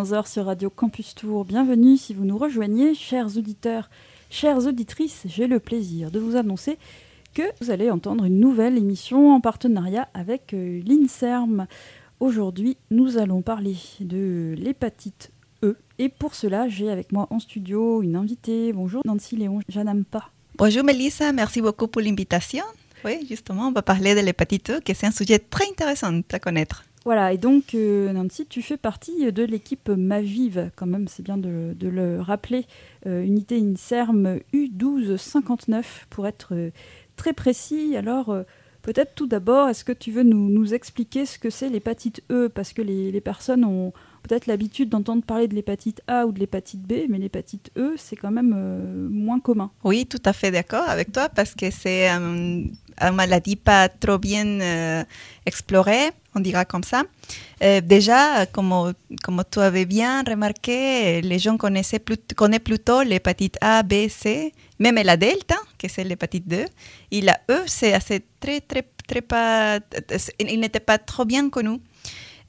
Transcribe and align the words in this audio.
est 0.00 0.12
11h 0.12 0.26
sur 0.30 0.46
Radio 0.46 0.70
Campus 0.70 1.14
Tour. 1.14 1.44
Bienvenue 1.44 1.96
si 1.96 2.14
vous 2.14 2.24
nous 2.24 2.38
rejoignez, 2.38 2.94
chers 2.94 3.36
auditeurs, 3.36 3.90
chères 4.30 4.66
auditrices. 4.66 5.22
J'ai 5.26 5.46
le 5.46 5.60
plaisir 5.60 6.10
de 6.10 6.18
vous 6.18 6.36
annoncer 6.36 6.78
que 7.34 7.42
vous 7.60 7.70
allez 7.70 7.90
entendre 7.90 8.24
une 8.24 8.40
nouvelle 8.40 8.78
émission 8.78 9.34
en 9.34 9.40
partenariat 9.40 10.08
avec 10.14 10.54
euh, 10.54 10.80
l'INSERM. 10.86 11.66
Aujourd'hui, 12.18 12.76
nous 12.90 13.18
allons 13.18 13.42
parler 13.42 13.76
de 14.00 14.54
l'hépatite 14.56 15.32
E. 15.62 15.76
Et 15.98 16.08
pour 16.08 16.34
cela, 16.34 16.68
j'ai 16.68 16.90
avec 16.90 17.12
moi 17.12 17.26
en 17.30 17.38
studio 17.38 18.02
une 18.02 18.16
invitée. 18.16 18.72
Bonjour 18.72 19.02
Nancy 19.04 19.36
Léon 19.36 19.60
pas. 20.10 20.30
Bonjour 20.56 20.84
Melissa, 20.84 21.32
merci 21.32 21.60
beaucoup 21.60 21.88
pour 21.88 22.02
l'invitation. 22.02 22.64
Oui, 23.04 23.26
justement, 23.28 23.68
on 23.68 23.72
va 23.72 23.82
parler 23.82 24.14
de 24.14 24.20
l'hépatite 24.20 24.70
E, 24.70 24.80
qui 24.80 24.92
est 24.92 25.04
un 25.04 25.10
sujet 25.10 25.38
très 25.38 25.68
intéressant 25.68 26.20
à 26.32 26.38
connaître. 26.38 26.84
Voilà, 27.06 27.32
et 27.32 27.38
donc 27.38 27.74
euh, 27.74 28.12
Nancy, 28.12 28.46
tu 28.46 28.60
fais 28.60 28.76
partie 28.76 29.32
de 29.32 29.42
l'équipe 29.42 29.88
Mavive, 29.88 30.70
quand 30.76 30.86
même, 30.86 31.08
c'est 31.08 31.22
bien 31.22 31.38
de, 31.38 31.74
le 31.80 32.20
rappeler, 32.20 32.66
euh, 33.06 33.22
unité 33.22 33.56
INSERM 33.58 34.40
U1259 34.52 35.82
pour 36.10 36.26
être 36.26 36.54
euh, 36.54 36.70
très 37.16 37.32
précis. 37.32 37.96
Alors, 37.96 38.36
peut-être 38.82 39.14
tout 39.14 39.26
d'abord, 39.26 39.70
est-ce 39.70 39.82
que 39.82 39.92
tu 39.92 40.10
veux 40.12 40.24
nous, 40.24 40.74
expliquer 40.74 41.24
ce 41.24 41.38
que 41.38 41.48
c'est 41.48 41.70
l'hépatite 41.70 42.22
E? 42.30 42.48
Parce 42.48 42.74
que 42.74 42.82
les, 42.82 43.20
personnes 43.22 43.64
ont 43.64 43.94
peut-être 44.22 44.46
l'habitude 44.46 44.88
d'entendre 44.88 45.22
parler 45.22 45.48
de 45.48 45.54
l'hépatite 45.54 46.00
A 46.06 46.26
ou 46.26 46.32
de 46.32 46.38
l'hépatite 46.38 46.82
B, 46.82 47.06
mais 47.08 47.18
l'hépatite 47.18 47.70
E, 47.76 47.94
c'est 47.96 48.16
quand 48.16 48.30
même 48.30 49.08
moins 49.10 49.40
commun. 49.40 49.70
Oui, 49.84 50.06
tout 50.06 50.22
à 50.24 50.32
fait 50.32 50.50
d'accord 50.50 50.88
avec 50.88 51.12
toi, 51.12 51.28
parce 51.28 51.54
que 51.54 51.70
c'est 51.70 52.08
une 52.08 52.76
maladie 53.12 53.56
pas 53.56 53.88
trop 53.88 54.18
bien 54.18 55.04
explorée 55.46 56.10
on 56.34 56.40
dira 56.40 56.64
comme 56.64 56.84
ça. 56.84 57.02
Euh, 57.62 57.80
déjà, 57.80 58.46
comme, 58.46 58.92
comme 59.22 59.42
tu 59.50 59.58
avais 59.58 59.84
bien 59.84 60.22
remarqué, 60.22 61.20
les 61.22 61.38
gens 61.38 61.56
connaissaient 61.56 62.02
connaissent 62.36 62.60
plutôt 62.60 63.02
l'hépatite 63.02 63.56
A, 63.60 63.82
B, 63.82 64.08
C, 64.08 64.52
même 64.78 64.96
la 64.96 65.16
delta, 65.16 65.56
que 65.78 65.88
c'est 65.88 66.04
l'hépatite 66.04 66.46
2. 66.46 66.64
Et 67.10 67.20
la 67.20 67.40
E, 67.50 67.62
c'est 67.66 67.92
assez 67.92 68.24
très, 68.38 68.60
très, 68.60 68.84
très 69.06 69.20
pas, 69.22 69.80
il 70.38 70.60
n'était 70.60 70.80
pas 70.80 70.98
trop 70.98 71.24
bien 71.24 71.50
connu. 71.50 71.80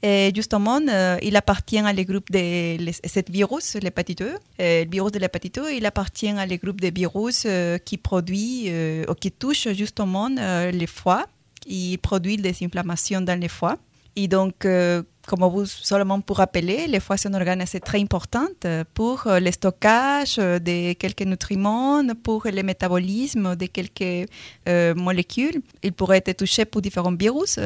Et 0.02 0.32
justement, 0.34 0.80
euh, 0.88 1.16
il 1.22 1.36
appartient 1.36 1.78
à 1.78 1.92
le 1.92 2.02
groupe 2.02 2.30
de 2.30 2.76
ce 3.04 3.20
virus, 3.30 3.76
l'hépatite 3.76 4.22
E. 4.22 4.34
Euh, 4.60 4.84
le 4.84 4.90
virus 4.90 5.12
de 5.12 5.20
l'hépatite 5.20 5.58
E, 5.58 5.72
il 5.72 5.86
appartient 5.86 6.28
à 6.28 6.44
le 6.44 6.56
groupe 6.56 6.80
de 6.80 6.90
virus 6.92 7.46
qui 7.84 7.98
produit 7.98 8.72
ou 9.08 9.14
qui 9.14 9.30
touche 9.30 9.68
justement 9.72 10.28
les 10.28 10.86
foies 10.86 11.26
il 11.66 11.98
produit 11.98 12.36
des 12.36 12.54
inflammations 12.62 13.20
dans 13.20 13.38
les 13.38 13.48
foies. 13.48 13.76
Et 14.16 14.28
donc, 14.28 14.64
euh, 14.64 15.02
comme 15.26 15.44
vous, 15.44 15.66
seulement 15.66 16.20
pour 16.20 16.38
rappeler, 16.38 16.86
les 16.86 17.00
foies 17.00 17.16
sont 17.16 17.32
un 17.32 17.34
organe 17.34 17.60
assez 17.60 17.80
très 17.80 18.00
important 18.00 18.46
pour 18.94 19.26
euh, 19.26 19.38
le 19.40 19.50
stockage 19.52 20.36
de 20.36 20.92
quelques 20.94 21.22
nutriments, 21.22 22.02
pour 22.22 22.46
le 22.46 22.62
métabolisme 22.62 23.56
de 23.56 23.66
quelques 23.66 24.28
euh, 24.68 24.94
molécules. 24.94 25.62
Il 25.82 25.92
pourrait 25.92 26.22
être 26.26 26.36
touché 26.38 26.64
pour 26.64 26.82
différents 26.82 27.14
virus, 27.14 27.58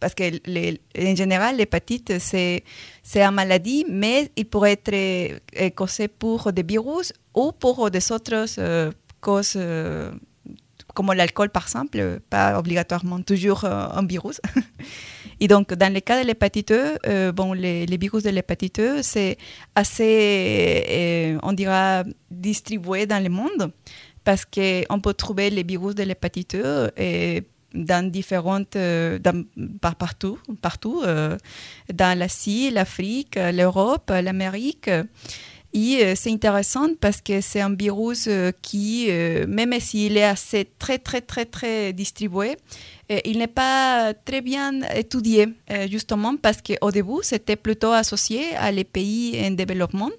parce 0.00 0.14
que 0.14 0.24
en 0.98 1.16
général, 1.16 1.56
l'hépatite, 1.56 2.18
c'est, 2.18 2.64
c'est 3.02 3.22
une 3.22 3.34
maladie, 3.34 3.84
mais 3.88 4.30
il 4.36 4.46
pourrait 4.46 4.78
être 4.84 5.74
causé 5.74 6.08
pour 6.08 6.52
des 6.52 6.62
virus 6.62 7.12
ou 7.34 7.52
pour 7.52 7.90
des 7.90 8.12
autres 8.12 8.46
causes 9.20 9.56
comme 10.94 11.12
l'alcool 11.12 11.50
par 11.50 11.64
exemple, 11.64 12.20
pas 12.30 12.58
obligatoirement 12.58 13.20
toujours 13.20 13.64
euh, 13.64 13.88
un 13.92 14.06
virus. 14.06 14.40
Et 15.40 15.48
donc, 15.48 15.74
dans 15.74 15.92
le 15.92 16.00
cas 16.00 16.22
de 16.22 16.26
l'hépatite 16.26 16.70
E, 16.70 16.98
euh, 17.06 17.32
bon, 17.32 17.52
les, 17.52 17.86
virus 17.96 18.22
de 18.22 18.30
l'hépatite 18.30 18.78
E, 18.78 19.00
c'est 19.02 19.36
assez, 19.74 20.84
euh, 20.88 21.38
on 21.42 21.52
dira, 21.52 22.04
distribué 22.30 23.06
dans 23.06 23.22
le 23.22 23.28
monde 23.28 23.72
parce 24.24 24.44
qu'on 24.44 25.00
peut 25.00 25.14
trouver 25.14 25.50
les 25.50 25.62
virus 25.62 25.94
de 25.94 26.02
l'hépatite 26.02 26.54
E 26.54 27.42
dans 27.74 28.08
différentes, 28.08 28.76
par, 29.80 29.96
partout, 29.96 30.38
partout 30.62 31.02
dans 31.02 32.18
l'Asie, 32.18 32.70
l'Afrique, 32.70 33.36
l'Europe, 33.36 34.10
l'Amérique. 34.10 34.88
Et 35.74 36.04
euh, 36.04 36.14
c'est 36.14 36.30
intéressant 36.30 36.94
parce 37.00 37.20
que 37.20 37.40
c'est 37.40 37.60
un 37.60 37.74
virus 37.74 38.26
euh, 38.28 38.52
qui, 38.62 39.06
euh, 39.10 39.44
même 39.48 39.78
s'il 39.80 40.16
est 40.16 40.22
assez 40.22 40.70
très, 40.78 40.98
très, 40.98 41.20
très, 41.20 41.46
très 41.46 41.92
distribué, 41.92 42.56
il 43.08 43.38
n'est 43.38 43.46
pas 43.46 44.14
très 44.24 44.40
bien 44.40 44.80
étudié, 44.94 45.48
justement 45.90 46.36
parce 46.36 46.58
qu'au 46.62 46.90
début, 46.90 47.20
c'était 47.22 47.56
plutôt 47.56 47.92
associé 47.92 48.56
à 48.56 48.70
les 48.72 48.84
pays 48.84 49.38
en 49.44 49.50
développement. 49.50 50.10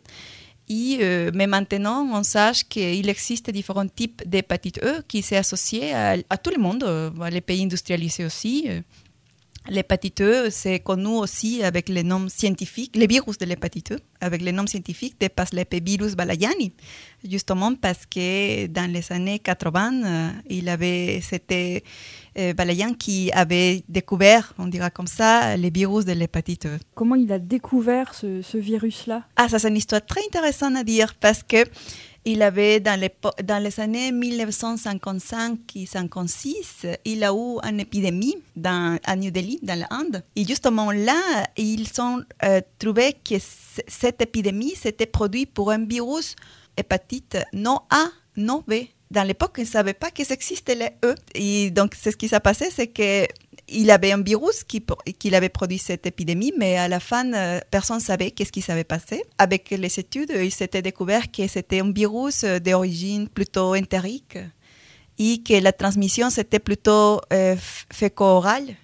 Et, 0.68 0.97
mais 1.34 1.47
maintenant, 1.47 2.07
on 2.12 2.23
sache 2.23 2.63
qu'il 2.63 3.09
existe 3.09 3.50
différents 3.50 3.88
types 3.88 4.22
d'hépatite 4.28 4.79
E 4.84 5.01
qui 5.07 5.22
sont 5.22 5.35
associés 5.35 5.94
à, 5.94 6.16
à, 6.29 6.38
tout 6.38 6.51
le 6.56 6.62
monde, 6.62 6.85
les 7.31 7.41
pays 7.41 7.63
industrialisés 7.63 8.25
aussi. 8.25 8.68
L'hépatite 9.67 10.22
E, 10.22 10.50
c'est 10.52 10.79
connu 10.79 11.07
aussi 11.07 11.63
avec 11.63 11.90
les 11.90 12.03
noms 12.03 12.29
scientifiques, 12.29 12.96
les 12.96 13.07
virus 13.07 13.40
de 13.40 13.46
l'hépatite 13.46 13.94
E, 13.94 14.00
avec 14.22 14.41
les 14.44 14.52
noms 14.52 14.67
scientifiques 14.67 15.19
de 15.19 15.28
Paslepevirus 15.28 16.16
balayani, 16.16 16.72
justement 17.28 17.73
parce 17.73 18.06
que 18.06 18.67
dans 18.67 18.91
les 18.91 19.12
années 19.12 19.40
80, 19.40 20.03
euh, 20.06 20.29
il 20.52 20.69
avait, 20.69 21.19
c'était 21.22 21.84
euh, 21.84 22.25
Balayan 22.53 22.94
qui 22.94 23.31
avait 23.31 23.84
découvert, 23.88 24.53
on 24.57 24.68
dira 24.68 24.90
comme 24.90 25.07
ça, 25.07 25.56
les 25.57 25.69
virus 25.69 26.06
de 26.06 26.12
l'hépatite 26.12 26.66
E. 26.66 26.78
Comment 26.94 27.16
il 27.16 27.31
a 27.31 27.40
découvert 27.40 28.13
ce, 28.13 28.41
ce 28.41 28.57
virus-là? 28.57 29.23
Ah, 29.35 29.47
ça 29.50 29.59
c'est 29.59 29.69
une 29.69 29.78
histoire 29.78 30.06
très 30.06 30.22
intéressante 30.25 30.75
à 30.75 30.84
dire 30.84 31.16
parce 31.16 31.44
que 31.44 31.63
il 32.25 32.41
avait, 32.41 32.79
dans 32.79 33.00
les, 33.00 33.12
dans 33.44 33.63
les 33.63 33.79
années 33.79 34.12
1955 34.12 35.59
et 35.75 35.85
56, 35.85 36.88
il 37.06 37.23
a 37.23 37.31
eu 37.31 37.59
une 37.63 37.79
épidémie 37.79 38.35
dans, 38.56 38.97
à 39.03 39.16
New 39.16 39.29
Delhi, 39.29 39.59
dans 39.62 39.79
l'Inde. 39.79 40.23
Et 40.35 40.44
justement 40.44 40.91
là, 40.91 41.22
ils 41.56 41.88
ont 42.00 42.22
euh, 42.44 42.62
trouvé 42.79 43.13
que 43.13 43.35
cette 43.88 44.22
épidémie 44.22 44.75
s'était 44.75 45.06
produite 45.06 45.52
pour 45.53 45.69
un 45.69 45.85
virus 45.85 46.35
hépatite 46.75 47.38
non 47.53 47.81
A, 47.91 48.07
non 48.35 48.63
B. 48.67 48.73
Dans 49.16 49.24
l'époque, 49.24 49.53
ils 49.59 49.62
ne 49.62 49.68
savaient 49.68 49.94
pas 49.94 50.12
que 50.12 50.30
existait 50.30 50.76
les 50.76 50.90
E. 51.06 51.16
Et 51.36 51.72
donc, 51.72 51.96
c'est 51.98 52.12
ce 52.12 52.18
qui 52.18 52.28
s'est 52.28 52.42
passé, 52.42 52.66
c'est 52.70 52.88
que 52.88 53.26
il 53.70 53.90
avait 53.90 54.12
un 54.12 54.22
virus 54.22 54.66
qui, 54.66 54.84
avait 55.34 55.48
produit 55.48 55.78
cette 55.78 56.06
épidémie, 56.06 56.52
mais 56.58 56.76
à 56.78 56.90
la 56.90 57.00
fin, 57.00 57.34
euh, 57.34 57.62
personne 57.72 57.98
ne 57.98 58.02
savait 58.02 58.31
qu'est-ce 58.31 58.52
qui 58.52 58.62
s'avait 58.62 58.84
passé. 58.84 59.24
Avec 59.38 59.70
les 59.70 60.00
études, 60.00 60.34
il 60.36 60.52
s'était 60.52 60.81
découvert 60.81 61.31
que 61.31 61.48
c'était 61.48 61.80
un 61.80 61.94
virus 61.94 62.44
euh, 62.44 62.59
d'origine 62.59 63.30
plutôt 63.30 63.74
entérique 63.74 64.38
et 65.18 65.42
que 65.42 65.53
la 65.62 65.72
transmission 65.72 66.30
c'était 66.30 66.59
plutôt 66.59 67.22
euh, 67.32 67.56
féco-orale, 67.94 68.76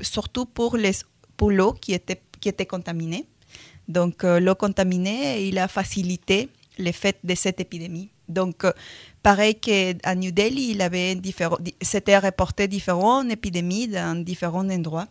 surtout 0.00 0.46
pour 0.46 0.76
l'eau 0.76 1.72
qui 1.72 1.92
était 1.92 2.22
qui 2.40 2.48
était 2.48 2.66
contaminée. 2.66 3.26
Donc 3.88 4.22
l'eau 4.22 4.54
contaminée, 4.54 5.42
il 5.48 5.58
a 5.58 5.66
facilité 5.66 6.48
l'effet 6.78 7.14
de 7.24 7.34
cette 7.34 7.60
épidémie. 7.60 8.10
Donc 8.30 8.64
Pareil 9.22 9.54
qu'à 9.56 10.14
New 10.14 10.32
Delhi, 10.32 10.70
il 10.70 10.80
avait 10.80 11.20
s'était 11.82 12.18
reporté 12.18 12.68
différentes 12.68 13.30
épidémies 13.30 13.88
dans 13.88 14.24
différents 14.24 14.68
endroits. 14.70 15.08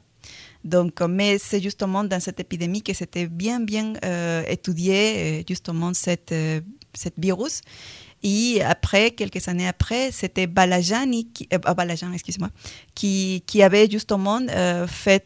Donc, 0.63 0.99
mais 1.01 1.37
c'est 1.37 1.61
justement 1.61 2.03
dans 2.03 2.19
cette 2.19 2.39
épidémie 2.39 2.81
que 2.81 2.93
c'était 2.93 3.27
bien, 3.27 3.59
bien 3.59 3.93
euh, 4.03 4.43
étudié, 4.47 5.41
euh, 5.41 5.43
justement, 5.47 5.93
cette, 5.93 6.31
euh, 6.31 6.59
cette 6.93 7.13
virus. 7.19 7.61
Et 8.23 8.63
après, 8.63 9.11
quelques 9.11 9.47
années 9.47 9.67
après, 9.67 10.11
c'était 10.11 10.47
Balajani, 10.47 11.31
qui, 11.31 11.47
ah, 11.51 11.73
Balajan, 11.73 12.11
excuse-moi, 12.11 12.49
qui, 12.95 13.43
qui, 13.45 13.61
avait 13.61 13.89
justement 13.89 14.41
fait 14.87 15.23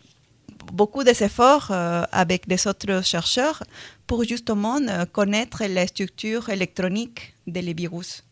beaucoup 0.72 1.04
d'efforts 1.04 1.72
avec 1.72 2.48
des 2.48 2.68
autres 2.68 3.04
chercheurs 3.04 3.64
pour 4.06 4.24
justement 4.26 4.80
connaître 5.12 5.64
la 5.66 5.88
structure 5.88 6.50
électronique 6.50 7.33
des 7.48 7.74
virus. 7.74 8.24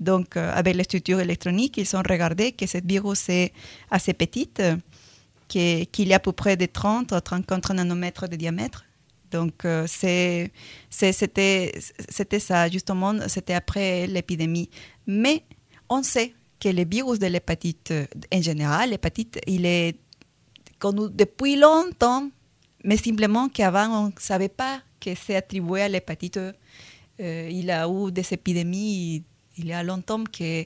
Donc, 0.00 0.36
euh, 0.36 0.52
avec 0.54 0.76
les 0.76 0.84
structures 0.84 1.20
électroniques, 1.20 1.76
ils 1.76 1.96
ont 1.96 2.02
regardé 2.08 2.52
que 2.52 2.66
ce 2.66 2.78
virus 2.84 3.28
est 3.28 3.52
assez 3.90 4.12
petite, 4.12 4.62
qu'il 5.48 5.88
y 6.08 6.12
a 6.12 6.16
à 6.16 6.20
peu 6.20 6.32
près 6.32 6.56
de 6.56 6.66
30 6.66 7.12
à 7.12 7.20
34 7.20 7.74
nanomètres 7.74 8.28
de 8.28 8.36
diamètre. 8.36 8.84
Donc, 9.30 9.64
euh, 9.64 9.86
c'était 9.86 10.50
ça, 12.38 12.68
justement, 12.68 13.14
c'était 13.28 13.54
après 13.54 14.06
l'épidémie. 14.06 14.70
Mais 15.06 15.42
on 15.88 16.02
sait 16.02 16.34
que 16.60 16.68
le 16.68 16.84
virus 16.84 17.18
de 17.18 17.26
l'hépatite, 17.26 17.92
en 18.32 18.42
général, 18.42 18.90
l'hépatite, 18.90 19.38
il 19.46 19.66
est 19.66 19.96
connu 20.78 21.08
depuis 21.10 21.56
longtemps, 21.56 22.30
mais 22.84 22.96
simplement 22.96 23.48
qu'avant, 23.48 24.04
on 24.04 24.06
ne 24.06 24.12
savait 24.18 24.48
pas 24.48 24.80
que 25.00 25.10
c'est 25.14 25.36
attribué 25.36 25.82
à 25.82 25.88
l'hépatite. 25.88 26.38
Euh, 27.20 27.48
il 27.50 27.70
a 27.70 27.88
eu 27.88 28.12
des 28.12 28.26
épidémies 28.32 29.24
il 29.58 29.66
y 29.66 29.72
a 29.72 29.82
longtemps 29.82 30.24
que, 30.24 30.64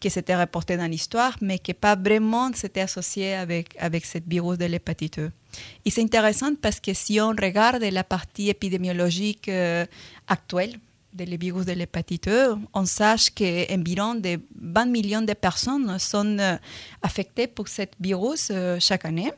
qui 0.00 0.10
s'était 0.10 0.36
reporté 0.36 0.76
dans 0.76 0.86
l'histoire, 0.86 1.36
mais 1.40 1.58
qui 1.58 1.74
pas 1.74 1.96
vraiment 1.96 2.52
s'était 2.52 2.82
associé 2.82 3.34
avec, 3.34 3.74
avec 3.78 4.04
ce 4.04 4.18
virus 4.26 4.58
de 4.58 4.66
l'hépatite 4.66 5.18
E. 5.18 5.30
Et 5.84 5.90
c'est 5.90 6.02
intéressant 6.02 6.54
parce 6.60 6.80
que 6.80 6.92
si 6.92 7.20
on 7.20 7.30
regarde 7.30 7.82
la 7.82 8.04
partie 8.04 8.50
épidémiologique 8.50 9.48
euh, 9.48 9.86
actuelle 10.28 10.76
des 11.12 11.24
virus 11.38 11.64
de 11.64 11.72
l'hépatite 11.72 12.28
E, 12.28 12.56
on 12.74 12.84
sache 12.84 13.30
qu'environ 13.30 14.20
20 14.60 14.84
millions 14.86 15.22
de 15.22 15.32
personnes 15.32 15.98
sont 15.98 16.38
euh, 16.38 16.56
affectées 17.00 17.46
par 17.46 17.66
ce 17.68 17.82
virus 17.98 18.48
euh, 18.50 18.76
chaque 18.80 19.06
année 19.06 19.32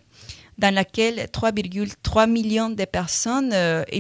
dans 0.58 0.74
laquelle 0.74 1.28
3,3 1.32 2.28
millions 2.28 2.70
de 2.70 2.84
personnes 2.84 3.50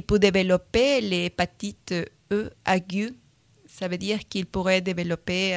peuvent 0.08 0.18
développer 0.18 1.00
l'hépatite 1.00 1.94
E 2.30 2.50
aiguë. 2.66 3.14
Ça 3.66 3.88
veut 3.88 3.98
dire 3.98 4.20
qu'ils 4.28 4.46
pourraient 4.46 4.80
développer 4.80 5.56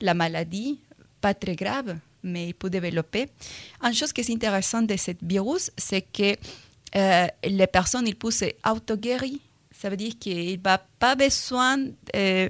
la 0.00 0.14
maladie, 0.14 0.80
pas 1.20 1.32
très 1.32 1.54
grave, 1.54 1.96
mais 2.22 2.48
ils 2.48 2.54
peuvent 2.54 2.70
développer. 2.70 3.28
Une 3.82 3.94
chose 3.94 4.12
qui 4.12 4.20
est 4.20 4.30
intéressante 4.30 4.86
de 4.86 4.96
ce 4.96 5.12
virus, 5.22 5.70
c'est 5.78 6.02
que 6.02 6.36
euh, 6.94 7.26
les 7.44 7.66
personnes 7.66 8.06
ils 8.06 8.16
peuvent 8.16 8.32
s'auto-guérir. 8.32 9.38
Ça 9.70 9.88
veut 9.90 9.96
dire 9.96 10.14
qu'il 10.18 10.46
n'y 10.46 10.60
a 10.64 10.78
pas 10.98 11.14
besoin, 11.14 11.78
euh, 12.14 12.48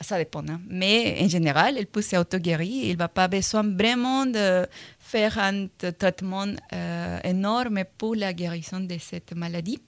ça 0.00 0.18
dépend, 0.18 0.44
hein, 0.48 0.60
mais 0.68 1.18
en 1.20 1.28
général, 1.28 1.76
il 1.78 1.86
peut 1.86 2.02
s'auto-guérir. 2.02 2.84
Il 2.84 2.96
va 2.96 3.08
pas 3.08 3.28
besoin 3.28 3.62
vraiment 3.62 4.26
de 4.26 4.66
faire 4.98 5.38
un 5.38 5.66
traitement 5.98 6.46
euh, 6.72 7.18
énorme 7.24 7.84
pour 7.96 8.14
la 8.14 8.32
guérison 8.32 8.80
de 8.80 8.96
cette 8.98 9.32
maladie. 9.34 9.80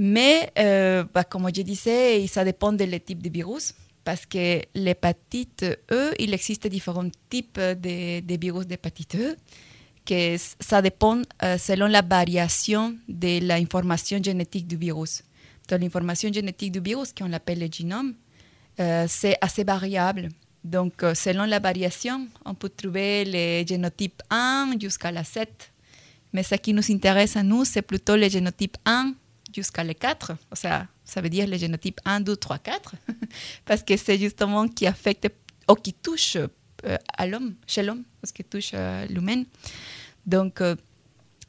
Mais, 0.00 0.52
euh, 0.56 1.04
bah, 1.12 1.24
comme 1.24 1.48
je 1.52 1.62
disais, 1.62 2.24
ça 2.28 2.44
dépend 2.44 2.72
du 2.72 3.00
type 3.00 3.20
de 3.20 3.28
virus, 3.30 3.74
parce 4.04 4.24
que 4.26 4.62
l'hépatite 4.74 5.64
E, 5.90 6.12
il 6.20 6.32
existe 6.32 6.68
différents 6.68 7.10
types 7.28 7.58
de, 7.58 8.20
de 8.20 8.40
virus 8.40 8.64
d'hépatite 8.64 9.16
E, 9.16 9.36
que 10.06 10.36
ça 10.60 10.80
dépend 10.80 11.20
euh, 11.42 11.58
selon 11.58 11.88
la 11.88 12.02
variation 12.02 12.94
de 13.08 13.40
l'information 13.44 14.22
génétique 14.22 14.68
du 14.68 14.76
virus. 14.76 15.24
Donc, 15.68 15.80
l'information 15.80 16.32
génétique 16.32 16.70
du 16.70 16.80
virus, 16.80 17.12
qu'on 17.12 17.32
appelle 17.32 17.58
le 17.58 17.68
génome, 17.70 18.14
c'est 19.08 19.36
assez 19.40 19.64
variable. 19.64 20.28
Donc, 20.62 21.02
euh, 21.02 21.14
selon 21.14 21.44
la 21.44 21.58
variation, 21.58 22.28
on 22.44 22.54
peut 22.54 22.68
trouver 22.68 23.24
les 23.24 23.66
génotypes 23.66 24.22
1 24.30 24.74
jusqu'à 24.80 25.10
la 25.10 25.24
7. 25.24 25.72
Mais 26.32 26.44
ce 26.44 26.54
qui 26.54 26.72
nous 26.72 26.88
intéresse 26.92 27.36
à 27.36 27.42
nous, 27.42 27.64
c'est 27.64 27.82
plutôt 27.82 28.14
les 28.14 28.30
génotypes 28.30 28.76
1 28.84 29.14
jusqu'à 29.54 29.84
les 29.84 29.94
4. 29.94 30.32
O 30.50 30.54
sea, 30.54 30.86
ça 31.04 31.20
veut 31.20 31.28
dire 31.28 31.46
les 31.46 31.58
génotypes 31.58 32.00
1, 32.04 32.20
2, 32.20 32.36
3, 32.36 32.58
4. 32.58 32.94
parce 33.64 33.82
que 33.82 33.96
c'est 33.96 34.18
justement 34.18 34.68
qui 34.68 34.86
affecte 34.86 35.28
ou 35.68 35.74
qui 35.74 35.92
touche 35.92 36.36
euh, 36.36 36.96
à 37.16 37.26
l'homme, 37.26 37.54
chez 37.66 37.82
l'homme, 37.82 38.04
parce 38.20 38.32
que 38.32 38.42
touche 38.42 38.70
euh, 38.74 39.06
l'humain. 39.06 39.44
Donc, 40.26 40.60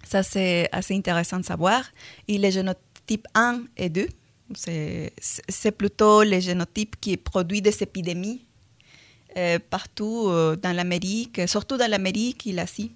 ça, 0.06 0.24
c'est 0.24 0.70
assez 0.72 0.96
intéressant 0.96 1.38
de 1.38 1.44
savoir. 1.44 1.84
Et 2.30 2.38
les 2.38 2.52
génotypes 2.52 3.28
1 3.36 3.64
et 3.76 3.90
2, 3.90 4.08
c'est 4.56 5.72
plutôt 5.78 6.24
les 6.24 6.42
génotypes 6.42 6.96
qui 7.00 7.18
produisent 7.18 7.62
des 7.62 7.84
épidémies 7.84 8.46
euh, 9.38 9.60
partout 9.70 10.28
euh, 10.28 10.56
dans 10.56 10.76
l'Amérique, 10.76 11.48
surtout 11.48 11.78
dans 11.78 11.90
l'Amérique 11.90 12.48
et 12.48 12.52
l'Asie. 12.52 12.94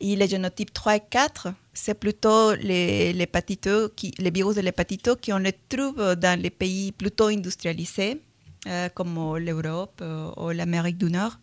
Et 0.00 0.16
les 0.16 0.28
génotypes 0.28 0.72
3 0.72 0.96
et 0.96 1.00
4, 1.08 1.48
c'est 1.72 1.94
plutôt 1.94 2.54
les, 2.54 3.12
les, 3.12 4.30
virus 4.30 4.56
de 4.56 4.60
l'hépatite 4.60 5.20
qui 5.20 5.32
on 5.32 5.38
les 5.38 5.52
trouve 5.68 6.16
dans 6.16 6.40
les 6.40 6.50
pays 6.50 6.92
plutôt 6.92 7.26
industrialisés, 7.26 8.20
euh, 8.66 8.88
comme 8.90 9.38
l'Europe 9.38 10.02
ou 10.36 10.50
l'Amérique 10.50 10.98
du 10.98 11.10
Nord. 11.10 11.38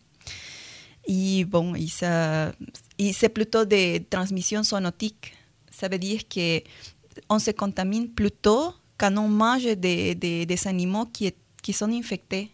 Et 1.08 1.46
bon, 1.46 1.74
c'est 1.80 3.30
plutôt 3.30 3.66
des 3.66 4.06
transmissions 4.10 4.64
zoonotiques. 4.64 5.34
Ça 5.72 5.88
veut 5.88 5.98
dire 5.98 6.22
qu'on 6.28 7.40
se 7.40 7.52
contamine 7.52 8.10
plutôt 8.10 8.74
quand 8.98 9.18
on 9.18 9.28
mange 9.28 9.64
des, 9.78 10.14
des, 10.14 10.68
animaux 10.68 11.08
qui 11.08 11.74
sont 11.74 11.92
infectés 11.92 12.52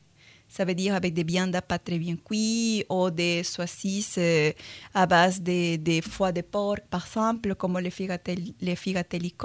ça 0.50 0.66
veut 0.66 0.76
dire 0.76 0.96
avec 0.96 1.14
des 1.14 1.24
viandes 1.24 1.60
pas 1.68 1.78
très 1.78 2.00
bien 2.00 2.16
cuites 2.16 2.86
ou 2.90 3.10
des 3.10 3.44
saucisses 3.44 4.16
euh, 4.18 4.52
à 4.94 5.06
base 5.06 5.42
de, 5.42 6.02
foie 6.02 6.32
de 6.32 6.42
porc, 6.42 6.78
par 6.90 7.06
exemple, 7.06 7.56
comme 7.56 7.78
les 7.80 7.92
figatelli, 7.92 8.56
les 8.62 8.76
figatelli. 8.76 9.36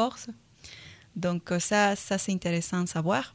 Donc 1.15 1.53
euh, 1.53 1.59
ça, 1.59 1.97
ça 1.97 2.19
c'est 2.19 2.33
intéressant 2.33 2.85
à 2.85 2.87
savoir. 2.87 3.35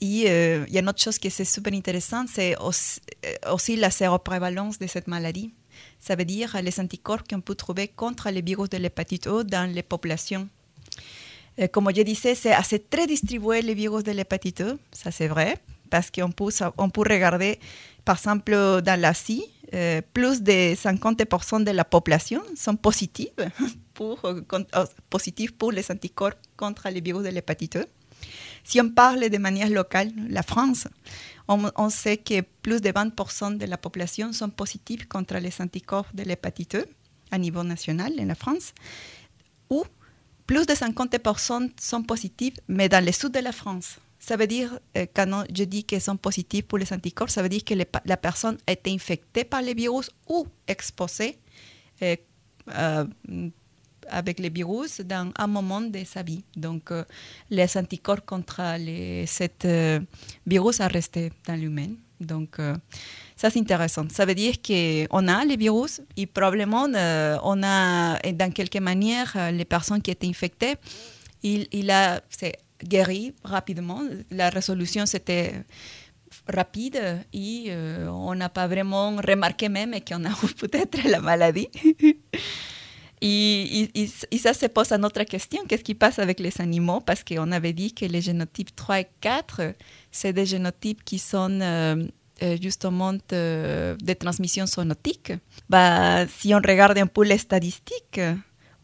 Et 0.00 0.24
euh, 0.28 0.64
il 0.68 0.74
y 0.74 0.78
a 0.78 0.80
une 0.80 0.88
autre 0.88 1.02
chose 1.02 1.18
qui 1.18 1.26
est 1.26 1.44
super 1.44 1.72
intéressante, 1.72 2.28
c'est 2.32 2.56
aussi, 3.50 3.76
la 3.76 3.90
séroprévalence 3.90 4.78
de 4.78 4.86
cette 4.86 5.08
maladie. 5.08 5.52
Ça 6.00 6.14
veut 6.14 6.24
dire 6.24 6.56
les 6.62 6.80
anticorps 6.80 7.24
qu'on 7.24 7.40
peut 7.40 7.56
trouver 7.56 7.88
contre 7.88 8.30
les 8.30 8.40
virus 8.42 8.70
de 8.70 8.78
l'hépatite 8.78 9.26
E 9.26 9.42
dans 9.42 9.70
les 9.70 9.82
populations. 9.82 10.48
comme 11.72 11.90
je 11.94 12.02
disais, 12.02 12.36
c'est 12.36 12.52
assez 12.52 12.78
très 12.78 13.08
distribué 13.08 13.60
les 13.62 13.74
virus 13.74 14.04
de 14.04 14.12
l'hépatite 14.12 14.60
E, 14.60 14.78
ça 14.92 15.10
c'est 15.10 15.28
vrai, 15.28 15.56
parce 15.90 16.10
qu'on 16.10 16.30
peut, 16.30 16.50
regarder, 16.96 17.58
par 18.04 18.16
exemple, 18.16 18.52
dans 18.82 19.00
l'Asie, 19.00 19.44
euh, 19.74 20.00
plus 20.14 20.42
de 20.42 20.74
50% 20.74 21.64
de 21.64 21.70
la 21.72 21.84
population 21.84 22.42
sont 22.56 22.76
positives 22.76 23.28
pour, 23.94 24.24
euh, 24.24 24.40
euh, 24.74 24.86
pour 25.58 25.72
les 25.72 25.90
anticorps 25.90 26.32
contre 26.56 26.88
les 26.88 27.00
virus 27.02 27.24
de 27.24 27.28
l'hépatite 27.28 27.76
E. 27.76 27.86
Si 28.64 28.80
on 28.80 28.90
parle 28.90 29.28
de 29.28 29.38
manière 29.38 29.68
locale, 29.68 30.10
la 30.30 30.42
France, 30.42 30.88
on, 31.48 31.70
on 31.76 31.90
sait 31.90 32.16
que 32.16 32.40
plus 32.62 32.80
de 32.80 32.88
20% 32.88 33.58
de 33.58 33.66
la 33.66 33.76
population 33.76 34.32
sont 34.32 34.50
positives 34.50 35.06
contre 35.06 35.34
les 35.36 35.52
anticorps 35.60 36.08
de 36.14 36.22
l'hépatite 36.22 36.74
E 36.74 36.86
à 37.30 37.38
niveau 37.38 37.62
national 37.62 38.12
en 38.18 38.24
la 38.24 38.34
France, 38.34 38.72
ou 39.70 39.84
plus 40.46 40.66
de 40.66 40.72
50% 40.72 41.70
sont 41.78 42.02
positifs, 42.02 42.54
mais 42.68 42.88
dans 42.88 43.04
le 43.04 43.12
sud 43.12 43.32
de 43.32 43.40
la 43.40 43.52
France. 43.52 43.98
Ça 44.18 44.36
veut 44.36 44.46
dire, 44.46 44.78
euh, 44.96 45.06
quand 45.14 45.44
je 45.54 45.64
dis 45.64 45.84
qu'ils 45.84 46.00
sont 46.00 46.16
positifs 46.16 46.64
pour 46.66 46.78
les 46.78 46.92
anticorps, 46.92 47.30
ça 47.30 47.42
veut 47.42 47.48
dire 47.48 47.64
que 47.64 47.74
la 47.74 48.16
personne 48.16 48.58
a 48.66 48.72
été 48.72 48.90
infectée 48.92 49.44
par 49.44 49.62
le 49.62 49.72
virus 49.74 50.10
ou 50.28 50.46
exposée 50.66 51.38
euh, 52.02 52.16
euh, 52.74 53.04
avec 54.10 54.40
le 54.40 54.50
virus 54.50 55.00
dans 55.02 55.30
un 55.36 55.46
moment 55.46 55.80
de 55.80 56.02
sa 56.04 56.22
vie. 56.22 56.42
Donc, 56.56 56.90
les 57.50 57.76
anticorps 57.76 58.24
contre 58.24 58.76
les, 58.78 59.26
ce 59.26 60.00
virus 60.46 60.76
sont 60.76 60.88
restés 60.88 61.30
dans 61.46 61.54
l'humain. 61.54 61.90
Donc, 62.18 62.56
ça 63.36 63.50
c'est 63.50 63.60
intéressant. 63.60 64.06
Ça 64.10 64.24
veut 64.24 64.34
dire 64.34 64.54
qu'on 64.62 65.28
a 65.28 65.44
le 65.44 65.56
virus 65.56 66.00
et 66.16 66.26
probablement 66.26 66.86
on 66.86 67.62
a, 67.62 68.18
dans 68.32 68.50
quelque 68.50 68.78
manière, 68.78 69.36
les 69.52 69.66
personnes 69.66 70.00
qui 70.00 70.10
étaient 70.10 70.26
infectées, 70.26 70.76
il, 71.42 71.68
il 71.70 71.90
a, 71.90 72.22
guéri 72.82 73.34
rapidement. 73.44 74.00
La 74.30 74.50
résolution, 74.50 75.06
c'était 75.06 75.64
rapide 76.46 77.00
et 77.32 77.66
euh, 77.68 78.08
on 78.08 78.34
n'a 78.34 78.48
pas 78.48 78.66
vraiment 78.66 79.16
remarqué 79.16 79.68
même 79.68 79.94
qu'on 80.06 80.24
a 80.24 80.30
peut-être 80.60 80.98
la 81.08 81.20
maladie. 81.20 81.68
et, 83.20 83.88
ça 84.38 84.54
se 84.54 84.66
pose 84.66 84.92
à 84.92 84.98
notre 84.98 85.22
question, 85.24 85.62
qu'est-ce 85.68 85.84
qui 85.84 85.94
passe 85.94 86.18
avec 86.18 86.40
les 86.40 86.60
animaux? 86.60 87.00
Parce 87.00 87.24
qu'on 87.24 87.52
avait 87.52 87.72
dit 87.72 87.92
que 87.92 88.04
les 88.04 88.20
génotypes 88.20 88.74
3 88.74 89.00
et 89.00 89.06
4, 89.20 89.74
c'est 90.10 90.32
des 90.32 90.46
génotypes 90.46 91.04
qui 91.04 91.18
sont 91.18 91.60
euh, 91.60 92.06
euh, 92.42 92.56
justement 92.60 93.12
de, 93.12 94.12
transmission 94.14 94.66
zoonotique. 94.66 95.32
Bah, 95.68 96.26
si 96.26 96.54
on 96.54 96.58
regarde 96.58 96.98
un 96.98 97.06
peu 97.06 97.24
les 97.24 97.38
statistiques, 97.38 98.20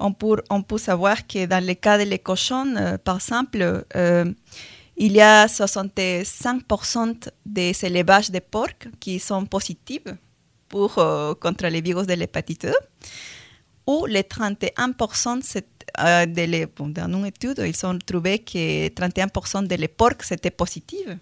on 0.05 0.63
peut, 0.63 0.79
savoir 0.79 1.27
que 1.27 1.47
dans 1.47 1.65
le 1.65 1.75
cas 1.75 1.99
des 2.05 2.19
cochons, 2.19 2.75
euh, 2.77 2.99
par 2.99 3.17
exemple, 3.17 3.85
euh, 3.97 4.25
il 4.97 5.13
y 5.13 5.21
a 5.21 5.47
65% 5.47 7.29
des 7.45 7.73
élevages 7.85 8.31
de 8.31 8.39
porcs 8.39 8.89
qui 9.01 9.19
sont 9.19 9.47
positifs 9.47 10.03
pour, 10.69 10.99
euh, 10.99 11.35
contre 11.35 11.67
les 11.69 11.81
virus 11.81 12.07
de 12.07 12.15
l'hépatite 12.15 12.67
E, 12.67 12.75
ou 13.87 14.07
les 14.07 14.23
31% 14.23 15.41
de 16.27 16.93
dans 16.93 17.19
une 17.19 17.27
étude, 17.27 17.63
ils 17.65 17.87
ont 17.87 17.99
trouvé 17.99 18.41
que 18.41 18.89
31% 18.89 19.67
des 19.67 19.89
porcs 19.89 20.33
étaient 20.33 20.51
positifs 20.51 21.17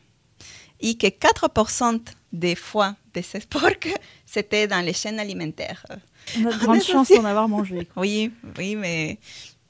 et 0.81 0.97
que 0.97 1.07
4% 1.07 2.01
des 2.33 2.55
foies 2.55 2.95
de 3.15 3.21
ces 3.21 3.41
porcs, 3.51 3.95
c'était 4.27 4.67
dans 4.67 4.81
les 4.85 4.93
chaînes 4.93 5.21
alimentaires. 5.21 5.85
On 6.39 6.47
a 6.47 6.53
de 6.53 6.59
grandes 6.59 6.83
chances 6.83 7.11
d'en 7.11 7.25
avoir 7.25 7.49
mangé. 7.49 7.89
Oui, 7.97 8.31
oui, 8.59 8.77
mais, 8.77 9.19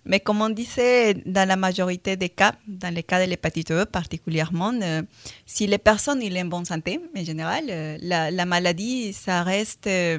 mais 0.04 0.20
comme 0.20 0.40
on 0.42 0.50
disait, 0.50 1.14
dans 1.26 1.46
la 1.48 1.56
majorité 1.56 2.16
des 2.16 2.28
cas, 2.28 2.54
dans 2.66 2.92
les 2.92 3.02
cas 3.02 3.24
de 3.24 3.28
l'hépatite 3.28 3.70
E 3.70 3.84
particulièrement, 3.84 4.72
euh, 4.82 5.02
si 5.46 5.66
les 5.66 5.78
personnes 5.78 6.22
sont 6.22 6.36
en 6.36 6.44
bonne 6.46 6.64
santé, 6.64 7.00
en 7.16 7.24
général, 7.24 7.64
euh, 7.68 7.98
la, 8.00 8.30
la, 8.30 8.44
maladie, 8.44 9.12
ça 9.12 9.42
reste, 9.42 9.86
euh, 9.86 10.18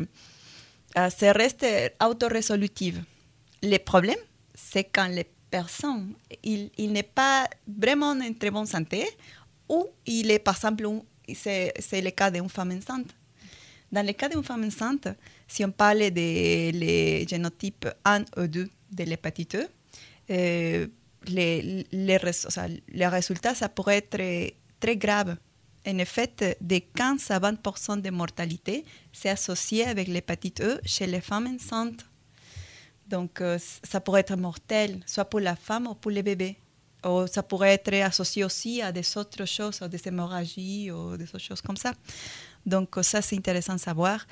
ça 0.96 1.32
reste 1.34 1.66
autorésolutive. 2.02 3.04
Le 3.62 3.78
problème, 3.78 4.20
c'est 4.54 4.86
quand 4.86 5.08
les 5.08 5.26
personnes, 5.50 6.14
il, 6.44 6.70
il 6.78 6.92
n'est 6.92 7.04
pas 7.04 7.48
vraiment 7.68 8.12
en 8.12 8.34
très 8.34 8.52
bonne 8.52 8.66
santé, 8.66 9.06
ou 9.70 9.86
il 10.06 10.32
est, 10.32 10.40
par 10.40 10.56
exemple, 10.56 10.88
c'est 11.34 12.02
le 12.02 12.10
cas 12.12 12.32
d'une 12.32 12.50
femme 12.50 12.72
enceinte 12.72 13.08
Dans 13.94 14.04
le 14.04 14.14
cas 14.14 14.28
d'une 14.28 14.44
femme 14.44 14.64
enceinte, 14.64 15.08
si 15.48 15.64
on 15.64 15.70
parle 15.70 16.10
des 16.10 17.28
génotypes 17.30 17.88
1 18.04 18.26
ou 18.38 18.48
2 18.48 18.68
de 18.92 19.04
l'hépatite 19.04 19.54
E, 19.54 19.68
euh, 20.32 20.88
les, 21.28 22.18
résultats, 23.08 23.54
ça 23.54 23.70
pourrait 23.70 23.98
être 23.98 24.10
très, 24.10 24.56
très 24.80 24.98
grave. 24.98 25.38
En 25.86 25.98
effet, 26.00 26.58
de 26.60 26.80
15 26.96 27.30
à 27.30 27.38
20 27.38 28.02
de 28.02 28.10
mortalité, 28.10 28.84
c'est 29.12 29.30
associé 29.30 29.86
avec 29.86 30.08
l'hépatite 30.08 30.62
E 30.62 30.80
chez 30.84 31.06
les 31.06 31.22
femmes 31.22 31.46
enceintes. 31.46 32.04
Donc, 33.08 33.42
euh, 33.42 33.60
ça 33.84 34.02
pourrait 34.02 34.22
être 34.22 34.36
mortel, 34.36 35.02
soit 35.06 35.26
pour 35.26 35.40
la 35.40 35.56
femme 35.56 35.86
ou 35.86 35.94
pour 35.94 36.10
les 36.10 36.24
bébés. 36.24 36.58
Ou 37.06 37.28
ça 37.28 37.44
pourrait 37.44 37.74
être 37.74 37.94
associé 38.02 38.44
aussi 38.44 38.82
à 38.82 38.92
des 38.92 39.18
autres 39.18 39.46
choses, 39.46 39.82
à 39.84 39.88
des 39.88 40.00
hémorragies 40.08 40.90
ou 40.90 41.16
des 41.16 41.26
autres 41.26 41.38
choses 41.38 41.62
comme 41.62 41.78
ça. 41.78 41.94
Donc, 42.66 42.96
ça, 43.02 43.22
c'est 43.22 43.38
intéressant 43.38 43.76
de 43.76 43.80
savoir. 43.80 44.26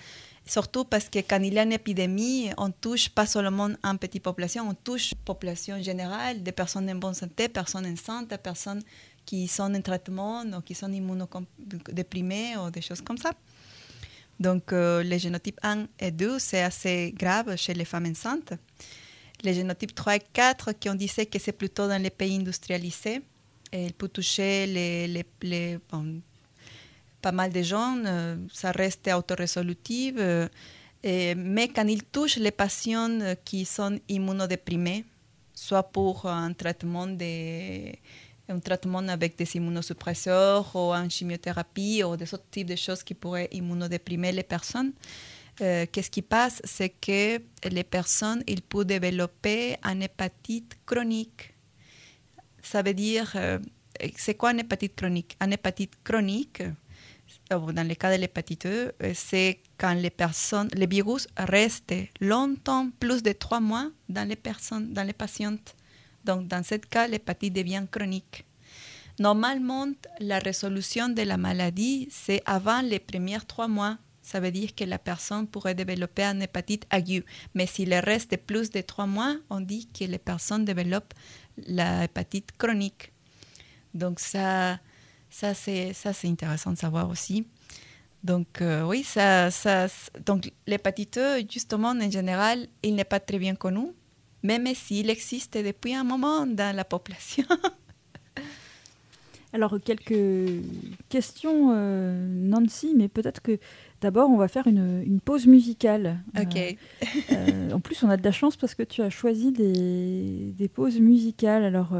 Surtout 0.45 0.85
parce 0.85 1.07
que 1.07 1.19
quand 1.19 1.39
il 1.41 1.53
y 1.53 1.59
a 1.59 1.63
une 1.63 1.73
épidémie, 1.73 2.49
on 2.57 2.71
touche 2.71 3.09
pas 3.09 3.25
seulement 3.25 3.69
une 3.83 3.97
petite 3.99 4.23
population, 4.23 4.67
on 4.67 4.73
touche 4.73 5.11
la 5.11 5.17
population 5.23 5.81
générale, 5.81 6.41
des 6.41 6.51
personnes 6.51 6.89
en 6.89 6.95
bonne 6.95 7.13
santé, 7.13 7.47
personnes 7.47 7.85
enceintes, 7.85 8.35
personnes 8.37 8.81
qui 9.25 9.47
sont 9.47 9.73
en 9.73 9.81
traitement 9.81 10.43
ou 10.43 10.61
qui 10.61 10.73
sont 10.73 10.91
immunodéprimées 10.91 12.57
ou 12.57 12.71
des 12.71 12.81
choses 12.81 13.01
comme 13.01 13.17
ça. 13.17 13.31
Donc, 14.39 14.73
euh, 14.73 15.03
les 15.03 15.19
génotypes 15.19 15.59
1 15.61 15.85
et 15.99 16.09
2, 16.09 16.39
c'est 16.39 16.63
assez 16.63 17.13
grave 17.15 17.55
chez 17.55 17.75
les 17.75 17.85
femmes 17.85 18.07
enceintes. 18.07 18.53
Les 19.43 19.53
génotypes 19.53 19.93
3 19.93 20.15
et 20.15 20.21
4, 20.33 20.71
qui 20.73 20.89
ont 20.89 20.95
dit 20.95 21.07
que 21.07 21.39
c'est 21.39 21.51
plutôt 21.51 21.87
dans 21.87 22.01
les 22.01 22.09
pays 22.09 22.35
industrialisés, 22.35 23.21
et 23.71 23.85
il 23.85 23.93
peut 23.93 24.09
toucher 24.09 24.65
les, 24.65 25.07
les, 25.07 25.25
les 25.43 25.79
pas 27.21 27.31
mal 27.31 27.51
de 27.51 27.61
euh, 27.61 28.35
ça 28.51 28.71
reste 28.71 29.09
autorésolutif. 29.15 30.15
Euh, 30.17 30.47
mais 31.03 31.67
quand 31.69 31.87
il 31.87 32.03
touche 32.03 32.37
les 32.37 32.51
patients 32.51 33.35
qui 33.43 33.65
sont 33.65 33.99
immunodéprimés, 34.07 35.05
soit 35.53 35.83
pour 35.83 36.25
un 36.27 36.53
traitement, 36.53 37.07
de, 37.07 37.91
un 38.49 38.59
traitement 38.59 39.07
avec 39.07 39.35
des 39.37 39.55
immunosuppresseurs 39.55 40.75
ou 40.75 40.93
en 40.93 41.09
chimiothérapie 41.09 42.03
ou 42.03 42.15
des 42.15 42.31
autres 42.33 42.49
types 42.51 42.67
de 42.67 42.75
choses 42.75 43.03
qui 43.03 43.15
pourraient 43.15 43.49
immunodéprimer 43.51 44.31
les 44.31 44.43
personnes, 44.43 44.93
euh, 45.61 45.85
qu'est-ce 45.91 46.11
qui 46.11 46.21
passe? 46.21 46.61
C'est 46.65 46.89
que 46.89 47.41
les 47.67 47.83
personnes 47.83 48.43
ils 48.47 48.61
peuvent 48.61 48.85
développer 48.85 49.77
une 49.83 50.03
hépatite 50.03 50.77
chronique. 50.85 51.53
Ça 52.61 52.83
veut 52.83 52.93
dire, 52.93 53.35
c'est 54.17 54.35
quoi 54.35 54.51
une 54.51 54.59
hépatite 54.59 54.95
chronique? 54.95 55.35
Une 55.41 55.53
hépatite 55.53 55.93
chronique, 56.03 56.61
dans 57.59 57.87
le 57.87 57.95
cas 57.95 58.15
de 58.15 58.21
l'hépatite 58.21 58.65
E, 58.65 58.93
c'est 59.13 59.59
quand 59.77 59.93
les 59.93 60.09
personnes, 60.09 60.69
les 60.73 60.87
virus 60.87 61.27
restent 61.37 61.93
longtemps, 62.19 62.89
plus 62.99 63.21
de 63.21 63.33
trois 63.33 63.59
mois, 63.59 63.89
dans 64.07 64.27
les 64.27 64.35
personnes, 64.35 64.93
dans 64.93 65.03
les 65.03 65.13
patientes. 65.13 65.75
Donc, 66.23 66.47
dans 66.47 66.63
ce 66.63 66.75
cas, 66.75 67.07
l'hépatite 67.07 67.53
devient 67.53 67.83
chronique. 67.91 68.45
Normalement, 69.19 69.87
la 70.19 70.39
résolution 70.39 71.09
de 71.09 71.23
la 71.23 71.37
maladie, 71.37 72.07
c'est 72.11 72.41
avant 72.45 72.81
les 72.81 72.99
premiers 72.99 73.39
trois 73.47 73.67
mois. 73.67 73.97
Ça 74.21 74.39
veut 74.39 74.51
dire 74.51 74.73
que 74.75 74.83
la 74.83 74.99
personne 74.99 75.47
pourrait 75.47 75.75
développer 75.75 76.23
une 76.23 76.43
hépatite 76.43 76.85
aiguë. 76.91 77.25
Mais 77.53 77.65
s'il 77.65 77.93
reste 77.93 78.37
plus 78.37 78.69
de 78.69 78.81
trois 78.81 79.07
mois, 79.07 79.35
on 79.49 79.59
dit 79.61 79.87
que 79.87 80.05
les 80.05 80.19
personnes 80.19 80.63
développent 80.63 81.13
la 81.67 82.05
hépatite 82.05 82.51
chronique. 82.57 83.11
Donc, 83.93 84.19
ça, 84.19 84.79
ça, 85.31 85.53
c'est, 85.53 85.93
ça, 85.93 86.13
c'est 86.13 86.27
intéressant 86.27 86.71
de 86.71 86.77
savoir 86.77 87.09
aussi. 87.09 87.47
Donc, 88.23 88.61
euh, 88.61 88.83
oui, 88.83 89.01
ça, 89.01 89.49
ça, 89.49 89.87
donc 90.25 90.51
l'hépatite 90.67 91.17
E, 91.17 91.41
justement, 91.49 91.89
en 91.89 92.11
général, 92.11 92.67
il 92.83 92.93
n'est 92.93 93.05
pas 93.05 93.19
très 93.19 93.39
bien 93.39 93.55
connu, 93.55 93.87
même 94.43 94.67
s'il 94.75 95.09
existe 95.09 95.57
depuis 95.57 95.95
un 95.95 96.03
moment 96.03 96.45
dans 96.45 96.75
la 96.75 96.83
population. 96.83 97.45
Alors, 99.53 99.77
quelques 99.83 100.63
questions, 101.09 101.71
euh, 101.73 102.27
Nancy, 102.29 102.93
mais 102.95 103.07
peut-être 103.07 103.41
que 103.41 103.57
d'abord, 104.01 104.29
on 104.29 104.37
va 104.37 104.47
faire 104.47 104.67
une, 104.67 105.01
une 105.05 105.19
pause 105.19 105.47
musicale. 105.47 106.19
Ok. 106.39 106.77
Euh, 107.31 107.71
en 107.71 107.79
plus, 107.79 108.03
on 108.03 108.09
a 108.09 108.17
de 108.17 108.23
la 108.23 108.31
chance 108.31 108.55
parce 108.55 108.75
que 108.75 108.83
tu 108.83 109.01
as 109.01 109.09
choisi 109.09 109.51
des, 109.51 110.53
des 110.57 110.67
pauses 110.67 110.99
musicales. 110.99 111.63
Alors, 111.63 111.95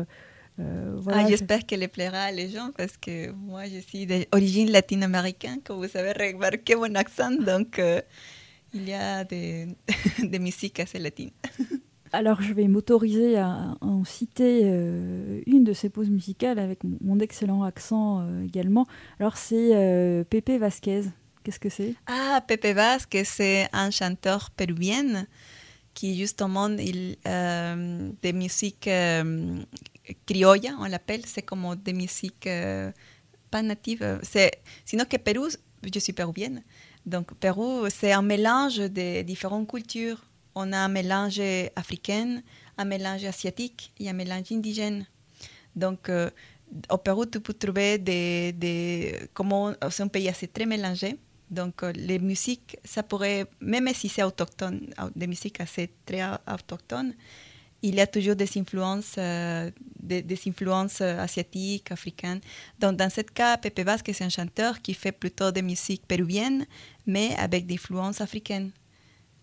euh, 0.60 1.02
ah, 1.08 1.26
j'espère 1.28 1.66
qu'elle 1.66 1.88
plaira 1.90 2.24
à 2.24 2.32
les 2.32 2.50
gens 2.50 2.72
parce 2.78 2.98
que 2.98 3.32
moi, 3.32 3.64
je 3.66 3.80
suis 3.80 4.06
d'origine 4.06 4.70
latino-américaine, 4.70 5.60
comme 5.64 5.78
vous 5.78 5.98
avez 5.98 6.12
remarqué 6.12 6.76
mon 6.76 6.94
accent, 6.96 7.32
donc 7.32 7.80
euh, 7.80 8.02
il 8.74 8.88
y 8.88 8.94
a 8.94 9.24
des, 9.24 9.68
des 10.20 10.40
musiques 10.40 10.80
assez 10.80 11.00
latines. 11.00 11.32
Alors, 12.14 12.42
je 12.42 12.54
vais 12.54 12.68
m'autoriser 12.68 13.38
à, 13.38 13.78
en 13.80 14.04
citer 14.04 14.64
euh, 14.66 15.42
une 15.46 15.64
de 15.64 15.72
ces 15.72 15.90
pauses 15.90 16.10
musicales 16.10 16.60
avec 16.60 16.80
mon, 16.84 17.20
excellent 17.20 17.64
accent 17.64 18.28
également. 18.44 18.86
Alors, 19.20 19.38
c'est 19.38 20.26
Pepe 20.30 20.60
Vasquez. 20.60 21.04
Qu'est-ce 21.44 21.60
que 21.60 21.70
c'est? 21.70 21.96
Ah, 22.08 22.44
Pepe 22.46 22.76
Vasquez, 22.76 23.24
c'est 23.24 23.70
un 23.72 23.92
chanteur 23.92 24.52
péruvien 24.52 25.26
qui 25.94 26.18
justement 26.18 26.68
il 26.68 27.16
des 28.22 28.34
musiques 28.34 28.90
criolla, 30.26 30.76
on 30.80 30.86
l'appelle, 30.86 31.26
c'est 31.26 31.42
comme 31.42 31.76
des 31.76 31.94
musiques 31.94 32.48
euh, 32.48 32.92
pas 33.50 33.62
natives. 33.62 34.20
C'est, 34.24 34.52
sinon 34.86 35.06
que 35.06 35.18
Pérou, 35.18 35.50
je 35.94 36.00
suis 36.00 36.14
péruvienne, 36.14 36.64
donc 37.06 37.34
Pérou, 37.36 37.90
c'est 37.90 38.12
un 38.12 38.22
mélange 38.22 38.78
de 38.78 39.22
différentes 39.24 39.70
cultures. 39.70 40.24
On 40.54 40.74
a 40.74 40.78
un 40.80 40.90
mélange 40.90 41.42
africain, 41.76 42.42
un 42.78 42.86
mélange 42.86 43.24
asiatique 43.24 43.94
et 44.00 44.10
un 44.10 44.14
mélange 44.14 44.52
indigène. 44.52 45.06
Donc, 45.76 46.10
euh, 46.10 46.30
au 46.90 46.98
Pérou, 46.98 47.26
tu 47.26 47.40
peux 47.40 47.54
trouver 47.54 47.98
des, 47.98 48.52
des 48.52 49.30
comment 49.34 49.74
c'est 49.90 50.04
un 50.04 50.08
pays 50.08 50.28
assez 50.28 50.48
très 50.48 50.66
mélangé. 50.66 51.18
Donc, 51.50 51.84
euh, 51.84 51.92
les 51.94 52.20
musiques, 52.20 52.78
ça 52.84 53.04
pourrait, 53.04 53.46
même 53.60 53.88
si 53.94 54.10
c'est 54.10 54.24
autochtone, 54.24 54.94
des 55.16 55.28
musiques 55.28 55.60
assez 55.60 55.90
très 56.06 56.24
autochtones, 56.48 57.14
il 57.84 57.96
y 57.96 58.02
a 58.02 58.08
toujours 58.08 58.36
des 58.36 58.50
influences, 58.58 59.16
euh, 59.18 59.72
des, 60.00 60.40
influences 60.48 61.02
euh, 61.02 61.20
asiatiques, 61.20 61.92
africaines. 61.92 62.40
Donc, 62.80 62.98
dans 62.98 63.10
ce 63.10 63.22
cas, 63.22 63.58
Pepe 63.58 63.82
Vasquez, 63.82 64.14
c'est 64.14 64.24
un 64.24 64.30
chanteur 64.30 64.82
qui 64.82 64.94
fait 64.94 65.12
plutôt 65.12 65.52
de 65.52 65.62
musique 65.62 66.06
péruvienne, 66.08 66.66
mais 67.08 67.36
avec 67.38 67.66
des 67.66 67.76
influences 67.76 68.22
africaines. 68.22 68.72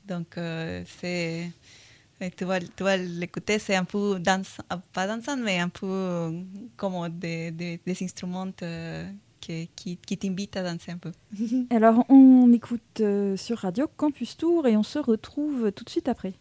Donc, 0.06 0.38
euh, 0.38 0.82
c'est. 1.00 1.50
Tu 2.36 2.44
vas, 2.44 2.58
l'écouter, 2.96 3.60
c'est 3.60 3.76
un 3.76 3.84
peu 3.84 4.18
dansant, 4.18 4.64
pas 4.92 5.06
dansant, 5.06 5.36
mais 5.36 5.60
un 5.60 5.68
peu 5.68 6.32
comme 6.76 7.08
des, 7.10 7.52
des, 7.52 7.80
instruments 8.02 8.50
qui, 9.40 9.70
qui, 9.76 9.96
qui 9.96 10.18
t'invitent 10.18 10.56
à 10.56 10.64
danser 10.64 10.90
un 10.90 10.98
peu. 10.98 11.12
Alors, 11.70 12.04
on 12.08 12.52
écoute 12.52 13.00
sur 13.36 13.58
Radio 13.58 13.86
Campus 13.96 14.36
Tour 14.36 14.66
et 14.66 14.76
on 14.76 14.82
se 14.82 14.98
retrouve 14.98 15.70
tout 15.70 15.84
de 15.84 15.90
suite 15.90 16.08
après. 16.08 16.34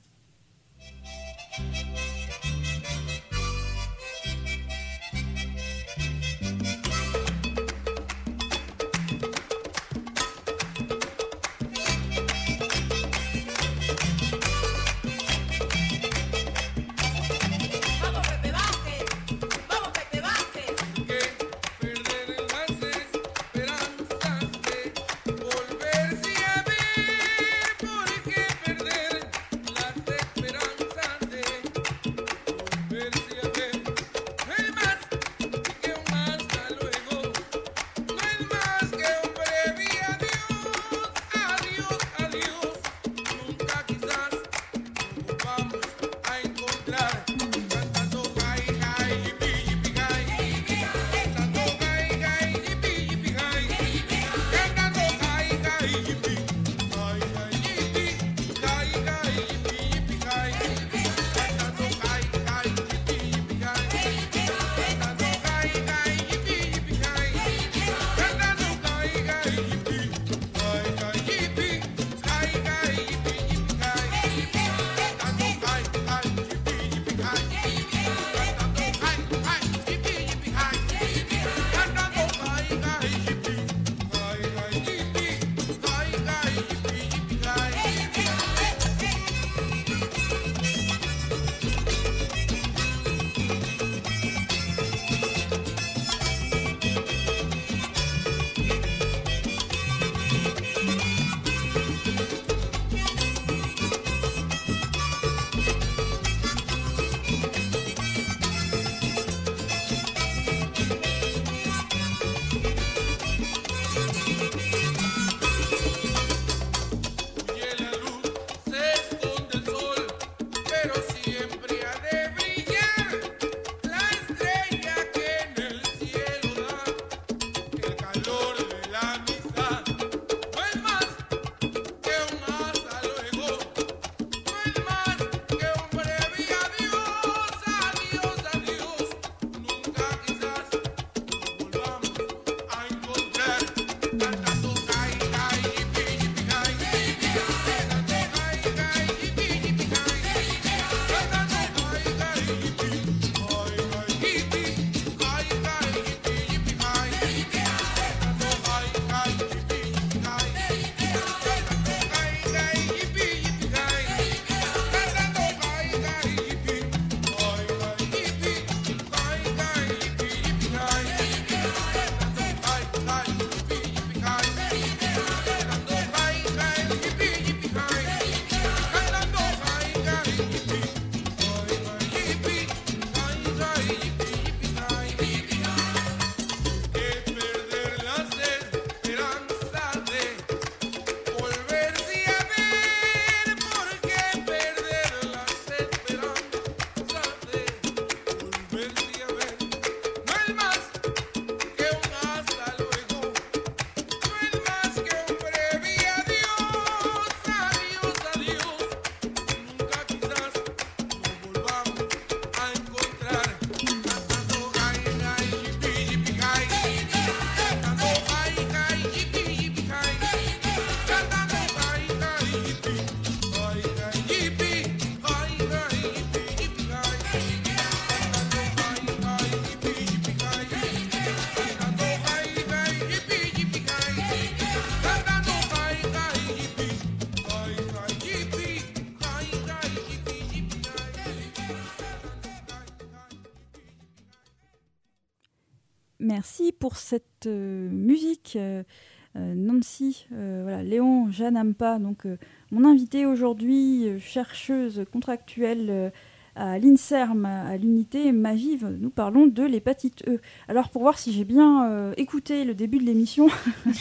Nancy, 249.35 250.25
voilà, 250.31 250.81
Léon 250.81 251.29
Janampa, 251.29 251.99
donc 251.99 252.23
mon 252.71 252.85
invité 252.85 253.25
aujourd'hui, 253.25 254.19
chercheuse 254.19 255.05
contractuelle 255.11 256.11
à 256.57 256.79
l'INSERM, 256.79 257.45
à 257.45 257.77
l'unité 257.77 258.31
Mavive, 258.31 258.95
nous 258.99 259.09
parlons 259.09 259.45
de 259.45 259.63
l'hépatite 259.63 260.23
E. 260.27 260.39
Alors 260.67 260.89
pour 260.89 261.03
voir 261.03 261.19
si 261.19 261.31
j'ai 261.31 261.43
bien 261.43 261.89
euh, 261.89 262.13
écouté 262.17 262.63
le 262.63 262.73
début 262.73 262.97
de 262.97 263.03
l'émission, 263.03 263.47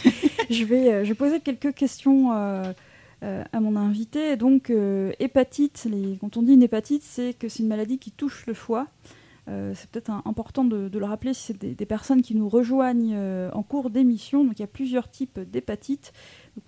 je, 0.50 0.64
vais, 0.64 0.92
euh, 0.92 1.14
poser 1.14 1.40
quelques 1.40 1.74
questions 1.74 2.32
euh, 2.32 2.72
à 3.22 3.60
mon 3.60 3.76
invité. 3.76 4.36
Donc 4.36 4.72
hépatite, 5.18 5.86
quand 6.20 6.36
on 6.36 6.42
dit 6.42 6.54
une 6.54 6.62
hépatite, 6.62 7.02
c'est 7.02 7.34
que 7.38 7.48
c'est 7.48 7.62
une 7.62 7.68
maladie 7.68 7.98
qui 7.98 8.10
touche 8.10 8.46
le 8.46 8.54
foie. 8.54 8.86
C'est 9.46 9.88
peut-être 9.90 10.10
important 10.24 10.64
de, 10.64 10.90
le 10.92 11.04
rappeler 11.04 11.32
c'est 11.32 11.56
des, 11.56 11.86
personnes 11.86 12.20
qui 12.20 12.34
nous 12.34 12.48
rejoignent 12.48 13.16
en 13.52 13.62
cours 13.62 13.90
d'émission. 13.90 14.44
Donc 14.44 14.58
il 14.58 14.62
y 14.62 14.64
a 14.64 14.68
plusieurs 14.68 15.08
types 15.08 15.38
d'hépatite. 15.38 16.12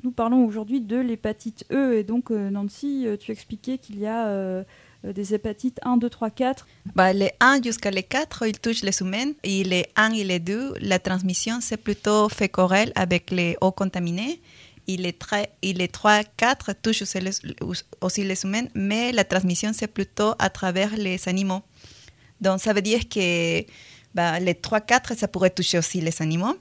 nous 0.05 0.13
parlons 0.13 0.45
aujourd'hui 0.45 0.81
de 0.81 0.97
l'hépatite 0.97 1.65
E. 1.73 1.99
Et 1.99 2.05
donc 2.05 2.31
Nancy, 2.31 3.07
tu 3.19 3.33
expliquais 3.33 3.79
qu'il 3.79 3.99
y 3.99 4.07
a 4.07 4.65
euh, 5.05 5.13
des 5.13 5.33
hépatites 5.33 5.79
1, 5.83 5.97
2, 5.97 6.11
3, 6.11 6.31
4 6.31 6.67
bah, 6.97 7.13
Les 7.13 7.31
1 7.39 7.63
jusqu'à 7.63 7.91
les 7.91 8.03
4, 8.03 8.47
ils 8.49 8.59
touchent 8.59 8.83
les 8.83 9.01
humains. 9.01 9.33
Et 9.45 9.63
les 9.63 9.87
1 9.95 10.13
et 10.13 10.25
les 10.25 10.41
2, 10.41 10.75
la 10.81 10.99
transmission, 10.99 11.59
c'est 11.61 11.77
plutôt 11.77 12.29
fécorelle 12.29 12.93
avec 12.97 13.31
les 13.31 13.57
eaux 13.61 13.71
contaminées. 13.71 14.41
Et 14.89 14.97
les, 14.97 15.13
3, 15.13 15.39
et 15.63 15.73
les 15.73 15.89
3, 15.89 16.25
4 16.37 16.73
touchent 16.83 17.03
aussi 17.03 17.21
les, 17.21 17.31
aussi 18.01 18.25
les 18.25 18.43
humains, 18.45 18.67
mais 18.75 19.13
la 19.13 19.23
transmission, 19.23 19.71
c'est 19.73 19.87
plutôt 19.87 20.33
à 20.39 20.49
travers 20.51 20.97
les 20.97 21.29
animaux. 21.29 21.63
Donc, 22.41 22.61
ça 22.61 22.73
veut 22.73 22.83
dire 22.83 23.09
que 23.09 23.65
les 24.41 24.55
3, 24.55 24.81
4, 24.81 25.17
ça 25.17 25.29
pourrait 25.29 25.51
toucher 25.51 25.79
aussi 25.79 26.01
les 26.01 26.23
animaux. 26.23 26.57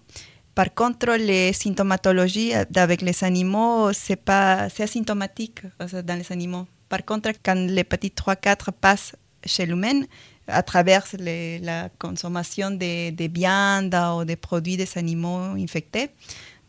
Par 0.56 0.74
contre, 0.74 1.12
les 1.18 1.54
symptomatologies 1.54 2.54
avec 2.76 3.02
les 3.02 3.24
animaux, 3.24 3.94
c'est 3.94 4.28
asymptomatique 4.28 5.62
dans 5.80 6.18
les 6.18 6.32
animaux. 6.32 6.66
Par 6.90 7.06
contre, 7.06 7.32
quand 7.44 7.54
l'hépatite 7.54 8.18
3-4 8.18 8.72
passe 8.72 9.16
chez 9.46 9.66
l'humain, 9.66 10.02
à 10.48 10.64
travers 10.64 11.06
la 11.20 11.90
consommation 12.00 12.72
des 12.72 13.12
de 13.12 13.30
viandes 13.32 13.96
ou 14.16 14.24
des 14.24 14.38
produits 14.38 14.78
des 14.78 14.90
animaux 14.98 15.56
infectés, 15.58 16.10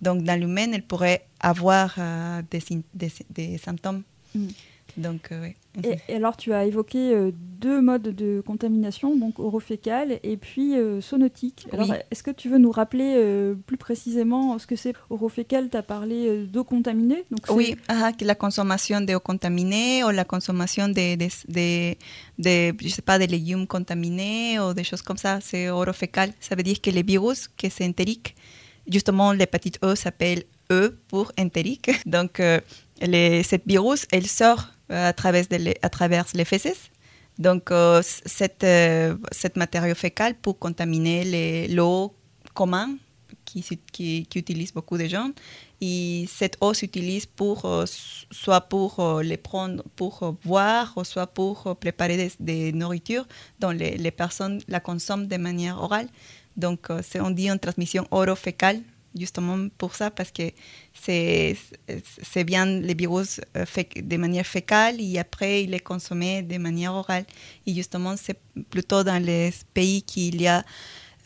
donc 0.03 0.23
dans 0.23 0.39
l'humain, 0.39 0.71
elle 0.73 0.83
pourrait 0.83 1.27
avoir 1.41 1.95
euh, 1.99 2.43
des, 2.51 3.59
symptômes. 3.59 4.03
Mm. 4.35 4.49
Donc, 4.97 5.31
euh, 5.31 5.49
et, 5.85 6.15
alors, 6.15 6.37
tu 6.37 6.53
as 6.53 6.65
évoqué 6.65 7.13
euh, 7.13 7.31
deux 7.35 7.81
modes 7.81 8.03
de 8.03 8.43
contamination, 8.45 9.17
donc 9.17 9.39
orofécale 9.39 10.19
et 10.23 10.37
puis 10.37 10.77
euh, 10.77 11.01
sonotique. 11.01 11.67
Alors, 11.73 11.95
est-ce 12.11 12.23
que 12.23 12.31
tu 12.31 12.49
veux 12.49 12.59
nous 12.59 12.73
rappeler 12.73 12.99
plus 13.67 13.77
précisément 13.77 14.59
ce 14.59 14.67
que 14.67 14.77
c'est 14.77 14.95
orofécale 15.11 15.69
Tu 15.71 15.77
as 15.77 15.83
parlé 15.83 16.47
d'eau 16.47 16.65
contaminée 16.65 17.25
donc 17.31 17.41
Oui, 17.51 17.77
ah, 17.89 18.11
la 18.21 18.35
consommation 18.35 19.01
d'eau 19.01 19.21
contaminée 19.21 20.03
ou 20.05 20.11
la 20.11 20.25
consommation 20.25 20.89
de, 20.89 21.17
de, 21.17 21.95
de, 22.39 22.77
je 22.81 22.89
sais 22.89 23.03
pas, 23.03 23.19
des 23.19 23.27
légumes 23.27 23.67
contaminés 23.67 24.59
ou 24.59 24.75
des 24.75 24.85
choses 24.85 25.03
comme 25.03 25.19
ça, 25.19 25.39
c'est 25.41 25.69
orofécal. 25.69 26.33
Ça 26.41 26.55
veut 26.55 26.63
dire 26.63 26.81
que 26.81 26.91
les 26.91 27.03
virus, 27.03 27.49
que 27.49 27.69
c'est 27.69 27.87
entérique, 27.87 28.35
justement, 28.91 29.33
l'hépatite 29.33 29.79
E 29.85 29.95
s'appelle 29.95 30.45
E 30.73 30.99
pour 31.09 31.33
entérique. 31.39 31.91
Donc, 32.07 32.43
les, 33.01 33.43
cette 33.43 33.67
virus, 33.67 34.07
elle 34.11 34.27
sort 34.27 34.61
euh, 34.61 34.78
à 34.89 35.13
travers, 35.13 35.45
les, 35.51 35.77
à 35.83 35.89
travers 35.89 36.25
les 36.35 36.45
fesses. 36.45 36.91
Donc, 37.39 37.71
euh, 37.71 38.03
cette, 38.03 38.65
euh, 38.65 39.17
cette 39.31 39.57
matériau 39.57 39.95
fécal 39.95 40.35
peut 40.35 40.53
contaminer 40.53 41.69
l'eau 41.69 42.15
commune 42.55 42.99
qui, 43.45 43.63
qui, 43.93 44.27
utilise 44.35 44.73
beaucoup 44.73 44.99
de 44.99 45.07
gens. 45.07 45.31
Et 45.81 46.27
cette 46.29 46.57
eau 46.61 46.75
s'utilise 46.75 47.27
pour, 47.27 47.85
soit 47.87 48.61
pour 48.63 49.21
les 49.23 49.37
prendre 49.37 49.85
pour 49.95 50.37
boire, 50.45 50.95
soit 51.05 51.29
pour 51.29 51.77
préparer 51.77 52.31
des, 52.41 52.73
nourritures 52.73 53.27
dont 53.61 53.71
les, 53.71 53.97
les, 53.97 54.11
personnes 54.11 54.61
la 54.67 54.81
consomment 54.81 55.29
de 55.29 55.37
manière 55.37 55.81
orale. 55.81 56.09
Donc, 56.57 56.89
on 57.15 57.31
dit 57.31 57.49
une 57.49 57.61
transmission 57.61 58.07
orofécale 58.11 58.81
justement 59.19 59.69
pour 59.77 59.95
ça, 59.95 60.11
parce 60.11 60.31
que 60.31 60.51
c'est 60.93 62.45
bien 62.45 62.67
les 62.67 62.95
virus 62.95 63.41
euh, 63.57 63.65
de 63.97 64.17
manière 64.17 64.47
fécale 64.47 65.01
et 65.01 65.19
après 65.19 65.65
il 65.65 65.75
est 65.75 65.81
consommé 65.81 66.43
de 66.43 66.59
manière 66.59 66.95
orale. 66.95 67.25
Et 67.67 67.75
justement, 67.75 68.15
c'est 68.17 68.39
plutôt 68.71 69.05
dans 69.05 69.23
les 69.23 69.53
pays 69.75 70.03
qu'il 70.03 70.41
y 70.41 70.47
a 70.49 70.65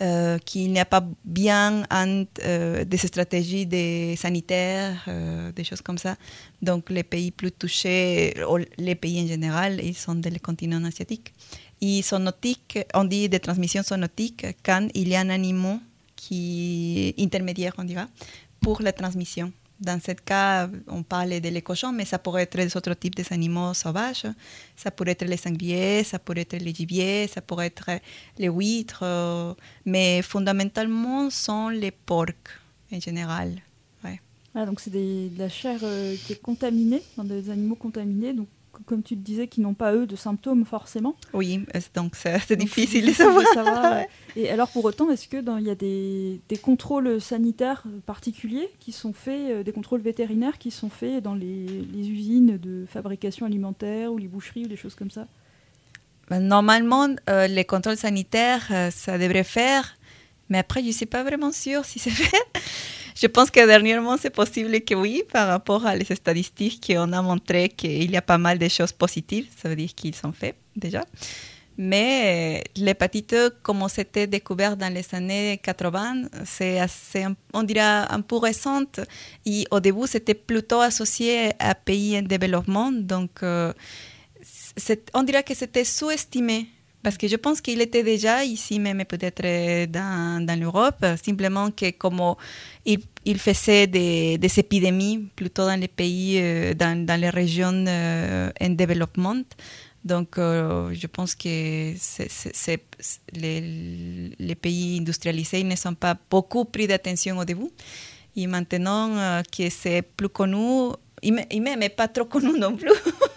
euh, 0.00 0.38
n'y 0.56 0.80
a 0.80 0.84
pas 0.84 1.04
bien 1.24 1.84
euh, 1.92 2.84
des 2.84 2.96
stratégies 2.96 3.68
sanitaires, 4.16 5.08
des 5.54 5.62
choses 5.62 5.80
comme 5.80 5.98
ça. 5.98 6.16
Donc 6.60 6.90
les 6.90 7.04
pays 7.04 7.30
plus 7.30 7.52
touchés, 7.52 8.34
les 8.78 8.94
pays 8.96 9.22
en 9.22 9.28
général, 9.28 9.80
ils 9.80 9.94
sont 9.94 10.16
des 10.16 10.40
continents 10.40 10.84
asiatiques. 10.84 11.32
Et 11.80 12.02
sonotique, 12.02 12.78
on 12.94 13.04
dit 13.04 13.28
de 13.28 13.38
transmission 13.38 13.82
sonotique 13.82 14.46
quand 14.64 14.88
il 14.94 15.08
y 15.08 15.14
a 15.14 15.20
un 15.20 15.30
animal 15.30 15.78
qui 16.22 17.14
intermédiaire, 17.18 17.74
on 17.78 17.84
dira, 17.84 18.06
pour 18.60 18.82
la 18.82 18.92
transmission. 18.92 19.52
Dans 19.80 20.00
ce 20.00 20.12
cas, 20.12 20.70
on 20.86 21.02
parle 21.02 21.40
de 21.40 21.48
les 21.48 21.62
cochons, 21.62 21.92
mais 21.92 22.04
ça 22.04 22.18
pourrait 22.20 22.44
être 22.44 22.56
des 22.56 22.76
autres 22.76 22.94
types 22.94 23.16
d'animaux 23.16 23.74
sauvages. 23.74 24.26
Ça 24.76 24.92
pourrait 24.92 25.12
être 25.12 25.24
les 25.24 25.36
sangliers, 25.36 26.04
ça 26.04 26.20
pourrait 26.20 26.42
être 26.42 26.58
les 26.66 26.72
gibiers, 26.72 27.26
ça 27.26 27.40
pourrait 27.40 27.66
être 27.66 27.90
les 28.38 28.48
huîtres. 28.48 29.04
Mais 29.84 30.22
fondamentalement, 30.22 31.30
sont 31.30 31.68
les 31.68 31.90
porcs 31.90 32.50
en 32.92 33.00
général. 33.00 33.60
Ah, 34.54 34.66
donc 34.66 34.80
c'est 34.80 34.90
de 34.90 35.38
la 35.38 35.48
chair 35.48 35.80
euh, 35.82 36.14
qui 36.26 36.34
est 36.34 36.42
contaminée, 36.42 37.02
des 37.24 37.48
animaux 37.48 37.74
contaminés. 37.74 38.34
Donc 38.34 38.48
comme 38.86 39.02
tu 39.02 39.14
le 39.14 39.20
disais, 39.20 39.48
qui 39.48 39.60
n'ont 39.60 39.74
pas 39.74 39.94
eux 39.94 40.06
de 40.06 40.16
symptômes 40.16 40.64
forcément. 40.64 41.16
Oui, 41.32 41.64
euh, 41.74 41.80
donc 41.94 42.14
c'est 42.16 42.56
difficile, 42.56 43.06
de 43.06 43.12
savoir. 43.12 44.04
Et 44.36 44.50
alors 44.50 44.68
pour 44.68 44.84
autant, 44.84 45.10
est-ce 45.10 45.28
que 45.28 45.36
il 45.58 45.66
y 45.66 45.70
a 45.70 45.74
des, 45.74 46.58
contrôles 46.62 47.20
sanitaires 47.20 47.84
particuliers 48.06 48.68
qui 48.80 48.92
sont 48.92 49.12
faits, 49.12 49.50
euh, 49.50 49.62
des 49.62 49.72
contrôles 49.72 50.00
vétérinaires 50.00 50.58
qui 50.58 50.70
sont 50.70 50.90
faits 50.90 51.22
dans 51.22 51.34
les, 51.34 51.84
usines 51.94 52.58
de 52.58 52.86
fabrication 52.88 53.46
alimentaire 53.46 54.12
ou 54.12 54.18
les 54.18 54.28
boucheries 54.28 54.64
ou 54.64 54.68
des 54.68 54.76
choses 54.76 54.94
comme 54.94 55.10
ça? 55.10 55.26
Ben, 56.28 56.40
Normalement, 56.40 57.08
euh, 57.28 57.46
les 57.46 57.64
contrôles 57.64 57.96
sanitaires, 57.96 58.68
ça 58.90 59.18
devrait 59.18 59.44
faire, 59.44 59.96
mais 60.48 60.58
après, 60.58 60.82
je 60.82 60.88
ne 60.88 60.92
suis 60.92 61.06
pas 61.06 61.22
vraiment 61.22 61.52
sûre 61.52 61.84
si 61.84 61.98
c'est 61.98 62.10
fait. 62.10 62.36
Je 63.22 63.28
pense 63.28 63.52
que 63.52 63.64
dernièrement, 63.64 64.16
c'est 64.16 64.34
possible 64.34 64.80
que 64.80 64.96
oui, 64.96 65.22
par 65.32 65.46
rapport 65.46 65.86
à 65.86 65.94
les 65.94 66.04
statistiques 66.04 66.84
qu'on 66.88 67.12
a 67.12 67.22
montré 67.22 67.68
qu'il 67.68 68.10
y 68.10 68.16
a 68.16 68.22
pas 68.22 68.36
mal 68.36 68.58
de 68.58 68.68
choses 68.68 68.90
positives, 68.90 69.46
ça 69.56 69.68
veut 69.68 69.76
dire 69.76 69.94
qu'ils 69.94 70.16
sont 70.16 70.32
faits 70.32 70.56
déjà. 70.74 71.04
Mais 71.78 72.64
l'hépatite, 72.74 73.36
comme 73.62 73.86
c'était 73.88 74.26
découvert 74.26 74.76
dans 74.76 74.92
les 74.92 75.06
années 75.14 75.60
80, 75.62 76.30
c'est 76.44 76.80
assez, 76.80 77.24
on 77.54 77.62
dirait, 77.62 77.80
un 78.10 78.22
peu 78.22 78.38
récente. 78.38 78.98
Et 79.46 79.66
au 79.70 79.78
début, 79.78 80.08
c'était 80.08 80.34
plutôt 80.34 80.80
associé 80.80 81.52
à 81.60 81.76
pays 81.76 82.18
en 82.18 82.22
développement. 82.22 82.90
Donc, 82.90 83.44
euh, 83.44 83.72
on 85.14 85.22
dirait 85.22 85.44
que 85.44 85.54
c'était 85.54 85.84
sous-estimé 85.84 86.66
parce 87.02 87.16
que 87.18 87.26
je 87.26 87.36
pense 87.36 87.60
qu'il 87.60 87.80
était 87.80 88.02
déjà 88.02 88.44
ici, 88.44 88.78
même 88.78 89.04
peut-être 89.04 89.90
dans, 89.90 90.44
dans 90.44 90.58
l'Europe, 90.58 91.04
simplement 91.22 91.70
que 91.70 91.90
comme 91.90 92.20
il, 92.84 93.38
faisait 93.38 93.86
des, 93.86 94.38
épidémies 94.58 95.28
plutôt 95.34 95.66
dans 95.66 95.78
les 95.78 95.88
pays, 95.88 96.38
euh, 96.40 96.74
dans, 96.74 97.20
les 97.20 97.30
régions 97.30 97.84
euh, 97.86 98.50
en 98.60 98.70
développement. 98.70 99.42
Donc, 100.04 100.38
euh, 100.38 100.92
je 100.92 101.06
pense 101.06 101.34
que 101.34 101.92
les, 103.34 104.54
pays 104.54 104.98
industrialisés 105.00 105.64
ne 105.64 105.76
sont 105.76 105.94
pas 105.94 106.16
beaucoup 106.30 106.64
pris 106.64 106.86
d'attention 106.86 107.38
au 107.38 107.44
début. 107.44 107.70
Et 108.36 108.46
maintenant 108.46 109.42
que 109.56 109.68
c'est 109.70 110.02
plus 110.02 110.28
connu, 110.28 110.92
il 111.22 111.34
ne 111.34 111.76
m'est 111.76 111.88
pas 111.88 112.08
trop 112.08 112.24
connu 112.24 112.58
non 112.58 112.76
plus. 112.76 112.90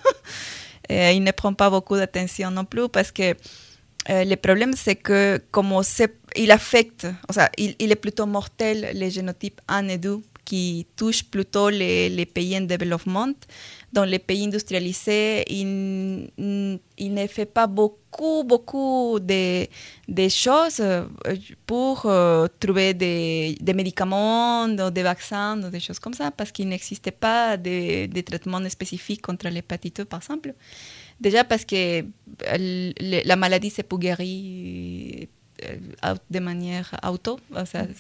Il 0.90 1.24
ne 1.24 1.32
prend 1.32 1.54
pas 1.54 1.70
beaucoup 1.70 1.96
d'attention 1.96 2.52
non 2.52 2.66
plus 2.66 2.90
parce 2.90 3.12
que 3.12 3.36
euh, 4.10 4.24
le 4.24 4.36
problème, 4.36 4.74
c'est 4.76 4.96
que 4.96 5.42
comme 5.52 5.74
il 6.36 6.52
affecte, 6.52 7.08
il, 7.58 7.76
il, 7.80 7.92
est 7.92 7.96
plutôt 7.96 8.26
mortel 8.26 8.92
les 8.94 9.10
génotypes 9.10 9.62
1 9.68 9.88
et 9.88 9.98
2 9.98 10.22
qui 10.46 10.86
touchent 10.96 11.24
plutôt 11.24 11.70
les, 11.70 12.26
pays 12.34 12.58
en 12.58 12.62
développement. 12.62 13.34
Dans 13.92 14.06
les 14.06 14.20
pays 14.20 14.46
industrialisés, 14.46 15.44
il, 15.50 16.30
ne 16.38 17.28
fait 17.28 17.46
pas 17.46 17.66
beaucoup, 17.68 18.44
beaucoup 18.46 19.20
de, 19.20 19.68
de 20.08 20.30
choses 20.30 20.80
euh, 20.80 21.06
pour 21.66 22.06
euh, 22.06 22.48
trouver 22.60 22.94
des, 22.94 23.58
des, 23.60 23.74
médicaments, 23.74 24.68
des 24.68 25.04
vaccins, 25.04 25.58
des 25.58 25.80
choses 25.80 26.00
comme 26.00 26.14
ça, 26.14 26.30
parce 26.32 26.52
qu'il 26.52 26.68
n'existe 26.68 27.10
pas 27.12 27.58
de, 27.58 28.06
de 28.06 28.22
traitements 28.22 28.62
spécifiques 28.70 29.22
contre 29.22 29.48
l'hépatite, 29.50 30.04
par 30.04 30.20
exemple. 30.20 30.54
Déjà 31.20 31.44
parce 31.44 31.66
que 31.66 32.06
la 33.26 33.36
maladie 33.38 33.70
s'est 33.70 33.84
pour 33.84 34.00
guérir 34.00 35.28
de 36.30 36.40
manière 36.40 36.92
auto, 37.08 37.40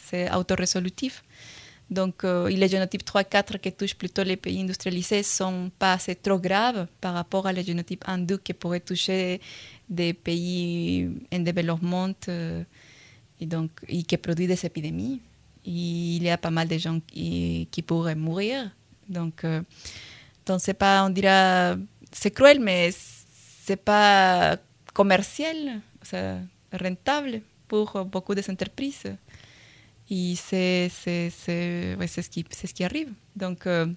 c'est 0.09 0.29
auto-résolutif. 0.33 1.23
Donc, 1.89 2.23
euh, 2.23 2.49
les 2.49 2.67
génotypes 2.67 3.05
3 3.05 3.21
et 3.21 3.25
4 3.25 3.57
qui 3.59 3.71
touchent 3.71 3.95
plutôt 3.95 4.23
les 4.23 4.37
pays 4.37 4.61
industrialisés 4.61 5.19
ne 5.19 5.23
sont 5.23 5.71
pas 5.77 5.93
assez 5.93 6.15
trop 6.15 6.39
graves 6.39 6.87
par 6.99 7.13
rapport 7.13 7.45
à 7.45 7.53
les 7.53 7.63
génotypes 7.63 8.03
1 8.07 8.19
2 8.19 8.37
qui 8.37 8.53
pourraient 8.53 8.79
toucher 8.79 9.39
des 9.87 10.13
pays 10.13 11.07
en 11.31 11.39
développement 11.39 12.09
euh, 12.27 12.63
et, 13.39 13.45
donc, 13.45 13.69
et 13.87 14.01
qui 14.03 14.17
produisent 14.17 14.47
des 14.47 14.65
épidémies. 14.65 15.21
il 15.63 16.23
y 16.23 16.29
a 16.29 16.37
pas 16.39 16.49
mal 16.49 16.67
de 16.67 16.77
gens 16.77 16.99
qui, 17.05 17.67
qui 17.69 17.81
pourraient 17.83 18.15
mourir. 18.15 18.71
Donc, 19.07 19.43
euh, 19.43 19.61
donc 20.47 20.61
c'est 20.61 20.73
pas, 20.73 21.05
on 21.05 21.11
dira, 21.11 21.75
c'est 22.11 22.31
cruel, 22.31 22.59
mais 22.61 22.89
c'est 23.61 23.75
pas 23.75 24.57
commercial, 24.91 25.81
c'est 26.01 26.37
rentable 26.73 27.41
pour 27.67 28.05
beaucoup 28.05 28.33
des 28.33 28.49
entreprises. 28.49 29.03
Et 30.09 30.35
c'est 30.35 30.91
ouais, 31.97 32.07
ce, 32.07 32.21
qui, 32.29 32.45
ce 32.51 32.73
qui 32.73 32.83
arrive. 32.83 33.11
Donc, 33.35 33.65
euh, 33.65 33.87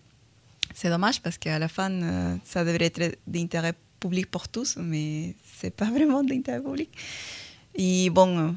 c'est 0.75 0.89
dommage 0.89 1.21
parce 1.21 1.37
qu'à 1.37 1.59
la 1.59 1.69
fin, 1.69 1.91
euh, 1.91 2.37
ça 2.45 2.65
devrait 2.65 2.87
être 2.87 3.19
d'intérêt 3.27 3.75
public 4.01 4.31
pour 4.31 4.49
tous, 4.49 4.77
mais 4.79 5.35
c'est 5.61 5.75
pas 5.75 5.85
vraiment 5.91 6.25
d'intérêt 6.25 6.63
public. 6.63 6.91
Et 7.75 8.09
bon, 8.11 8.57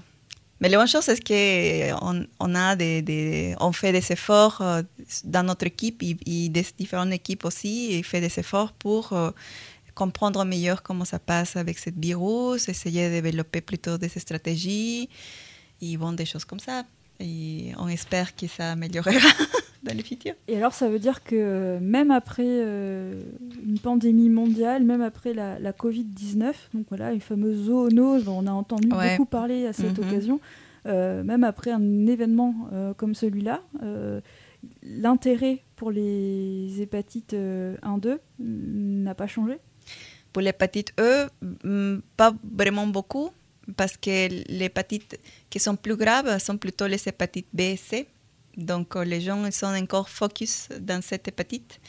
mais 0.61 0.69
la 0.69 0.77
bonne 0.77 0.87
chose, 0.87 1.03
c'est 1.03 1.21
qu'on 1.21 2.25
on 2.39 2.55
a 2.55 2.75
des, 2.75 3.55
on 3.59 3.71
fait 3.73 3.91
des 3.91 4.11
efforts 4.11 4.61
euh, 4.61 4.81
dans 5.25 5.43
notre 5.43 5.65
équipe 5.65 6.01
et, 6.03 6.49
des 6.49 6.65
différentes 6.77 7.11
équipes 7.11 7.43
aussi, 7.45 7.93
et 7.93 8.03
fait 8.03 8.21
des 8.21 8.39
efforts 8.39 8.71
pour 8.73 9.13
comprendre 9.93 10.45
mieux 10.45 10.75
comment 10.81 11.03
ça 11.03 11.19
passe 11.19 11.57
avec 11.57 11.77
ce 11.77 11.89
virus, 11.89 12.69
essayer 12.69 13.09
de 13.09 13.19
développer 13.19 13.59
plutôt 13.59 13.97
des 13.97 14.07
stratégies 14.07 15.09
et 15.81 15.97
bon, 15.97 16.13
des 16.13 16.25
choses 16.25 16.45
comme 16.45 16.61
ça 16.61 16.85
et 17.21 17.73
on 17.77 17.87
espère 17.87 18.35
que 18.35 18.47
ça 18.47 18.71
améliorera 18.71 19.11
dans 19.83 19.95
le 19.95 20.03
futur. 20.03 20.33
Et 20.47 20.57
alors, 20.57 20.73
ça 20.73 20.89
veut 20.89 20.99
dire 20.99 21.23
que 21.23 21.79
même 21.79 22.11
après 22.11 22.43
euh, 22.45 23.21
une 23.65 23.79
pandémie 23.79 24.29
mondiale, 24.29 24.83
même 24.83 25.01
après 25.01 25.33
la, 25.33 25.71
Covid-19, 25.71 26.53
donc 26.73 26.85
voilà, 26.89 27.13
une 27.13 27.21
fameuse 27.21 27.65
zoonose 27.65 28.25
dont 28.25 28.39
on 28.39 28.47
a 28.47 28.51
entendu 28.51 28.87
beaucoup 28.87 29.25
parler 29.25 29.65
à 29.65 29.73
cette 29.73 29.97
mhm. 29.97 30.07
occasion, 30.07 30.39
euh, 30.87 31.23
même 31.23 31.43
après 31.43 31.71
un 31.71 32.07
événement 32.07 32.55
euh, 32.73 32.93
comme 32.93 33.15
celui-là, 33.15 33.61
l'intérêt 34.83 35.63
pour 35.75 35.91
les 35.91 36.81
hépatites 36.81 37.33
1-2 37.33 38.17
n'a 38.39 39.15
pas 39.15 39.27
changé? 39.27 39.57
Pour 40.33 40.41
l'hépatite 40.41 40.93
E, 40.99 41.27
pas 42.15 42.33
vraiment 42.43 42.87
beaucoup 42.87 43.31
parce 43.75 43.97
que 43.97 44.27
les 44.29 44.65
hépatites 44.65 45.19
qui 45.49 45.59
sont 45.59 45.75
plus 45.75 45.95
graves 45.95 46.39
sont 46.39 46.57
plutôt 46.57 46.87
les 46.87 47.07
hépatites 47.07 47.47
B 47.53 47.61
et 47.61 47.77
C. 47.77 48.07
Donc 48.57 48.95
euh, 48.95 49.03
les 49.03 49.21
gens 49.21 49.49
sont 49.51 49.67
encore 49.67 50.09
focus 50.09 50.69
dans 50.79 51.01
cette 51.01 51.27
hépatite. 51.27 51.79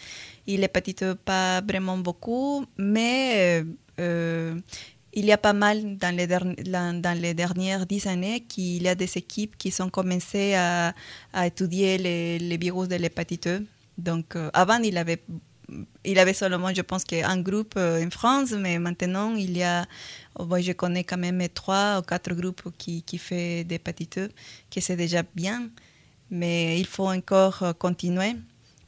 Et 0.47 0.57
l'hépatite 0.57 1.15
pas 1.25 1.61
vraiment 1.61 1.99
beaucoup, 1.99 2.65
mais 2.77 3.63
euh, 3.63 3.65
euh, 4.01 4.61
il 5.13 5.25
y 5.25 5.33
a 5.33 5.39
pas 5.39 5.53
mal 5.53 5.97
dans 5.99 6.15
les, 6.17 7.35
dernières 7.35 7.87
dix 7.87 8.07
années 8.07 8.41
qu'il 8.41 8.83
y 8.83 8.89
a 8.89 8.95
des 8.95 9.19
équipes 9.19 9.57
qui 9.59 9.75
ont 9.81 9.91
commencé 9.91 10.55
à, 10.55 10.95
étudier 11.45 11.99
les, 11.99 12.57
virus 12.57 12.89
de 12.89 12.97
l'hépatite 12.97 13.47
E. 13.47 13.67
Donc 13.99 14.37
avant, 14.55 14.79
il 14.79 14.97
avait 14.97 15.23
il 16.05 16.19
avait 16.19 16.35
seulement, 16.35 16.73
je 16.75 16.83
pense, 16.83 17.05
un 17.13 17.41
groupe 17.41 17.77
en 17.77 18.11
France, 18.11 18.53
mais 18.53 18.79
maintenant, 18.79 19.35
il 19.35 19.57
y 19.57 19.63
a 19.63 19.87
je 20.39 20.73
connais 20.73 21.05
quand 21.05 21.19
même 21.19 21.49
trois 21.49 21.99
ou 21.99 22.03
quatre 22.03 22.35
groupes 22.35 22.63
qui, 22.79 23.03
qui 23.03 23.19
font 23.19 23.35
des 23.37 23.67
hépatites 23.75 24.19
E, 24.19 24.29
que 24.71 24.81
c'est 24.81 24.97
déjà 24.97 25.23
bien, 25.35 25.69
mais 26.31 26.79
il 26.79 26.87
faut 26.87 27.09
encore 27.09 27.63
euh, 27.63 27.73
continuer 27.73 28.35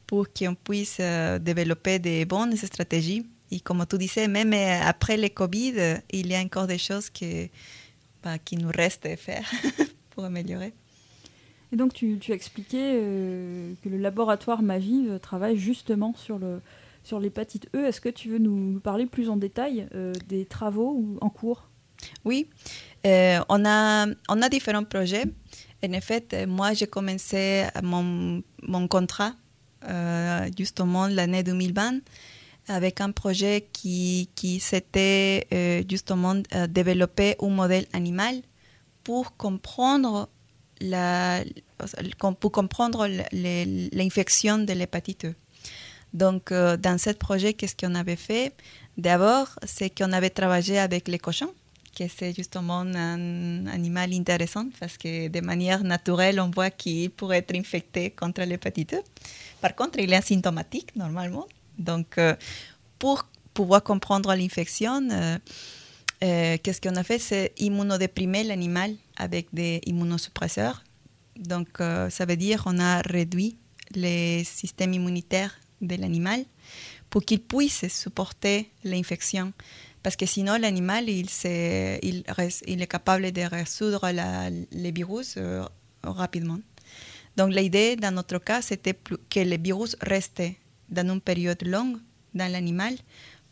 pour 0.07 0.27
qu'on 0.33 0.55
puisse 0.55 0.99
euh, 1.01 1.39
développer 1.39 1.99
des 1.99 2.25
bonnes 2.25 2.57
stratégies. 2.57 3.27
Et 3.51 3.61
comme 3.61 3.85
tu 3.87 3.99
disais, 3.99 4.29
même 4.29 4.53
euh, 4.53 4.81
après 4.83 5.17
le 5.17 5.29
Covid, 5.29 6.01
il 6.11 6.27
y 6.27 6.35
a 6.35 6.41
encore 6.41 6.67
des 6.67 6.79
choses 6.79 7.11
que, 7.11 7.49
bah, 8.23 8.39
qui 8.39 8.57
nous 8.57 8.71
restent 8.75 9.07
à 9.07 9.17
faire 9.17 9.49
pour 10.11 10.25
améliorer. 10.25 10.73
Et 11.75 11.77
donc, 11.77 11.93
tu, 11.93 12.19
tu 12.21 12.31
as 12.31 12.37
expliqué 12.37 12.77
que 13.83 13.89
le 13.89 13.99
laboratoire 13.99 14.63
Maviv 14.63 15.19
travaille 15.19 15.57
justement 15.57 16.15
sur 16.15 16.39
le, 16.39 16.61
sur 17.05 17.21
l'hépatite 17.21 17.69
E. 17.75 17.87
Est-ce 17.87 18.01
que 18.01 18.09
tu 18.09 18.29
veux 18.29 18.39
nous 18.39 18.81
parler 18.81 19.07
plus 19.07 19.29
en 19.29 19.37
détail 19.37 19.89
euh, 19.93 20.13
des 20.29 20.47
travaux 20.47 21.19
en 21.21 21.31
cours? 21.31 21.69
Oui, 22.25 22.49
euh, 23.07 23.41
on, 23.49 23.65
a, 23.65 24.07
on 24.29 24.43
a 24.43 24.49
différents 24.49 24.85
projets. 24.85 25.25
En 25.85 25.93
effet, 25.93 26.25
euh, 26.33 26.47
moi, 26.47 26.73
j'ai 26.73 26.87
commencé 26.87 27.65
mon, 27.83 28.43
mon 28.63 28.89
contrat 28.89 29.33
justement 30.57 31.09
l'année 31.09 31.43
2020 31.43 31.97
avec 32.69 33.03
un 33.03 33.11
projet 33.11 33.69
qui, 33.71 34.31
qui 34.35 34.59
s'était 34.59 35.85
justement 35.91 36.37
développer 36.71 37.37
un 37.43 37.51
modèle 37.51 37.85
animal 37.93 38.37
pour 39.03 39.37
comprendre 39.37 40.31
pour 42.41 42.53
comprendre 42.53 43.07
l'infection 43.93 44.59
de 44.59 44.73
l'hépatite 44.73 45.27
E. 45.27 45.35
Donc, 46.15 46.53
euh, 46.53 46.77
dans 46.77 46.97
ce 46.97 47.11
projet, 47.11 47.55
qu'est-ce 47.55 47.75
qu'on 47.77 47.95
avait 47.97 48.17
fait? 48.17 48.55
D'abord, 48.97 49.49
c'est 49.67 49.91
qu'on 49.91 50.13
avait 50.13 50.31
travaillé 50.31 50.79
avec 50.79 51.09
les 51.09 51.19
cochons, 51.19 51.53
qui 51.93 52.09
c'est 52.09 52.33
justement 52.35 52.81
un 52.81 53.67
animal 53.67 54.15
intéressant 54.15 54.67
parce 54.79 54.97
que 54.97 55.27
de 55.29 55.41
manière 55.41 55.83
naturelle, 55.83 56.39
on 56.41 56.51
voit 56.51 56.71
qu'il 56.71 57.11
pourrait 57.11 57.39
être 57.39 57.55
infecté 57.57 58.11
contre 58.11 58.43
l'hépatite. 58.43 58.97
Par 59.61 59.75
contre, 59.75 59.99
il 59.99 60.13
est 60.13 60.17
asymptomatique 60.17 60.95
normalement. 60.95 61.47
Donc, 61.79 62.19
euh, 62.19 62.37
pour 63.01 63.27
pouvoir 63.53 63.83
comprendre 63.83 64.33
l'infection, 64.35 65.09
euh, 65.11 66.57
qu'est-ce 66.63 66.81
qu'on 66.81 66.95
a 66.95 67.03
fait? 67.03 67.19
C'est 67.19 67.53
immunodéprimer 67.59 68.45
l'animal 68.45 68.95
avec 69.17 69.49
des 69.53 69.81
immunosuppresseurs. 69.87 70.85
Donc, 71.37 71.69
ça 71.79 72.25
veut 72.27 72.37
dire 72.37 72.63
qu'on 72.63 72.79
a 72.79 73.01
réduit 73.03 73.57
les 73.95 74.45
systèmes 74.45 74.95
immunitaires 74.95 75.55
de 75.81 75.97
l'animal 75.97 76.45
pour 77.11 77.25
qu'il 77.25 77.41
puisse 77.41 77.87
supporter 77.89 78.71
l'infection. 78.83 79.53
Parce 80.03 80.17
que 80.17 80.27
sinon, 80.27 80.59
l'animal, 80.59 81.09
il, 81.09 81.27
est 81.47 82.87
capable 82.87 83.33
de 83.33 83.43
résoudre 83.43 84.11
la, 84.11 84.51
les 84.51 84.93
virus 84.93 85.37
euh, 85.39 85.65
rapidement. 86.03 86.59
Donc, 87.37 87.55
l'idée, 87.55 87.97
dans 87.97 88.15
notre 88.15 88.39
cas, 88.39 88.63
c'était 88.63 88.95
que 88.95 89.41
les 89.41 89.57
virus 89.57 89.97
restent 90.01 90.43
dans 90.89 91.09
une 91.09 91.21
période 91.21 91.63
longue 91.67 91.99
dans 92.35 92.51
l'animal 92.51 92.95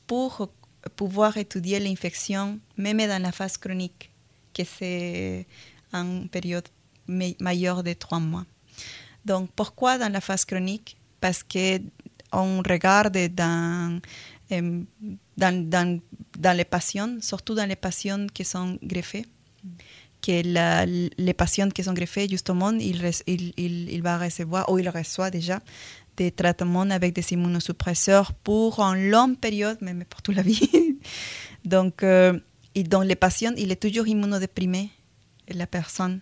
pour 0.07 0.49
pouvoir 0.97 1.37
étudier 1.37 1.81
l'infection, 1.81 2.59
même 2.77 2.99
dans 2.99 3.23
la 3.23 3.33
phase 3.33 3.57
chronique, 3.57 4.12
que 4.53 4.63
c'est 4.65 5.47
une 5.93 6.29
période 6.29 6.69
majeure 7.07 7.83
de 7.83 7.93
trois 7.93 8.21
mois. 8.21 8.45
Donc, 9.25 9.51
pourquoi 9.55 9.99
dans 9.99 10.13
la 10.13 10.21
phase 10.21 10.45
chronique? 10.45 10.97
Parce 11.21 11.43
que 11.43 11.81
on 12.33 12.63
regarde 12.67 13.19
dans, 13.35 14.01
dans, 15.37 16.01
dans, 16.39 16.57
les 16.57 16.65
patients, 16.65 17.17
surtout 17.21 17.55
dans 17.55 17.69
les 17.69 17.77
patients 17.77 18.27
qui 18.33 18.45
sont 18.45 18.79
greffés, 18.83 19.27
que 20.23 21.11
les 21.19 21.35
patients 21.35 21.69
qui 21.69 21.85
sont 21.85 21.93
greffés, 21.93 22.29
justement, 22.29 22.71
il, 22.71 23.11
il, 23.27 23.53
il, 23.91 24.03
va 24.03 24.19
recevoir, 24.19 24.71
ou 24.71 24.79
il 24.79 24.89
reçoit 24.89 25.31
déjà, 25.31 25.61
des 26.17 26.31
traitements 26.31 26.83
avec 26.83 27.15
des 27.15 27.33
immunosuppresseurs 27.33 28.33
pour 28.33 28.81
une 28.81 29.11
longue 29.11 29.39
période, 29.39 29.79
même 29.81 30.05
pour 30.05 30.23
toute 30.23 30.37
la 30.37 30.43
vie. 30.43 30.99
Donc, 31.65 32.03
euh, 32.03 32.39
et 32.75 32.83
dans 32.85 33.03
les 33.03 33.17
patients, 33.17 33.53
il 33.57 33.71
est 33.71 33.77
toujours 33.77 34.07
immunodéprimé, 34.07 34.91
la 35.49 35.67
personne. 35.67 36.21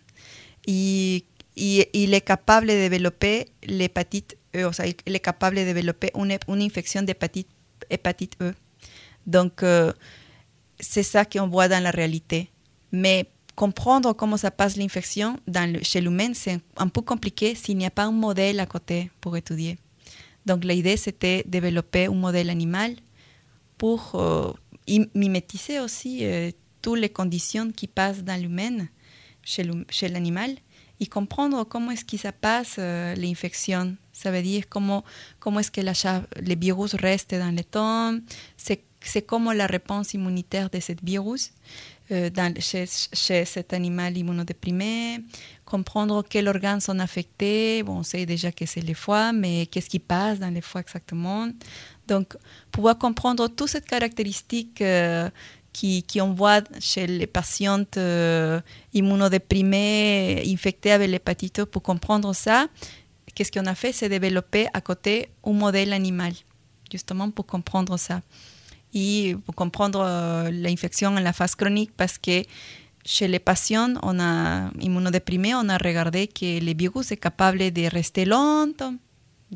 Et, 0.67 1.25
il 1.57 2.15
est 2.15 2.21
capable 2.23 2.69
de 2.69 2.73
développer 2.73 3.47
l'hépatite 3.65 4.37
E, 4.55 4.65
o 4.65 4.73
sea, 4.73 4.87
il 4.87 5.15
est 5.15 5.21
capable 5.21 5.57
de 5.57 5.63
développer 5.65 6.11
une, 6.17 6.37
infection 6.63 7.03
d'hépatite 7.03 7.49
hépatite 7.89 8.37
E. 8.41 8.53
Donc, 9.27 9.63
euh, 9.63 9.93
c'est 10.79 11.03
ça 11.03 11.25
qu'on 11.25 11.49
voit 11.49 11.69
dans 11.69 11.83
la 11.83 11.91
réalité. 11.91 12.51
Mais 12.93 13.27
comprendre 13.55 14.13
comment 14.15 14.37
ça 14.37 14.51
passe 14.51 14.77
l'infection 14.77 15.37
chez 15.83 16.01
l'humain, 16.01 16.33
c'est 16.35 16.61
un 16.77 16.89
peu 16.89 17.03
compliqué 17.03 17.55
s'il 17.55 17.77
n'y 17.77 17.87
a 17.87 17.91
pas 17.91 18.05
un 18.05 18.13
modèle 18.13 18.59
à 18.59 18.67
côté 18.67 19.11
pour 19.21 19.37
étudier. 19.37 19.77
Donc, 20.47 20.65
l'idée, 20.65 20.97
c'était 20.97 21.45
développer 21.47 22.07
un 22.07 22.15
modèle 22.15 22.51
animal 22.51 22.97
pour 23.77 24.13
euh, 24.15 24.53
mimétiser 25.15 25.81
aussi 25.81 26.25
euh, 26.25 26.51
toutes 26.83 26.99
les 26.99 27.09
conditions 27.09 27.71
qui 27.71 27.87
passent 27.87 28.25
dans 28.25 28.41
l'humain, 28.41 28.87
chez 29.43 30.09
l'animal, 30.09 30.51
et 31.01 31.07
comprendre 31.07 31.65
comment 31.65 31.91
est-ce 31.93 32.05
que 32.05 32.17
ça 32.17 32.33
passe 32.33 32.77
l'infection. 32.79 33.97
Ça 34.13 34.31
veut 34.31 34.43
dire 34.43 34.65
comment, 34.69 35.03
comment 35.39 35.61
est-ce 35.61 35.71
que 35.71 35.81
la, 35.81 35.93
le 36.43 36.55
virus 36.59 36.95
reste 36.95 37.35
dans 37.35 37.55
le 37.55 37.65
temps, 37.65 38.19
c'est, 38.57 38.83
comment 39.27 39.53
la 39.53 39.67
réponse 39.67 40.13
immunitaire 40.13 40.69
de 40.69 40.79
ce 40.79 40.93
virus 41.03 41.53
dans, 42.11 42.55
chez, 42.61 42.85
chez, 43.15 43.45
cet 43.47 43.73
animal 43.73 44.19
immunodéprimé, 44.19 45.21
comprendre 45.65 46.23
quels 46.29 46.49
organes 46.49 46.81
sont 46.81 46.99
affectés. 46.99 47.83
Bon, 47.83 47.99
on 47.99 48.03
sait 48.03 48.27
déjà 48.27 48.51
que 48.53 48.67
c'est 48.67 48.81
les 48.81 48.95
foies, 48.95 49.33
mais 49.33 49.67
qu'est-ce 49.67 49.89
qui 49.89 50.01
passe 50.01 50.39
dans 50.39 50.53
les 50.53 50.61
foies 50.61 50.81
exactement 50.83 51.49
Donc, 52.11 52.37
pouvoir 52.71 52.99
comprendre 52.99 53.49
toutes 53.49 53.71
ces 53.71 53.81
caractéristiques 53.81 54.83
qui, 55.73 56.03
qui, 56.03 56.21
voit 56.21 56.63
chez 56.81 57.07
les 57.07 57.27
patientes 57.27 57.99
immunodéprimées, 58.93 60.43
infectées 60.47 60.93
avec 60.93 61.09
l'hépatite 61.11 61.65
pour 61.65 61.83
comprendre 61.83 62.35
ça, 62.35 62.67
qu'est-ce 63.35 63.53
qu'on 63.53 63.67
a 63.67 63.75
fait? 63.75 63.93
C'est 63.93 64.09
développer 64.09 64.67
à 64.73 64.81
côté 64.81 65.31
un 65.45 65.53
modèle 65.53 65.93
animal, 65.93 66.33
justement 66.91 67.31
pour 67.31 67.47
comprendre 67.47 67.97
ça. 67.97 68.21
Et 68.93 69.37
pour 69.47 69.55
comprendre 69.55 70.01
euh, 70.03 70.51
l'infection 70.51 71.11
en 71.11 71.21
la 71.21 71.33
phase 71.33 71.55
chronique, 71.55 71.93
parce 71.97 72.19
que 72.19 72.43
chez 73.05 73.29
les 73.29 73.39
patients 73.39 73.95
on 74.03 74.19
immunodéprimés, 74.81 75.55
on 75.55 75.69
a 75.69 75.79
regardé 75.79 76.27
que 76.27 76.61
le 76.63 76.75
virus 76.77 77.13
est 77.13 77.17
capable 77.17 77.71
de 77.71 77.89
rester 77.89 78.25
longtemps 78.25 78.95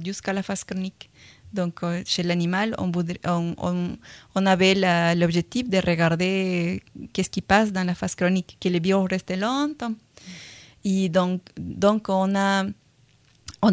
jusqu'à 0.02 0.32
la 0.32 0.42
phase 0.42 0.64
chronique. 0.64 1.10
Donc, 1.54 1.82
euh, 1.82 2.02
chez 2.04 2.24
l'animal, 2.24 2.74
on, 2.78 4.46
avait 4.46 5.14
l'objectif 5.14 5.70
de 5.70 5.78
regarder 5.78 6.82
qu'est-ce 7.12 7.30
qui 7.30 7.42
passe 7.42 7.72
dans 7.72 7.84
la 7.84 7.94
phase 7.94 8.16
chronique, 8.16 8.58
que 8.60 8.68
le 8.68 8.80
virus 8.80 9.08
reste 9.08 9.36
longtemps. 9.36 9.94
Et 10.84 11.08
donc, 11.08 11.40
on 12.08 12.34
a 12.34 12.66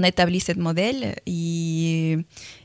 établi 0.06 0.40
ce 0.40 0.54
modèle 0.54 1.16
et, 1.26 2.18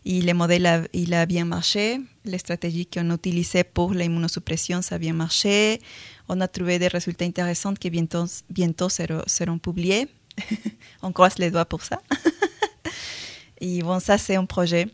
le 0.05 0.33
modèle 0.35 0.67
a, 0.67 0.83
il 0.93 1.15
a 1.15 1.25
bien 1.25 1.47
marché. 1.47 1.99
Les 2.25 2.39
stratégies 2.39 2.87
qu'on 2.87 3.11
utilisait 3.15 3.65
pour 3.65 3.95
l'immunosuppression, 3.95 4.83
ça 4.83 4.97
a 4.97 4.99
bien 4.99 5.15
marché. 5.15 5.81
On 6.29 6.41
a 6.41 6.49
trouvé 6.49 6.79
des 6.79 6.89
résultats 6.89 7.25
intéressants 7.25 7.75
qui 7.75 7.89
bientôt, 7.89 8.27
bientôt 8.51 8.89
seront, 8.91 9.59
publiés. 9.59 10.09
on 11.03 11.13
croise 11.13 11.39
les 11.39 11.51
doigts 11.51 11.65
pour 11.65 11.83
ça. 11.83 12.03
et 13.61 13.83
bon, 13.83 13.99
ça, 13.99 14.19
c'est 14.19 14.37
un 14.37 14.45
projet. 14.45 14.87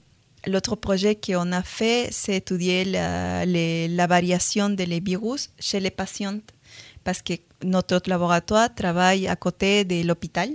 L'autre 0.47 0.77
projet 0.77 1.15
qu'on 1.15 1.53
a 1.53 1.63
fait, 1.63 2.09
c'est 2.11 2.37
étudier 2.37 2.85
la, 2.85 4.07
variation 4.07 4.71
des 4.71 5.01
virus 5.01 5.51
chez 5.59 5.81
les 5.81 5.91
patients 5.91 6.41
parce 7.05 7.23
que 7.23 7.35
notre 7.65 8.01
laboratoire 8.07 8.75
travaille 8.75 9.29
à 9.29 9.37
côté 9.37 9.85
de 9.85 10.07
l'hôpital 10.07 10.51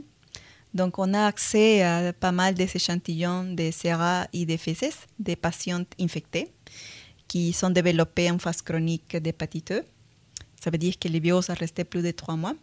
donc, 0.78 1.00
on 1.00 1.14
a 1.16 1.26
accès 1.26 1.82
à 1.82 2.14
pas 2.14 2.32
mal 2.32 2.54
d'échantillons 2.54 3.46
de 3.56 3.72
sera 3.72 4.28
et 4.32 4.46
de 4.46 4.58
fesses 4.58 5.08
des 5.18 5.36
patients 5.36 5.86
infectés 6.00 6.52
qui 7.28 7.52
sont 7.52 7.72
développés 7.72 8.30
en 8.30 8.38
phase 8.38 8.62
chronique 8.62 9.18
d'hépatite 9.18 9.72
e. 9.72 9.84
Ça 10.62 10.70
veut 10.70 10.78
dire 10.78 11.00
que 11.00 11.08
le 11.08 11.20
virus 11.20 11.50
a 11.50 11.56
resté 11.56 11.84
plus 11.84 12.04
de 12.04 12.12
trois 12.12 12.36
mois. 12.36 12.54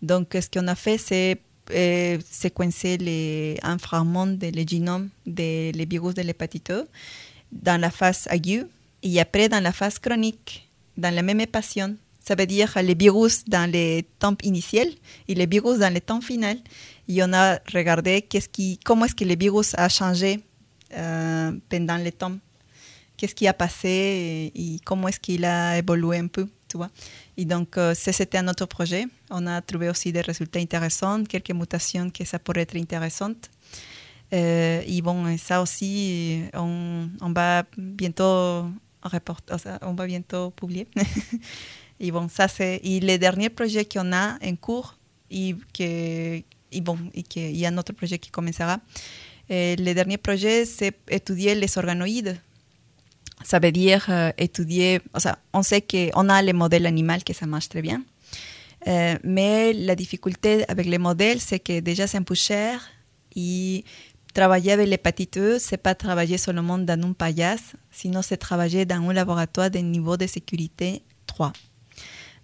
Donc, 0.00 0.34
ce 0.34 0.48
qu'on 0.48 0.66
a 0.68 0.74
fait, 0.74 0.96
c'est 0.96 1.40
euh, 1.70 2.18
séquencer 2.30 2.96
les, 2.98 3.54
de 3.54 4.56
le 4.56 4.68
génome 4.68 5.08
des 5.26 5.72
virus 5.88 6.14
de 6.14 6.22
l'hépatite 6.22 6.72
dans 7.52 7.80
la 7.80 7.90
phase 7.90 8.26
aiguë 8.30 8.66
et 9.02 9.20
après 9.20 9.48
dans 9.48 9.62
la 9.62 9.72
phase 9.72 9.98
chronique, 9.98 10.68
dans 10.96 11.14
la 11.14 11.22
même 11.22 11.46
patient. 11.46 11.94
Ça 12.26 12.34
veut 12.34 12.46
dire 12.46 12.72
les 12.82 12.94
virus 12.94 13.44
dans 13.44 13.70
les 13.70 14.06
temps 14.18 14.36
initial 14.42 14.88
et 15.28 15.34
les 15.34 15.46
virus 15.46 15.78
dans 15.78 15.92
les 15.92 16.00
temps 16.00 16.22
final 16.22 16.58
y 17.08 17.22
on 17.22 17.32
a 17.32 17.58
regardé 17.72 18.22
qu'est-ce 18.22 18.48
qui, 18.48 18.78
comment 18.84 19.04
est-ce 19.04 19.14
que 19.14 19.24
le 19.24 19.36
virus 19.36 19.74
a 19.76 19.88
changé 19.88 20.40
euh, 20.94 21.52
pendant 21.68 21.96
le 21.96 22.12
temps, 22.12 22.36
qu'est-ce 23.16 23.34
qui 23.34 23.46
a 23.46 23.52
passé 23.52 24.52
et, 24.54 24.76
comment 24.84 25.08
est-ce 25.08 25.20
qu'il 25.20 25.44
a 25.44 25.78
évolué 25.78 26.18
un 26.18 26.28
peu, 26.28 26.48
tu 26.68 26.76
vois. 26.76 26.90
Et 27.36 27.44
donc, 27.44 27.76
euh, 27.76 27.94
c'était 27.94 28.38
un 28.38 28.48
autre 28.48 28.66
projet. 28.66 29.06
On 29.30 29.46
a 29.46 29.60
trouvé 29.60 29.88
aussi 29.88 30.12
des 30.12 30.20
résultats 30.20 30.60
intéressants, 30.60 31.24
quelques 31.24 31.50
mutations 31.50 32.10
que 32.10 32.24
ça 32.24 32.38
pourrait 32.38 32.62
être 32.62 32.76
intéressantes. 32.76 33.50
Euh, 34.32 34.82
et 34.86 35.02
bon, 35.02 35.36
ça 35.36 35.60
aussi, 35.60 36.42
on, 36.54 37.08
va 37.34 37.64
bientôt 37.76 38.66
reporter, 39.02 39.56
on 39.82 39.94
va 39.94 40.06
bientôt 40.06 40.50
publier. 40.50 40.86
et 42.00 42.10
bon, 42.10 42.28
ça 42.28 42.48
c'est 42.48 42.80
et 42.82 43.00
les 43.00 43.18
derniers 43.18 43.50
projets 43.50 43.84
qu'on 43.84 44.12
a 44.12 44.38
en 44.42 44.56
cours 44.56 44.96
et 45.30 45.54
que, 45.76 46.36
et 46.72 46.80
bon, 46.80 46.98
et 47.14 47.22
qu'il 47.22 47.56
y 47.56 47.66
a 47.66 47.68
un 47.68 47.78
autre 47.78 47.92
projet 47.92 48.18
qui 48.18 48.30
commencera. 48.30 48.78
Le 49.50 49.92
dernier 49.92 50.16
projet, 50.16 50.64
c'est 50.64 50.96
étudier 51.10 51.54
les 51.54 51.78
organoïdes. 51.78 52.38
Ça 53.44 53.58
veut 53.58 53.70
dire 53.72 54.06
euh, 54.08 54.32
étudier, 54.38 55.00
on 55.52 55.62
sait 55.62 55.82
qu'on 55.82 56.28
a 56.28 56.42
les 56.42 56.54
modèles 56.54 56.86
animaux, 56.86 57.22
que 57.24 57.34
ça 57.34 57.46
marche 57.46 57.68
très 57.68 57.82
bien. 57.82 58.02
Euh, 58.88 59.16
mais 59.22 59.72
la 59.74 59.94
difficulté 59.94 60.64
avec 60.68 60.86
les 60.86 60.98
modèles, 60.98 61.40
c'est 61.40 61.60
que 61.60 61.80
déjà 61.80 62.06
c'est 62.06 62.18
un 62.18 62.22
peu 62.22 62.34
cher 62.34 62.80
et 63.36 63.84
travailler 64.32 64.72
avec 64.72 64.88
l'hépatite 64.88 65.36
E, 65.36 65.58
c'est 65.58 65.76
pas 65.76 65.94
travailler 65.94 66.38
seulement 66.38 66.78
dans 66.78 67.00
un 67.02 67.12
paillasse, 67.12 67.74
sinon 67.90 68.22
c'est 68.22 68.38
travailler 68.38 68.86
dans 68.86 69.08
un 69.08 69.12
laboratoire 69.12 69.70
de 69.70 69.78
niveau 69.78 70.16
de 70.16 70.26
sécurité 70.26 71.02
3. 71.26 71.52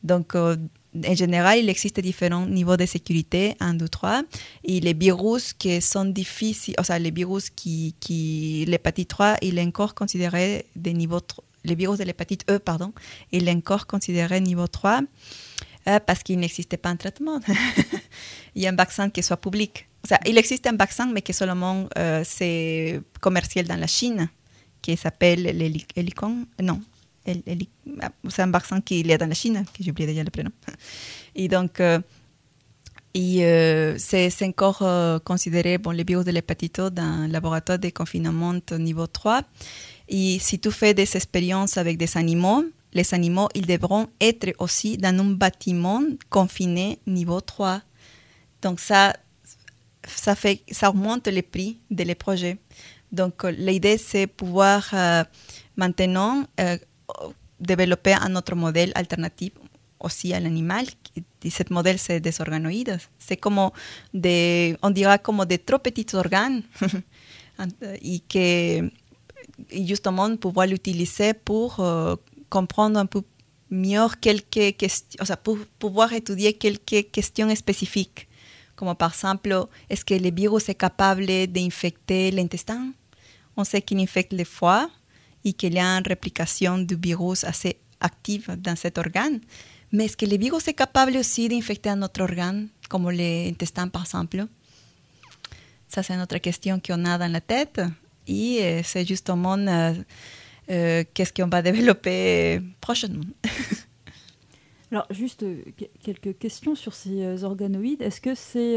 Donc, 0.03 0.35
euh, 0.35 0.57
en 0.94 1.14
général, 1.14 1.59
il 1.59 1.68
existe 1.68 2.00
différents 2.00 2.46
niveaux 2.46 2.76
de 2.76 2.87
sécurité, 2.87 3.55
1, 3.61 3.74
2, 3.74 3.88
3. 3.88 4.22
Et 4.64 4.81
les 4.81 4.94
virus 4.94 5.53
qui 5.53 5.81
sont 5.81 6.05
difficiles, 6.05 6.74
enfin, 6.79 6.98
les 6.98 7.11
virus 7.11 7.50
qui, 7.50 7.94
qui 8.00 8.64
l'hépatite 8.66 9.09
3, 9.09 9.37
il 9.42 9.59
est 9.59 9.64
encore 9.64 9.94
considéré 9.94 10.66
des 10.74 10.92
niveaux, 10.92 11.20
les 11.64 11.74
virus 11.74 11.98
de 11.98 12.05
l'hépatite 12.05 12.44
E, 12.50 12.59
pardon, 12.59 12.92
il 13.31 13.48
est 13.48 13.53
encore 13.53 13.87
considéré 13.87 14.40
niveau 14.40 14.66
3 14.66 15.00
euh, 15.88 16.00
parce 16.00 16.22
qu'il 16.22 16.38
n'existait 16.38 16.76
pas 16.76 16.88
un 16.88 16.96
traitement. 16.96 17.40
il 18.55 18.62
y 18.62 18.66
a 18.66 18.70
un 18.70 18.76
vaccin 18.76 19.11
qui 19.11 19.22
soit 19.22 19.37
public. 19.37 19.87
Sea, 20.05 20.16
il 20.26 20.38
existe 20.38 20.66
un 20.66 20.76
vaccin, 20.76 21.11
mais 21.12 21.22
qui 21.22 21.33
seulement 21.33 21.87
euh, 21.98 22.22
c'est 22.24 23.00
commercial 23.20 23.66
dans 23.66 23.76
la 23.76 23.87
Chine, 23.87 24.29
qui 24.83 24.96
s'appelle 24.96 25.42
l'hélicon. 25.42 26.46
Non, 26.61 26.81
c'est 27.26 28.42
un 28.42 28.50
vaccin 28.50 28.80
qui 28.80 29.00
est 29.00 29.18
dans 29.18 29.28
la 29.28 29.35
Chine, 29.35 29.64
que 29.74 29.83
j'ai 29.83 29.90
oublié 29.90 30.06
déjà 30.06 30.24
le 30.24 30.30
prénom. 30.30 30.50
Et 31.35 31.48
donc, 31.48 31.80
euh, 31.80 32.00
euh, 33.16 33.94
c'est 33.98 34.42
encore 34.42 34.83
euh, 34.83 35.18
considéré 35.18 35.78
bon, 35.78 35.90
les 35.90 36.04
virus 36.04 36.24
de 36.24 36.30
l'hépatite 36.30 36.80
dans 36.80 37.26
le 37.26 37.33
laboratoire 37.33 37.78
de 37.78 37.90
confinement 37.90 38.54
niveau 38.72 39.06
3. 39.06 39.42
Et 40.09 40.38
si 40.40 40.59
tu 40.59 40.70
fais 40.70 40.94
des 40.94 41.16
expériences 41.16 41.76
avec 41.76 41.98
des 41.98 42.16
animaux, 42.16 42.64
les 42.92 43.14
animaux, 43.14 43.48
ils 43.54 43.66
devront 43.66 44.09
être 44.20 44.52
aussi 44.59 44.96
dans 44.96 45.16
un 45.16 45.30
bâtiment 45.33 46.02
confiné 46.28 46.98
niveau 47.06 47.40
3. 47.40 47.80
Donc 48.62 48.80
ça, 48.80 49.14
ça, 50.04 50.35
fait, 50.35 50.62
ça 50.70 50.90
augmente 50.90 51.28
les 51.28 51.42
prix 51.42 51.78
des 51.90 52.14
projets. 52.14 52.59
Donc 53.12 53.44
l'idée, 53.44 53.98
c'est 53.98 54.26
pouvoir 54.26 54.94
maintenant 55.76 56.44
un 57.11 58.37
autre 58.37 58.55
modèle 58.55 58.92
alternatif 58.94 59.53
aussi 60.01 60.33
à 60.33 60.40
l'animal. 60.40 60.87
Et 61.44 61.51
ce 61.51 61.62
modèle, 61.70 61.99
c'est 61.99 62.20
des 62.20 62.40
organoïdes. 62.40 62.99
C'est 63.18 63.37
comme 63.37 63.70
des, 64.12 64.77
on 64.83 64.90
dira 64.90 65.18
comme 65.18 65.44
des 65.44 65.59
trop 65.59 65.79
petits 65.79 66.14
organes 66.14 66.62
et 68.03 68.20
que 68.20 68.90
justement 69.85 70.35
pouvoir 70.37 70.66
l'utiliser 70.66 71.35
pour 71.35 71.81
euh, 71.81 72.16
comprendre 72.49 72.99
un 72.99 73.07
peu 73.07 73.23
mieux 73.70 74.09
quelques 74.20 74.77
questions, 74.77 75.18
o 75.20 75.25
sea, 75.25 75.37
pour 75.37 75.59
pouvoir 75.79 76.12
étudier 76.12 76.55
quelques 76.55 77.11
questions 77.11 77.55
spécifiques, 77.55 78.27
comme 78.75 78.94
par 78.94 79.12
exemple, 79.12 79.66
est-ce 79.88 80.05
que 80.05 80.14
le 80.14 80.31
virus 80.35 80.68
est 80.68 80.75
capable 80.75 81.27
d'infecter 81.46 82.31
l'intestin? 82.31 82.92
On 83.57 83.64
sait 83.64 83.83
qu'il 83.83 84.01
infecte 84.01 84.33
le 84.33 84.44
foie, 84.44 84.90
y 85.44 85.55
qu'il 85.55 85.74
y 85.74 85.79
a 85.79 85.87
une 85.98 86.07
réplication 86.07 86.79
du 86.79 86.96
virus 86.96 87.44
assez 87.44 87.76
active 88.00 88.57
dans 88.59 88.76
cet 88.76 88.98
organe. 88.98 89.40
Mais 89.92 90.05
est-ce 90.05 90.16
que 90.16 90.26
le 90.26 90.37
virus 90.37 90.68
est 90.68 90.74
capable 90.74 91.16
aussi 91.16 91.48
d'infecter 91.48 91.90
un 91.90 92.03
autre 92.03 92.22
organe, 92.22 92.68
comme 92.88 93.11
l'intestin 93.11 93.88
par 93.88 94.03
exemple 94.03 94.46
Ça, 95.88 96.03
c'est 96.03 96.14
une 96.14 96.20
autre 96.20 96.38
question 96.38 96.81
qu'on 96.81 97.05
a 97.05 97.18
dans 97.18 97.31
la 97.31 97.40
tête. 97.40 97.81
Et 98.29 98.61
euh, 98.62 98.81
c'est 98.85 99.05
justement 99.05 99.59
euh, 99.59 99.94
euh, 100.70 101.05
qu'est-ce 101.12 101.33
qu'on 101.33 101.48
va 101.48 101.62
développer 101.62 102.61
prochainement. 102.81 103.24
Alors, 104.92 105.07
juste 105.11 105.44
quelques 106.03 106.38
questions 106.38 106.74
sur 106.74 106.94
ces 106.94 107.44
organoïdes. 107.44 108.03
Est-ce 108.03 108.20
que 108.20 108.35
c'est, 108.35 108.76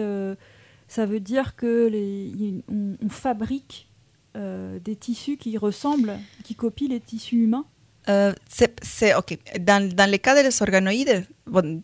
ça 0.87 1.07
veut 1.07 1.19
dire 1.19 1.55
que 1.55 1.87
les, 1.87 2.63
on 2.69 3.09
fabrique 3.09 3.87
euh, 4.35 4.79
des 4.79 4.95
tissus 4.95 5.37
qui 5.37 5.57
ressemblent, 5.57 6.17
qui 6.43 6.55
copient 6.55 6.89
les 6.89 6.99
tissus 6.99 7.43
humains 7.43 7.65
euh, 8.09 8.33
c'est, 8.49 9.15
ok. 9.15 9.37
Dans, 9.61 9.87
dans, 9.93 10.11
le 10.11 10.17
cas 10.17 10.41
des 10.41 10.61
organoïdes, 10.61 11.25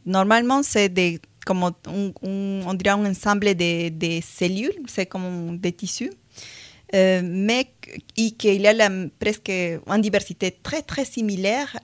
normalement, 0.06 0.64
c'est 0.64 0.90
des, 0.90 1.20
comme 1.46 1.64
un, 1.64 1.74
on 2.22 2.74
dirait 2.74 2.90
un 2.90 3.06
ensemble 3.06 3.56
de, 3.56 3.88
de 3.88 4.20
cellules, 4.22 4.74
c'est 4.88 5.06
comme 5.06 5.58
des 5.60 5.72
tissus, 5.72 6.12
euh, 6.94 7.22
mais 7.24 7.72
et 8.18 8.32
qu'il 8.32 8.62
y 8.62 8.68
a 8.68 8.90
presque 9.18 9.50
une 9.50 10.02
diversité 10.02 10.52
très, 10.62 10.82
très 10.82 11.06
similaire 11.06 11.78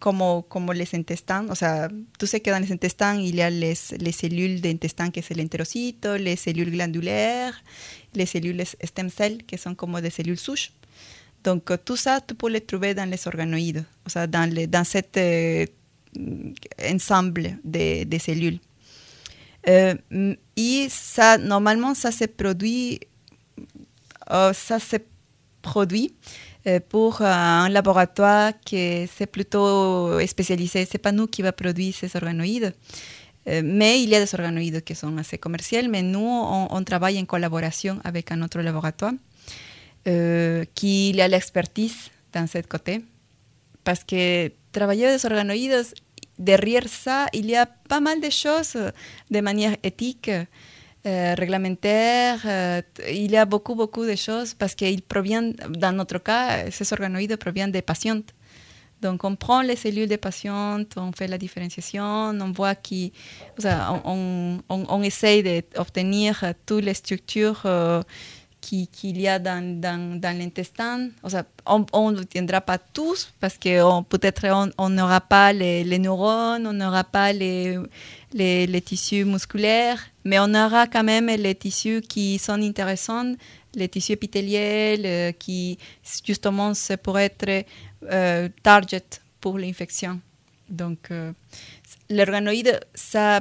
como, 0.00 0.46
como 0.48 0.72
les 0.72 0.92
intestins. 0.94 1.48
O 1.50 1.54
sea, 1.54 1.88
tú 2.18 2.26
sais 2.26 2.40
que 2.40 2.50
dans 2.50 2.58
les 2.58 2.72
intestins, 2.72 3.20
il 3.20 3.36
y 3.36 3.42
a 3.42 3.50
les, 3.50 3.78
les 3.98 4.12
cellules 4.12 4.60
d'intestin, 4.60 5.10
que 5.10 5.22
c'est 5.22 5.34
l'enterocito, 5.34 6.16
les 6.16 6.36
cellules 6.36 6.70
glandulaires, 6.72 7.62
les 8.14 8.26
cellules 8.26 8.64
stem 8.64 9.10
cells, 9.10 9.44
qui 9.46 9.56
sont 9.58 9.76
comme 9.76 10.00
des 10.00 10.10
cellules 10.10 10.38
souches. 10.38 10.72
Donc, 11.44 11.70
tout 11.84 11.96
ça, 11.96 12.20
tu 12.20 12.34
peux 12.34 12.50
le 12.50 12.60
trouver 12.60 12.94
dans 12.94 13.08
les 13.08 13.26
organoïdes, 13.26 13.84
o 14.04 14.08
sea, 14.08 14.26
dans, 14.26 14.50
les, 14.50 14.66
dans 14.66 14.84
cet 14.84 15.16
euh, 15.16 15.64
ensemble 16.92 17.58
de, 17.62 18.04
de 18.04 18.18
cellules. 18.18 18.58
Euh, 19.68 19.94
et 20.56 20.86
ça, 20.88 21.38
normalement, 21.38 21.94
ça 21.94 22.10
se 22.10 22.24
produit, 22.24 23.00
euh, 24.30 24.52
ça 24.54 24.78
se 24.78 24.96
produit 25.62 26.14
pour 26.88 27.22
un 27.22 27.68
laboratoire 27.68 28.52
qui 28.64 29.08
c'est 29.16 29.26
plutôt 29.26 30.18
spécialisé. 30.26 30.86
C'est 30.90 30.98
pas 30.98 31.12
nous 31.12 31.26
qui 31.26 31.42
va 31.42 31.52
produire 31.52 31.94
ces 31.94 32.14
organoïdes, 32.16 32.74
euh, 33.48 33.62
mais 33.64 34.02
il 34.02 34.10
y 34.10 34.14
a 34.14 34.24
des 34.24 34.34
organoïdes 34.34 34.82
qui 34.82 34.94
sont 34.94 35.16
assez 35.16 35.38
commerciaux, 35.38 35.88
mais 35.88 36.02
nous, 36.02 36.20
on, 36.20 36.68
on 36.70 36.84
travaille 36.84 37.18
en 37.18 37.24
collaboration 37.24 37.98
avec 38.04 38.30
un 38.32 38.42
autre 38.42 38.60
laboratoire 38.60 39.12
euh, 40.06 40.64
qui 40.74 41.18
a 41.20 41.28
l'expertise 41.28 42.10
dans 42.32 42.46
ce 42.46 42.58
côté. 42.58 43.02
Parce 43.82 44.04
que 44.04 44.52
travailler 44.72 45.16
des 45.16 45.24
organoïdes, 45.24 45.86
derrière 46.38 46.88
ça, 46.88 47.26
il 47.32 47.46
y 47.46 47.56
a 47.56 47.66
pas 47.66 48.00
mal 48.00 48.20
de 48.20 48.30
choses 48.30 48.76
de 49.30 49.40
manière 49.40 49.76
éthique. 49.82 50.30
Euh, 51.06 51.34
réglementaire, 51.34 52.40
euh, 52.44 52.82
il 53.10 53.30
y 53.30 53.36
a 53.38 53.46
beaucoup, 53.46 53.74
beaucoup 53.74 54.04
de 54.04 54.14
choses 54.16 54.52
parce 54.52 54.74
qu'ils 54.74 55.00
proviennent, 55.00 55.54
dans 55.70 55.92
notre 55.92 56.18
cas, 56.18 56.70
ces 56.70 56.92
organoïdes 56.92 57.36
proviennent 57.36 57.72
des 57.72 57.80
patients. 57.80 58.20
Donc, 59.00 59.24
on 59.24 59.34
prend 59.34 59.62
les 59.62 59.76
cellules 59.76 60.08
des 60.08 60.18
patients, 60.18 60.82
on 60.96 61.12
fait 61.12 61.26
la 61.26 61.38
différenciation, 61.38 62.04
on 62.38 62.52
voit 62.52 62.74
qui, 62.74 63.14
on, 63.64 64.58
on, 64.68 64.84
on 64.90 65.02
essaye 65.02 65.42
d'obtenir 65.74 66.52
toutes 66.66 66.84
les 66.84 66.92
structures 66.92 67.62
euh, 67.64 68.02
qu'il 68.60 68.88
qui 68.88 69.12
y 69.12 69.26
a 69.26 69.38
dans, 69.38 69.80
dans, 69.80 70.20
dans 70.20 70.38
l'intestin. 70.38 71.08
On 71.64 72.10
ne 72.10 72.22
tiendra 72.24 72.60
pas 72.60 72.76
tous 72.76 73.32
parce 73.40 73.56
que 73.56 74.02
peut-être 74.02 74.72
on 74.76 74.90
n'aura 74.90 75.22
pas 75.22 75.54
les, 75.54 75.82
les, 75.82 75.98
neurones, 75.98 76.66
on 76.66 76.74
n'aura 76.74 77.04
pas 77.04 77.32
les, 77.32 77.78
les, 78.32 78.80
tissus 78.80 79.24
musculaires, 79.24 80.00
mais 80.24 80.38
on 80.38 80.54
aura 80.54 80.86
quand 80.86 81.04
même 81.04 81.26
les 81.26 81.54
tissus 81.54 82.00
qui 82.00 82.38
sont 82.38 82.60
intéressants, 82.60 83.34
les 83.74 83.88
tissus 83.88 84.12
épithéliels 84.12 85.06
euh, 85.06 85.32
qui 85.32 85.78
justement 86.24 86.74
se 86.74 86.94
pourraient 86.94 87.26
être 87.26 87.66
euh, 88.10 88.48
target 88.62 89.20
pour 89.40 89.58
l'infection. 89.58 90.20
Donc, 90.68 91.10
euh, 91.10 91.32
l'organoïde, 92.08 92.80
c'est 92.94 93.40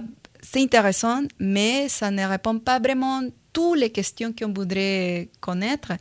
intéressant, 0.55 1.23
mais 1.39 1.87
ça 1.89 2.09
ne 2.09 2.25
répond 2.25 2.57
pas 2.59 2.79
vraiment 2.79 3.21
toutes 3.53 3.79
les 3.79 3.89
questions 3.89 4.33
qu'on 4.33 4.53
voudrait 4.53 5.29
connaître, 5.39 5.93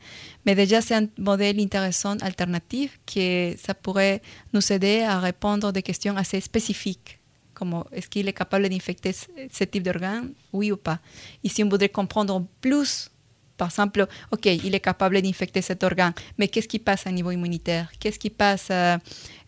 mais 0.44 0.54
déjà 0.54 0.80
c'est 0.80 0.94
un 0.94 1.06
modèle 1.18 1.60
intéressant 1.60 2.16
alternatif 2.20 2.98
que 3.06 3.54
ça 3.56 3.74
pourrait 3.74 4.20
nous 4.52 4.72
aider 4.72 5.00
à 5.00 5.18
répondre 5.18 5.68
à 5.68 5.72
des 5.72 5.82
questions 5.82 6.16
assez 6.16 6.40
spécifiques, 6.40 7.17
comme 7.58 7.84
est-ce 7.92 8.08
qu'il 8.08 8.28
est 8.28 8.32
capable 8.32 8.68
d'infecter 8.68 9.12
ce 9.12 9.64
type 9.64 9.82
d'organe, 9.82 10.32
oui 10.52 10.70
ou 10.70 10.76
pas. 10.76 10.98
Et 11.42 11.48
si 11.48 11.64
on 11.64 11.68
voudrait 11.68 11.88
comprendre 11.88 12.46
plus, 12.60 13.10
par 13.56 13.68
exemple, 13.68 14.06
OK, 14.30 14.46
il 14.46 14.74
est 14.74 14.80
capable 14.80 15.20
d'infecter 15.20 15.60
cet 15.62 15.82
organe, 15.82 16.12
mais 16.38 16.46
qu'est-ce 16.48 16.68
qui 16.68 16.78
passe 16.78 17.06
à 17.06 17.10
niveau 17.10 17.32
immunitaire 17.32 17.90
Qu'est-ce 17.98 18.18
qui 18.18 18.30
passe 18.30 18.70
à, 18.70 18.98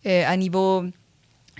à 0.04 0.36
niveau 0.36 0.84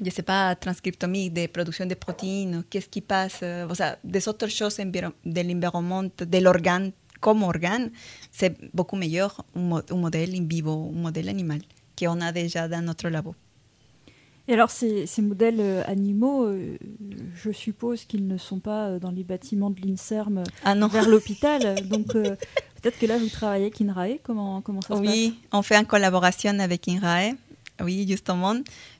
je 0.00 0.06
ne 0.06 0.10
sais 0.10 0.22
pas, 0.22 0.54
transcriptomique, 0.56 1.34
de 1.34 1.46
production 1.46 1.84
de 1.86 1.94
protéines, 1.94 2.64
qu'est-ce 2.70 2.88
qui 2.88 3.02
passe, 3.02 3.40
euh, 3.42 3.68
des 4.02 4.28
autres 4.28 4.48
choses 4.48 4.78
de 4.78 5.40
l'environnement, 5.42 6.04
de 6.04 6.38
l'organe 6.38 6.92
comme 7.20 7.42
organe, 7.42 7.90
c'est 8.32 8.56
beaucoup 8.74 8.96
meilleur 8.96 9.44
un, 9.54 9.82
un, 9.90 9.96
modèle 9.96 10.34
in 10.34 10.46
vivo, 10.48 10.90
un 10.94 10.98
modèle 10.98 11.28
animal 11.28 11.60
qu'on 11.98 12.20
a 12.22 12.32
déjà 12.32 12.66
dans 12.66 12.82
notre 12.82 13.08
labo. 13.10 13.34
Et 14.50 14.54
alors 14.54 14.72
ces, 14.72 15.06
ces 15.06 15.22
modèles 15.22 15.60
euh, 15.60 15.82
animaux, 15.86 16.42
euh, 16.42 16.76
je 17.36 17.52
suppose 17.52 18.04
qu'ils 18.04 18.26
ne 18.26 18.36
sont 18.36 18.58
pas 18.58 18.88
euh, 18.88 18.98
dans 18.98 19.12
les 19.12 19.22
bâtiments 19.22 19.70
de 19.70 19.80
l'INSERM 19.80 20.42
ah 20.64 20.74
vers 20.88 21.08
l'hôpital, 21.08 21.76
donc 21.88 22.16
euh, 22.16 22.34
peut-être 22.74 22.98
que 22.98 23.06
là 23.06 23.16
vous 23.16 23.28
travaillez 23.28 23.66
avec 23.66 23.80
INRAE, 23.80 24.18
comment, 24.24 24.60
comment 24.60 24.80
ça 24.80 24.96
se 24.96 25.00
oui, 25.00 25.06
passe? 25.06 25.14
Oui, 25.14 25.38
on 25.52 25.62
fait 25.62 25.76
en 25.76 25.84
collaboration 25.84 26.58
avec 26.58 26.88
INRAE, 26.88 27.34
oui 27.80 28.04
justement, 28.08 28.56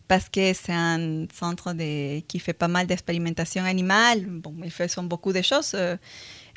parce 0.07 0.29
que 0.29 0.53
c'est 0.53 0.73
un 0.73 1.27
centre 1.35 1.73
de, 1.73 2.21
qui 2.21 2.39
fait 2.39 2.53
pas 2.53 2.69
mal 2.69 2.87
d'expérimentation 2.87 3.65
animale. 3.65 4.27
Bon, 4.27 4.55
ils 4.65 4.71
font 4.71 5.03
beaucoup 5.03 5.33
de 5.33 5.43
choses. 5.43 5.73
Euh, 5.75 5.97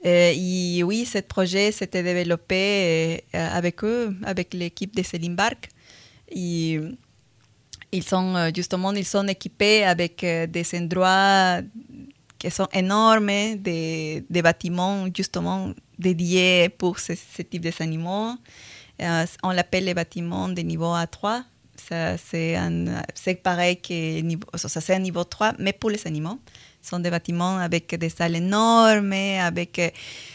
et 0.04 0.84
oui, 0.84 1.06
ce 1.06 1.18
projet 1.18 1.72
s'était 1.72 2.04
développé 2.04 3.24
avec 3.34 3.84
eux, 3.84 4.16
avec 4.24 4.54
l'équipe 4.54 4.96
de 4.96 5.02
Céline 5.02 5.36
Barque. 5.36 5.70
Et 6.30 6.80
ils 7.94 8.04
sont 8.04 8.52
justement 8.54 8.92
ils 8.94 9.06
sont 9.06 9.28
équipés 9.28 9.86
avec 9.86 10.26
des 10.26 10.66
endroits 10.76 11.62
qui 12.44 12.52
sont 12.52 12.68
énormes, 12.74 13.56
des, 13.58 14.26
bâtiments 14.30 15.06
justement 15.16 15.72
dédiés 15.98 16.68
pour 16.70 17.00
ce, 17.00 17.14
type 17.42 17.62
d'animaux. 17.62 18.34
Euh, 19.02 19.26
on 19.44 19.52
l'appelle 19.52 19.86
les 19.86 19.94
bâtiments 19.94 20.50
de 20.50 20.62
niveau 20.62 20.94
A3 20.94 21.44
c'est 21.76 23.42
pareil 23.44 23.78
que 23.78 24.58
sea, 24.58 24.82
c'est 24.82 24.96
un 24.96 25.00
niveau 25.00 25.24
3, 25.24 25.54
mais 25.60 25.74
pour 25.74 25.90
les 25.90 26.06
animaux. 26.08 26.40
Ce 26.82 26.90
sont 26.90 27.00
des 27.00 27.10
bâtiments 27.10 27.58
avec 27.58 27.96
des 27.96 28.10
salles 28.10 28.36
énormes, 28.36 29.14
avec 29.14 29.94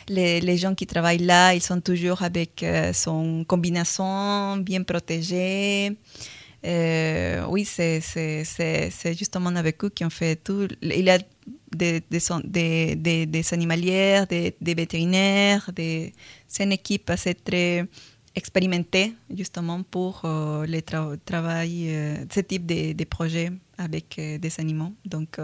les, 0.09 0.40
les 0.40 0.56
gens 0.56 0.74
qui 0.74 0.86
travaillent 0.86 1.18
là, 1.18 1.54
ils 1.54 1.62
sont 1.62 1.80
toujours 1.80 2.22
avec 2.22 2.62
euh, 2.62 2.92
son 2.94 3.44
combinaison 3.46 4.56
bien 4.56 4.82
protégée. 4.82 5.92
Euh, 6.64 7.44
oui, 7.48 7.64
c'est 7.64 8.00
justement 9.16 9.50
avec 9.50 9.84
eux 9.84 9.90
qui 9.90 10.04
ont 10.04 10.11
fait 10.11 10.36
tout. 10.36 10.66
Il 10.82 11.04
y 11.04 11.11
a 11.11 11.18
des, 11.72 12.00
des, 12.11 12.20
des, 12.44 12.96
des, 12.96 13.26
des 13.26 13.54
animalières, 13.54 14.26
des, 14.26 14.56
des 14.61 14.74
vétérinaires, 14.74 15.70
des, 15.72 16.12
c'est 16.48 16.64
une 16.64 16.72
équipe 16.72 17.09
assez 17.11 17.34
très 17.34 17.84
expérimenté 18.34 19.14
justement 19.34 19.82
pour 19.82 20.22
euh, 20.24 20.66
le 20.66 20.82
tra 20.82 21.12
travail, 21.24 21.90
euh, 21.90 22.16
ce 22.32 22.40
type 22.40 22.66
de, 22.66 22.92
de 22.92 23.04
projet 23.04 23.52
avec 23.76 24.16
des 24.18 24.50
animaux. 24.59 24.92
Donc, 25.04 25.38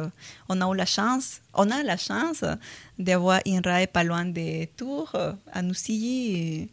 on 0.48 0.60
a 0.60 0.68
eu 0.68 0.76
la 0.76 0.86
chance, 0.86 1.40
on 1.54 1.70
a 1.70 1.84
la 1.84 1.96
chance 1.96 2.44
d'avoir 2.98 3.40
pas 3.92 4.02
loin 4.02 4.24
de 4.24 4.64
Tours, 4.76 5.14
à 5.52 5.62
Noussy. 5.62 6.32
Et, 6.34 6.68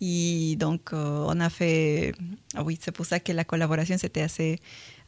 et 0.00 0.56
donc, 0.56 0.90
on 0.92 1.40
a 1.40 1.50
fait, 1.50 2.12
ah 2.54 2.62
oui, 2.62 2.78
c'est 2.80 2.92
pour 2.92 3.06
ça 3.06 3.20
que 3.20 3.32
la 3.32 3.44
collaboration 3.44 3.96
c'était 3.98 4.22
assez, 4.22 4.58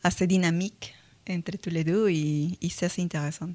assez 0.02 0.26
dynamique 0.26 0.94
entre 1.28 1.56
tous 1.56 1.70
les 1.70 1.84
deux 1.84 2.08
et, 2.08 2.50
et 2.60 2.68
c'est 2.68 2.86
assez 2.86 3.02
intéressant. 3.02 3.50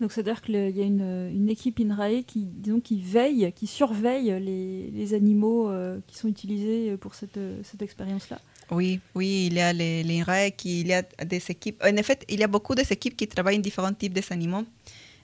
Donc 0.00 0.10
c'est-à-dire 0.10 0.42
qu'il 0.42 0.56
y 0.56 0.82
a 0.82 0.84
une, 0.84 1.30
une, 1.32 1.48
équipe 1.48 1.78
INRAE 1.78 2.24
qui, 2.26 2.44
disons, 2.44 2.80
qui 2.80 3.00
veille, 3.00 3.52
qui 3.54 3.68
surveille 3.68 4.36
les, 4.40 4.90
les 4.90 5.14
animaux 5.14 5.70
euh, 5.70 6.00
qui 6.08 6.16
sont 6.18 6.26
utilisés 6.26 6.96
pour 6.96 7.14
cette, 7.14 7.38
cette 7.62 7.82
expérience-là. 7.82 8.40
Oui, 8.72 9.00
oui, 9.14 9.46
il 9.46 9.54
y 9.54 9.60
a 9.60 9.72
l'INRAE, 9.72 10.50
qui, 10.50 10.80
il 10.80 10.88
y 10.88 10.94
a 10.94 11.02
des 11.02 11.42
équipes. 11.48 11.80
En 11.84 11.94
effet, 11.96 12.18
il 12.28 12.40
y 12.40 12.42
a 12.42 12.48
beaucoup 12.48 12.74
d'équipes 12.74 13.16
qui 13.16 13.28
travaillent 13.28 13.60
différents 13.60 13.92
types 13.92 14.12
d'animaux. 14.12 14.64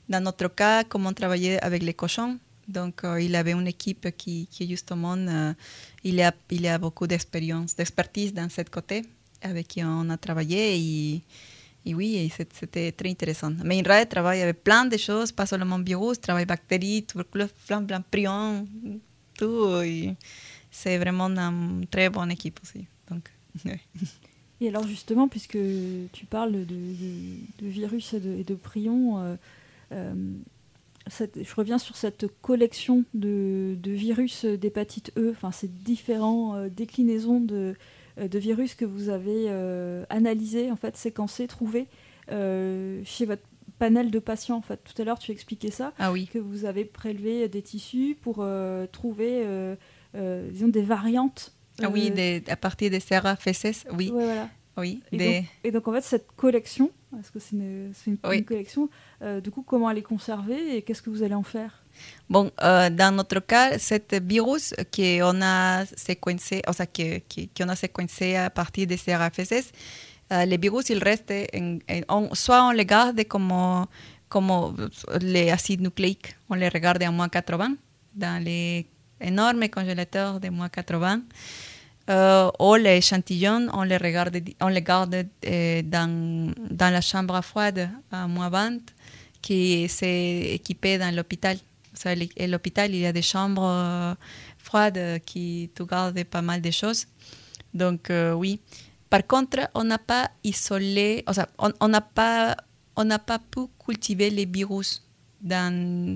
Dans 0.09 0.23
notre 0.23 0.49
cas, 0.49 0.85
comme 0.85 1.07
on 1.07 1.13
travaillait 1.13 1.61
avec 1.61 1.83
les 1.83 1.95
cochons, 1.95 2.39
donc 2.69 3.05
euh, 3.05 3.21
il 3.21 3.35
avait 3.35 3.53
une 3.53 3.67
équipe 3.67 4.17
qui, 4.17 4.47
qui 4.51 4.69
justement, 4.69 5.17
euh, 5.17 5.53
il, 6.05 6.21
a, 6.21 6.33
il 6.51 6.67
a 6.67 6.79
beaucoup 6.79 7.07
d'expérience, 7.07 7.75
d'expertise 7.75 8.33
dans 8.33 8.49
ce 8.49 8.63
côté, 8.63 9.05
avec 9.43 9.69
qui 9.69 9.83
on 9.83 10.09
a 10.11 10.17
travaillé. 10.17 10.77
Et, 10.77 11.95
oui, 11.95 12.31
c'était 12.53 12.93
très 12.93 13.09
intéressant. 13.09 13.53
Mais 13.65 13.79
INRAE 13.81 14.05
travaille 14.05 14.43
avec 14.43 14.63
plein 14.63 14.85
de 14.85 14.99
choses, 14.99 15.33
pas 15.33 15.47
seulement 15.47 15.79
virus, 15.79 16.21
travaille 16.21 16.45
bactéries, 16.45 17.05
tuberculose, 17.05 17.49
plein, 17.67 17.83
plein, 17.83 18.03
prions, 18.03 18.67
tout. 19.39 19.67
C'est 20.71 20.99
vraiment 20.99 21.31
une 21.31 21.87
très 21.91 22.11
bonne 22.11 22.31
équipe 22.31 22.61
aussi. 22.63 22.85
Donc, 23.11 23.31
Et 24.61 24.69
alors 24.69 24.87
justement, 24.87 25.29
puisque 25.29 25.59
tu 26.13 26.27
parles 26.27 26.67
de, 26.67 26.77
virus 27.63 28.15
et 28.15 28.21
de, 28.21 28.31
et 28.31 28.45
de 28.45 28.55
prions, 28.55 29.19
euh, 29.19 29.37
euh, 29.93 30.15
cette, 31.09 31.43
je 31.43 31.55
reviens 31.55 31.79
sur 31.79 31.97
cette 31.97 32.27
collection 32.41 33.05
de, 33.15 33.77
virus 33.85 34.45
d'hépatite 34.45 35.13
E, 35.17 35.31
enfin 35.31 35.51
ces 35.51 35.69
différentes 35.69 36.57
euh, 36.57 36.69
déclinaisons 36.69 37.41
de 37.41 37.75
de 38.27 38.39
virus 38.39 38.75
que 38.75 38.85
vous 38.85 39.09
avez 39.09 39.47
euh, 39.49 40.05
analysé, 40.11 40.71
en 40.71 40.77
fait, 40.77 40.97
séquencé, 40.97 41.47
trouvé 41.47 41.87
euh, 42.33 43.01
chez 43.05 43.27
votre 43.27 43.43
panel 43.79 44.11
de 44.11 44.19
patients. 44.19 44.57
En 44.57 44.63
fait, 44.63 44.81
tout 44.83 45.01
à 45.01 45.05
l'heure, 45.05 45.19
tu 45.19 45.31
expliquais 45.31 45.71
ça, 45.71 45.93
ah 45.99 46.11
oui. 46.11 46.29
que 46.33 46.39
vous 46.39 46.65
avez 46.65 46.85
prélevé 46.85 47.49
des 47.49 47.63
tissus 47.63 48.17
pour 48.21 48.39
euh, 48.41 48.87
trouver, 48.87 49.45
disons, 50.15 50.69
des 50.69 50.83
variantes. 50.83 51.53
Ah 51.81 51.91
oui, 51.91 52.11
des, 52.11 52.43
à 52.49 52.57
partir 52.57 52.91
des 52.91 52.99
CRFSS, 52.99 53.87
oui. 53.93 54.11
Ouais, 54.11 54.25
voilà. 54.25 54.49
Oui. 54.79 55.03
Et, 55.13 55.17
des- 55.17 55.25
donc, 55.41 55.45
et 55.65 55.71
donc, 55.73 55.89
en 55.89 55.93
fait, 55.93 56.01
cette 56.03 56.29
collection, 56.37 56.91
parce 57.11 57.31
que 57.31 57.39
c'est 57.39 57.57
une, 57.57 57.93
c'est 57.95 58.11
une- 58.11 58.19
Oui. 58.25 58.39
une 58.39 58.45
collection, 58.45 58.89
euh, 59.23 59.41
du 59.41 59.51
coup, 59.51 59.63
comment 59.63 59.91
elle 59.91 59.99
est 59.99 60.03
conservée 60.03 60.77
et 60.77 60.83
qu'est-ce 60.83 61.03
que 61.03 61.11
vous 61.11 61.23
allez 61.23 61.35
en 61.35 61.43
faire? 61.43 61.83
Bon, 62.31 62.51
euh, 62.63 62.91
dans 62.91 63.15
notre 63.15 63.41
cas, 63.41 63.77
cet 63.79 64.15
virus 64.23 64.75
qu'on 64.95 65.41
a 65.43 65.85
séquencé, 65.87 66.63
sea, 66.73 66.87
que, 66.87 67.19
que- 67.19 67.49
qu'on 67.57 67.69
a 67.69 67.77
séquencé 67.77 68.37
à 68.37 68.51
partir 68.51 68.87
de 68.87 68.95
CRFSS, 68.97 69.73
euh, 70.33 70.45
les 70.45 70.59
virus, 70.59 70.89
ils 70.91 71.03
restent, 71.03 71.33
en- 71.55 71.79
en- 72.09 72.29
on- 72.31 72.35
soit 72.35 72.63
on 72.65 72.71
les 72.71 72.85
garde 72.87 73.25
comme, 73.25 73.53
comme 74.29 74.77
les 75.21 75.51
acides 75.51 75.81
nucléiques, 75.81 76.37
on 76.51 76.55
les 76.55 76.69
regarde 76.69 77.03
à 77.03 77.11
moins 77.11 77.29
80, 77.29 77.75
dans 78.15 78.43
les 78.45 78.87
énormes 79.21 79.69
congélateurs 79.69 80.39
de 80.39 80.49
moins 80.51 80.69
80, 80.69 81.23
euh, 82.09 82.51
ou 82.59 82.75
les 82.77 82.97
échantillons, 82.97 83.69
on 83.73 83.83
les, 83.83 83.99
garde 84.83 85.27
euh, 85.47 85.83
dans, 85.83 86.55
la 86.79 87.01
chambre 87.01 87.41
froide 87.43 87.91
à 88.11 88.27
moins 88.27 88.49
20, 88.49 88.79
qui 89.43 89.85
est 89.85 90.55
équipée 90.55 90.99
dans 90.99 91.15
l'hôpital. 91.15 91.59
L'hôpital, 92.39 92.95
il 92.95 93.01
y 93.01 93.07
a 93.07 93.13
des 93.13 93.23
chambres 93.23 93.63
euh, 93.65 94.15
froides 94.59 95.21
qui 95.27 95.71
te 95.75 95.83
gardent 95.83 96.25
pas 96.25 96.43
mal 96.43 96.63
de 96.63 96.71
choses. 96.71 97.07
Donc, 97.75 98.09
euh, 98.11 98.33
oui. 98.33 98.61
Par 99.11 99.27
contre, 99.27 99.69
on 99.75 99.85
n'a 99.85 99.99
pas 99.99 100.31
isolé, 100.45 101.25
on 101.81 101.89
n'a 101.89 102.01
pas, 102.01 102.57
pu 103.51 103.61
cultiver 103.85 104.31
les 104.31 104.47
virus. 104.47 105.03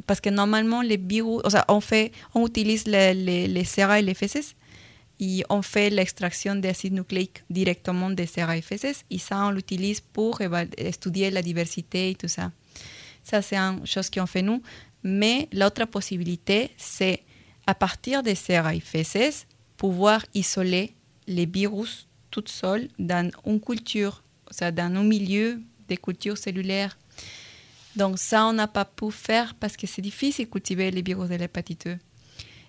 Parce 0.07 0.21
que 0.21 0.31
normalement, 0.31 0.83
les 0.83 0.97
virus, 0.97 1.43
on, 2.35 2.47
utilise 2.47 2.87
les, 2.87 3.15
les, 3.15 3.45
et 3.47 4.03
les 4.03 4.15
fesses 4.15 4.55
et 5.25 5.45
on 5.49 5.63
fait 5.63 5.89
l'extraction 5.89 6.57
des 6.57 6.71
acides 6.71 6.95
nucléiques 6.95 7.45
directement 7.49 8.11
des 8.11 8.27
sera 8.27 8.57
et 8.57 9.19
ça, 9.19 9.47
on 9.47 9.51
l'utilise 9.53 10.01
pour 10.01 10.41
étudier 10.77 11.31
la 11.31 11.43
diversité 11.43 12.11
et 12.11 12.15
tout 12.17 12.27
ça. 12.27 12.51
Ça, 13.23 13.41
c'est 13.41 13.57
une 13.57 13.87
chose 13.87 14.11
qu'on 14.11 14.27
fait 14.27 14.43
nous. 14.43 14.61
Mais 15.05 15.49
l'autre 15.53 15.85
possibilité, 15.85 16.73
c'est 16.77 17.23
à 17.69 17.75
partir 17.77 18.25
des 18.25 18.35
fesses, 18.35 19.47
pouvoir 19.77 20.27
isoler 20.35 20.93
les 21.29 21.47
virus 21.47 22.09
tout 22.33 22.45
seuls 22.47 22.89
dans 22.99 23.31
une 23.47 23.61
culture, 23.61 24.25
dans 24.61 24.83
un 24.83 25.05
milieu 25.05 25.61
de 25.89 25.95
culture 25.95 26.37
cellulaire. 26.37 26.99
Donc 27.95 28.19
ça, 28.19 28.47
on 28.47 28.55
n'a 28.55 28.67
pas 28.67 28.85
pu 28.85 29.13
faire 29.13 29.55
parce 29.55 29.77
que 29.77 29.87
c'est 29.87 30.03
difficile 30.03 30.47
de 30.47 30.51
cultiver 30.51 30.91
les 30.91 31.03
virus 31.03 31.29
de 31.29 31.37
l'hépatite 31.37 31.87
E. 31.87 31.99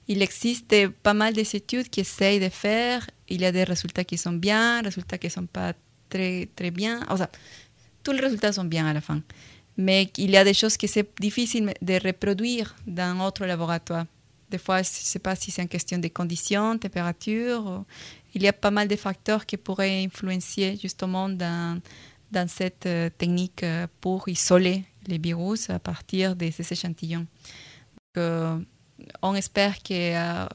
Il 0.07 0.21
existe 0.21 0.75
pas 1.01 1.13
mal 1.13 1.33
d'études 1.33 1.89
qui 1.89 2.01
essayent 2.01 2.39
de 2.39 2.49
faire. 2.49 3.09
Il 3.29 3.41
y 3.41 3.45
a 3.45 3.51
des 3.51 3.63
résultats 3.63 4.03
qui 4.03 4.17
sont 4.17 4.33
bien, 4.33 4.81
résultats 4.81 5.17
qui 5.17 5.27
ne 5.27 5.31
sont 5.31 5.45
pas 5.45 5.73
très, 6.09 6.49
très 6.55 6.71
bien. 6.71 7.01
Sea, 7.15 7.29
tous 8.03 8.11
les 8.11 8.19
résultats 8.19 8.51
sont 8.51 8.65
bien 8.65 8.85
à 8.85 8.93
la 8.93 9.01
fin. 9.01 9.21
Mais 9.77 10.11
il 10.17 10.29
y 10.29 10.37
a 10.37 10.43
des 10.43 10.53
choses 10.53 10.77
que 10.77 10.87
c'est 10.87 11.09
difficile 11.19 11.73
de 11.81 11.93
reproduire 12.05 12.75
dans 12.85 13.17
d'autres 13.17 13.45
laboratoires. 13.45 14.05
Des 14.49 14.59
fois, 14.59 14.83
je 14.83 14.89
ne 14.89 14.93
sais 14.93 15.19
pas 15.19 15.35
si 15.35 15.49
c'est 15.49 15.63
une 15.63 15.67
question 15.67 15.97
de 15.97 16.09
conditions, 16.09 16.77
température. 16.77 17.83
Il 18.35 18.43
y 18.43 18.47
a 18.47 18.53
pas 18.53 18.69
mal 18.69 18.87
de 18.87 18.95
facteurs 18.95 19.45
qui 19.45 19.57
pourraient 19.57 20.03
influencer 20.03 20.77
justement 20.79 21.27
dans, 21.27 21.81
dans 22.29 22.47
cette 22.47 22.85
euh, 22.85 23.09
technique 23.09 23.63
euh, 23.63 23.87
pour 24.01 24.27
isoler 24.29 24.83
les 25.07 25.17
virus 25.17 25.69
à 25.69 25.79
partir 25.79 26.35
de 26.35 26.49
ces 26.51 26.71
échantillons. 26.71 27.25
Donc, 27.25 28.17
euh, 28.17 28.59
on 29.21 29.35
espère 29.35 29.81
que 29.83 29.93
euh, 29.93 30.45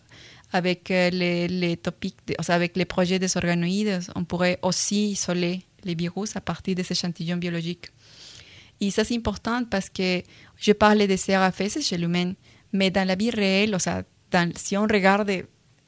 avec 0.53 0.91
euh, 0.91 1.11
les, 1.11 1.49
les 1.49 1.77
topics, 1.77 2.17
avec 2.49 2.77
les 2.77 2.85
projets 2.85 3.19
des 3.19 3.37
organoïdes, 3.37 4.01
on 4.15 4.25
pourrait 4.25 4.59
aussi 4.63 5.11
isoler 5.11 5.63
les 5.85 5.95
virus 5.95 6.37
à 6.37 6.41
partir 6.41 6.75
des 6.75 6.91
échantillons 6.91 7.37
biologiques. 7.37 7.87
Et 8.81 8.91
ça, 8.91 9.05
c'est 9.05 9.17
important 9.17 9.65
parce 9.65 9.91
que 9.91 10.23
je 10.57 10.73
parlais 10.73 11.07
de 11.07 11.17
CRFS 11.17 11.81
chez 11.83 11.99
l'humain, 11.99 12.33
mais 12.73 12.91
dans 12.91 13.07
la 13.07 13.15
vie 13.17 13.31
réelle, 13.31 13.77
dans- 14.31 14.53
si 14.57 14.77
on 14.77 14.83
regarde 14.83 15.31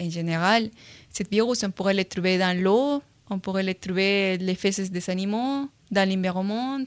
en 0.01 0.11
général, 0.11 0.71
ce 1.13 1.23
virus, 1.31 1.63
on 1.65 1.71
pourrait 1.71 1.95
le 1.95 2.05
trouver 2.05 2.39
dans 2.39 2.57
l'eau, 2.59 3.03
on 3.29 3.39
pourrait 3.39 3.63
le 3.63 3.75
trouver 3.75 4.39
les 4.39 4.55
fesses 4.55 4.91
des 4.91 5.11
animaux, 5.11 5.69
dans 5.91 6.09
l'environnement, 6.09 6.79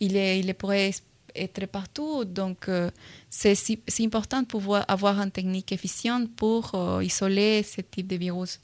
il, 0.00 0.16
est, 0.16 0.40
il 0.40 0.52
pourrait 0.54 0.90
être 1.34 1.66
partout. 1.66 2.24
Donc, 2.24 2.68
euh, 2.68 2.90
c'est 3.30 3.54
si- 3.54 3.80
important 4.00 4.42
de 4.42 4.46
pouvoir 4.46 4.84
avoir 4.88 5.18
une 5.20 5.30
technique 5.30 5.72
efficiente 5.72 6.30
pour 6.36 6.74
euh, 6.74 7.02
isoler 7.04 7.62
ce 7.62 7.80
type 7.80 8.06
de 8.06 8.16
virus. 8.16 8.60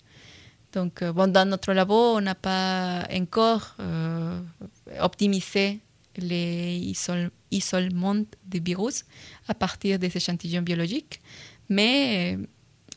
Donc, 0.73 1.03
euh, 1.03 1.12
bon, 1.12 1.31
dans 1.33 1.49
notre 1.49 1.73
labo, 1.73 2.16
on 2.16 2.21
n'a 2.21 2.35
pas 2.35 3.07
encore 3.12 3.77
optimisé 5.01 5.81
les 6.16 6.79
isol- 6.93 7.31
des 7.51 8.61
virus 8.61 9.05
à 9.47 9.55
partir 9.55 9.99
des 9.99 10.14
échantillons 10.16 10.62
biologiques, 10.62 11.21
mais 11.69 12.39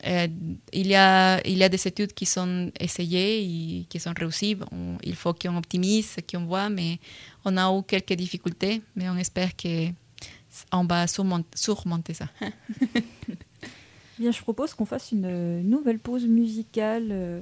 euh, 0.06 0.26
il, 0.72 0.86
y 0.88 0.94
a, 0.94 1.40
des 1.42 1.88
études 1.88 2.12
qui 2.12 2.26
sont 2.26 2.70
essayées 2.78 3.42
et 3.42 3.84
qui 3.88 4.00
sont 4.00 4.12
réussies. 4.18 4.56
Il 5.02 5.14
faut 5.14 5.34
qu'on 5.34 5.56
optimise, 5.56 6.16
qu'on 6.30 6.44
voit, 6.44 6.68
mais 6.68 6.98
on 7.44 7.56
a 7.56 7.70
eu 7.76 7.82
quelques 7.82 8.14
difficultés, 8.14 8.82
mais 8.96 9.08
on 9.08 9.16
espère 9.16 9.50
qu'on 9.56 10.84
va 10.84 11.06
surmon- 11.06 11.44
surmonter 11.54 12.14
ça. 12.14 12.26
Bien, 14.18 14.30
je 14.30 14.40
propose 14.42 14.74
qu'on 14.74 14.84
fasse 14.84 15.12
une 15.12 15.62
nouvelle 15.62 15.98
pause 15.98 16.26
musicale, 16.26 17.08
euh, 17.10 17.40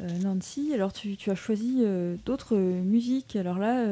euh, 0.00 0.18
Nancy. 0.22 0.72
Alors, 0.74 0.92
tu, 0.92 1.16
as 1.28 1.34
choisi 1.34 1.78
euh, 1.80 2.16
d'autres 2.26 2.56
musiques. 2.56 3.36
Alors 3.36 3.58
là, 3.58 3.84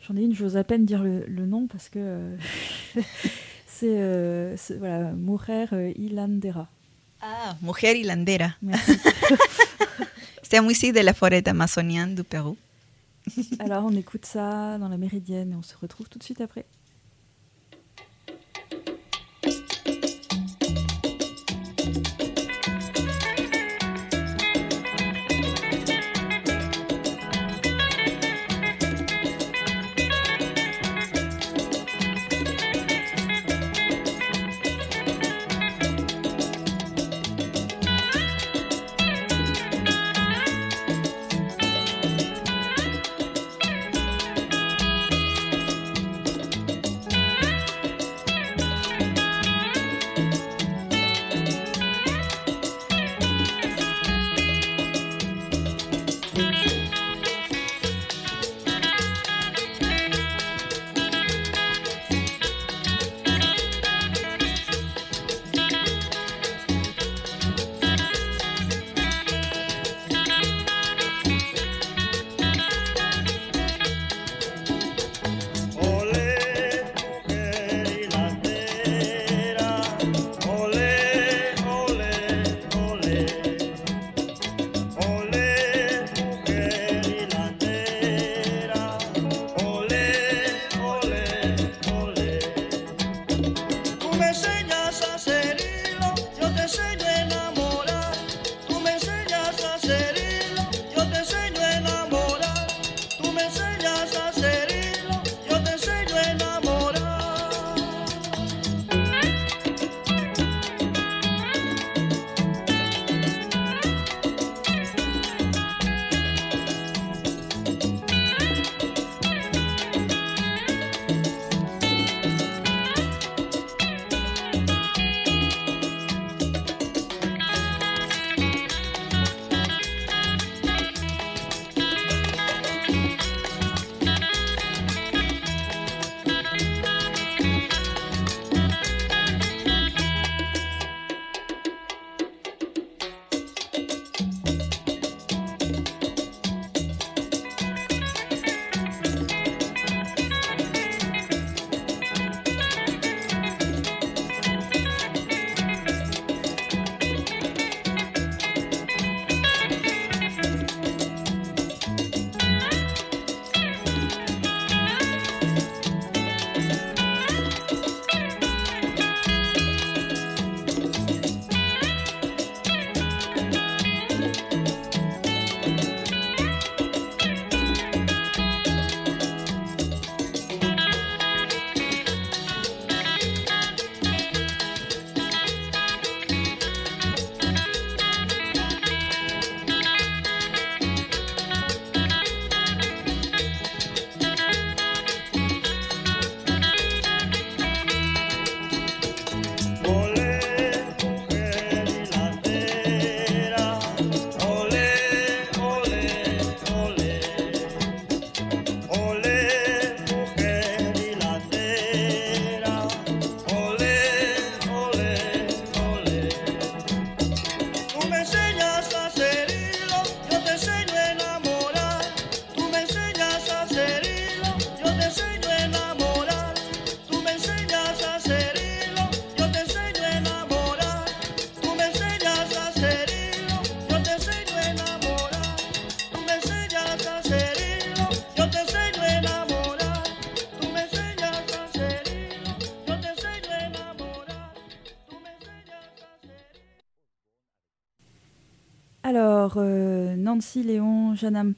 j'en 0.00 0.16
ai 0.16 0.22
une, 0.22 0.34
j'ose 0.34 0.56
à 0.56 0.64
peine 0.64 0.84
dire 0.84 1.02
le, 1.02 1.46
nom 1.46 1.66
parce 1.66 1.88
que 1.88 2.36
c'est 3.66 4.76
voilà, 4.78 5.12
Mujer 5.12 5.66
euh, 5.72 5.92
Hilandera. 5.96 6.68
Ah, 7.20 7.56
mujer 7.62 7.98
hilandera. 7.98 8.50
C'est 10.42 10.60
musique 10.62 10.94
de 10.94 11.00
la 11.00 11.14
forêt 11.14 11.46
amazonienne 11.48 12.14
du 12.14 12.24
Pérou. 12.24 12.56
Alors, 13.58 13.84
on 13.84 13.94
écoute 13.96 14.24
ça 14.24 14.78
dans 14.78 14.88
la 14.88 14.96
Méridienne 14.96 15.52
et 15.52 15.54
on 15.54 15.62
se 15.62 15.76
retrouve 15.76 16.08
tout 16.08 16.18
de 16.18 16.24
suite 16.24 16.40
après. 16.40 16.64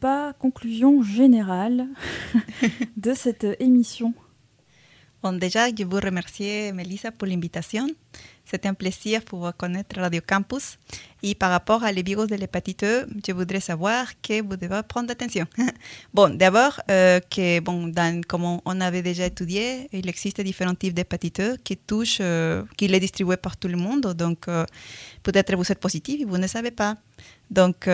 Pas. 0.00 0.32
conclusion 0.32 1.02
générale 1.02 1.86
de 2.96 3.12
cette 3.14 3.46
émission. 3.60 4.14
Bon, 5.22 5.34
déjà, 5.34 5.68
je 5.68 5.84
vous 5.84 6.00
remercie, 6.00 6.72
Melissa, 6.72 7.12
pour 7.12 7.28
l'invitation. 7.28 7.86
C'était 8.46 8.68
un 8.68 8.74
plaisir 8.74 9.22
pour 9.22 9.54
connaître 9.54 10.00
Radio 10.00 10.22
Campus. 10.26 10.78
Et 11.22 11.34
par 11.34 11.50
rapport 11.50 11.84
à 11.84 11.92
les 11.92 12.02
virus 12.02 12.28
de 12.28 12.36
l'hépatite 12.36 12.84
E, 12.84 13.06
je 13.26 13.32
voudrais 13.32 13.60
savoir 13.60 14.06
que 14.22 14.40
vous 14.40 14.56
devez 14.56 14.80
prendre 14.88 15.10
attention. 15.10 15.44
bon, 16.14 16.34
d'abord, 16.34 16.80
euh, 16.90 17.20
que, 17.20 17.60
bon, 17.60 17.88
dans, 17.88 18.22
comme 18.26 18.60
on 18.64 18.80
avait 18.80 19.02
déjà 19.02 19.26
étudié, 19.26 19.88
il 19.92 20.08
existe 20.08 20.40
différents 20.40 20.74
types 20.74 20.94
d'hépatite 20.94 21.40
E 21.40 21.56
qui 21.62 21.76
touchent, 21.76 22.22
euh, 22.22 22.64
qui 22.78 22.88
les 22.88 22.98
distribuent 22.98 23.36
par 23.36 23.58
tout 23.58 23.68
le 23.68 23.76
monde. 23.76 24.14
Donc, 24.14 24.48
euh, 24.48 24.64
peut-être 25.22 25.54
vous 25.54 25.70
êtes 25.70 25.80
positif 25.80 26.22
et 26.22 26.24
vous 26.24 26.38
ne 26.38 26.46
savez 26.46 26.70
pas. 26.70 26.96
Donc, 27.50 27.86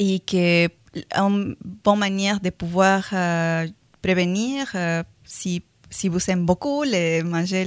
et 0.00 0.18
que 0.18 0.68
une 1.16 1.54
bonne 1.84 1.98
manière 1.98 2.40
de 2.40 2.50
pouvoir 2.50 3.04
prévenir, 4.02 4.74
si 5.24 5.62
si 5.90 6.08
vous 6.08 6.18
aimez 6.30 6.44
beaucoup 6.44 6.84
les, 6.84 7.22
manger 7.22 7.64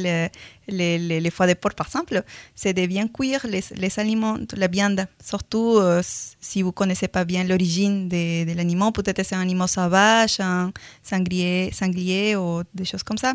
les, 0.68 0.98
les, 0.98 1.30
foies 1.30 1.48
de 1.48 1.54
porc, 1.54 1.76
par 1.76 1.88
exemple, 1.88 2.24
c'est 2.56 2.74
de 2.74 2.86
bien 2.86 3.08
cuire 3.08 3.46
les, 3.48 3.64
les 3.76 4.00
aliments, 4.00 4.38
la 4.56 4.68
viande. 4.68 5.06
Surtout 5.24 5.76
euh, 5.78 6.02
si 6.40 6.62
vous 6.62 6.70
ne 6.70 6.74
connaissez 6.74 7.10
pas 7.10 7.26
bien 7.26 7.44
l'origine 7.44 8.08
de, 8.08 8.46
de 8.46 8.56
l'animal, 8.56 8.94
peut-être 8.94 9.24
c'est 9.24 9.36
un 9.36 9.42
animal 9.42 9.68
sauvage, 9.68 10.40
un 10.40 10.72
sanglier, 11.04 11.72
sanglier 11.74 12.36
ou 12.36 12.64
des 12.74 12.86
choses 12.86 13.04
comme 13.04 13.18
ça. 13.18 13.34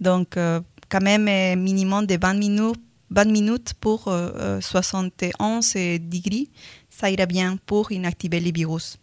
Donc, 0.00 0.36
euh, 0.36 0.60
quand 0.88 1.02
même, 1.02 1.58
minimum 1.58 2.06
de 2.06 2.18
20 2.20 2.34
minutes, 2.34 2.80
20 3.10 3.24
minutes 3.26 3.74
pour 3.80 4.12
71 4.60 5.72
euh, 5.76 5.98
degrés, 5.98 6.48
ça 7.00 7.10
ira 7.10 7.26
bien 7.26 7.56
pour 7.66 7.92
inactiver 7.92 8.40
les 8.40 8.52
virus. 8.52 8.98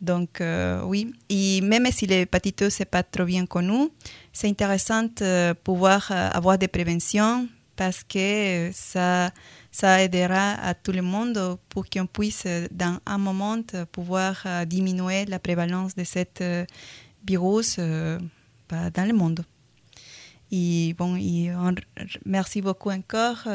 Donc, 0.00 0.40
euh, 0.40 0.82
oui. 0.82 1.12
Et 1.28 1.60
même 1.60 1.86
si 1.92 2.06
l'hépatite 2.06 2.62
n'est 2.62 2.84
pas 2.86 3.04
trop 3.04 3.24
bien 3.24 3.46
connu, 3.46 3.88
c'est 4.32 4.48
intéressant 4.48 5.04
de 5.04 5.10
euh, 5.22 5.54
pouvoir 5.54 6.08
euh, 6.10 6.28
avoir 6.32 6.58
des 6.58 6.66
préventions 6.66 7.46
parce 7.76 8.02
que 8.02 8.70
ça, 8.72 9.30
ça 9.70 10.02
aidera 10.02 10.54
à 10.54 10.74
tout 10.74 10.90
le 10.90 11.02
monde 11.02 11.56
pour 11.68 11.84
qu'on 11.88 12.06
puisse, 12.06 12.46
dans 12.72 12.98
un 13.06 13.18
moment, 13.18 13.62
pouvoir 13.92 14.44
diminuer 14.66 15.24
la 15.24 15.38
prévalence 15.38 15.94
de 15.94 16.04
cette 16.04 16.44
virus 17.26 17.78
bah, 18.68 18.90
dans 18.90 19.08
le 19.08 19.14
monde. 19.14 19.42
Et 20.50 20.94
bon, 20.98 21.16
merci 22.26 22.60
beaucoup 22.60 22.90
encore 22.90 23.48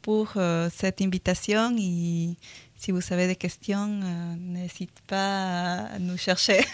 pour 0.00 0.32
cette 0.72 1.02
invitation 1.02 1.76
et 1.78 2.36
si 2.82 2.90
vous 2.90 3.12
avez 3.12 3.28
des 3.28 3.36
questions, 3.36 4.00
euh, 4.02 4.34
n'hésitez 4.40 4.90
pas 5.06 5.82
à 5.82 5.98
nous 5.98 6.16
chercher. 6.16 6.60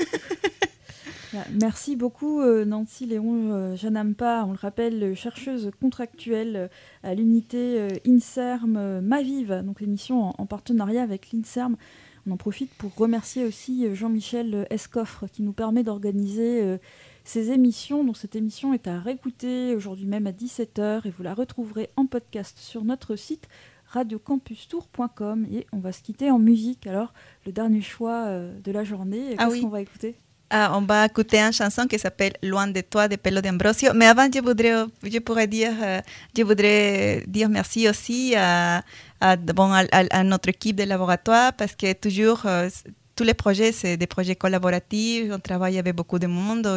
Bah, 1.34 1.44
merci 1.60 1.94
beaucoup 1.94 2.40
euh, 2.40 2.64
Nancy 2.64 3.04
Léon 3.04 3.52
euh, 3.52 3.76
Janampa, 3.76 4.46
on 4.48 4.52
le 4.52 4.58
rappelle, 4.58 5.14
chercheuse 5.14 5.70
contractuelle 5.78 6.70
à 7.02 7.14
l'unité 7.14 8.00
INSERM 8.06 9.00
Mavive, 9.00 9.62
donc 9.62 9.82
l'émission 9.82 10.32
en, 10.40 10.46
partenariat 10.46 11.02
avec 11.02 11.30
l'INSERM. 11.30 11.76
On 12.26 12.30
en 12.30 12.38
profite 12.38 12.72
pour 12.78 12.94
remercier 12.96 13.44
aussi 13.44 13.94
Jean-Michel 13.94 14.66
Escoffre 14.70 15.26
qui 15.30 15.42
nous 15.42 15.52
permet 15.52 15.82
d'organiser 15.82 16.78
ces 17.24 17.50
émissions. 17.50 18.04
Donc 18.04 18.16
cette 18.16 18.34
émission 18.34 18.72
est 18.72 18.86
à 18.86 18.98
réécouter 18.98 19.76
aujourd'hui 19.76 20.06
même 20.06 20.26
à 20.26 20.32
17h 20.32 21.06
et 21.06 21.10
vous 21.10 21.22
la 21.22 21.34
retrouverez 21.34 21.90
en 21.96 22.06
podcast 22.06 22.56
sur 22.56 22.84
notre 22.84 23.16
site 23.16 23.48
radiocampustour.com 23.92 25.46
et 25.52 25.66
on 25.72 25.78
va 25.78 25.92
se 25.92 26.02
quitter 26.02 26.30
en 26.30 26.38
musique. 26.38 26.86
Alors, 26.86 27.12
le 27.46 27.52
dernier 27.52 27.80
choix 27.82 28.26
euh, 28.26 28.58
de 28.60 28.72
la 28.72 28.84
journée, 28.84 29.34
ah 29.38 29.48
qu'est-ce 29.48 29.62
qu'on 29.62 29.68
va 29.68 29.80
écouter? 29.80 30.16
Ah, 30.50 30.72
on 30.74 30.80
va 30.80 31.04
écouter 31.04 31.38
une 31.38 31.52
chanson 31.52 31.86
qui 31.86 31.98
s'appelle 31.98 32.32
Loin 32.42 32.68
de 32.68 32.80
toi 32.80 33.06
de 33.06 33.16
Pelo 33.16 33.42
d'Ambrosio. 33.42 33.92
Mais 33.94 34.06
avant, 34.06 34.28
je 34.32 34.40
voudrais, 34.40 34.86
je 35.02 35.18
pourrais 35.18 35.46
dire, 35.46 35.72
euh, 35.82 36.00
je 36.34 36.42
voudrais 36.42 37.22
dire 37.26 37.50
merci 37.50 37.86
aussi 37.86 38.34
à, 38.34 38.82
bon, 39.54 39.70
à, 39.72 40.24
notre 40.24 40.48
équipe 40.48 40.76
de 40.76 40.84
laboratoire 40.84 41.52
parce 41.52 41.74
que 41.76 41.92
toujours 41.92 42.46
euh, 42.46 42.70
tous 43.18 43.24
les 43.24 43.34
projets, 43.34 43.72
c'est 43.72 43.96
des 43.96 44.06
projets 44.06 44.36
collaboratifs. 44.36 45.32
On 45.32 45.40
travaille 45.40 45.76
avec 45.76 45.92
beaucoup 45.96 46.20
de 46.20 46.28
monde 46.28 46.68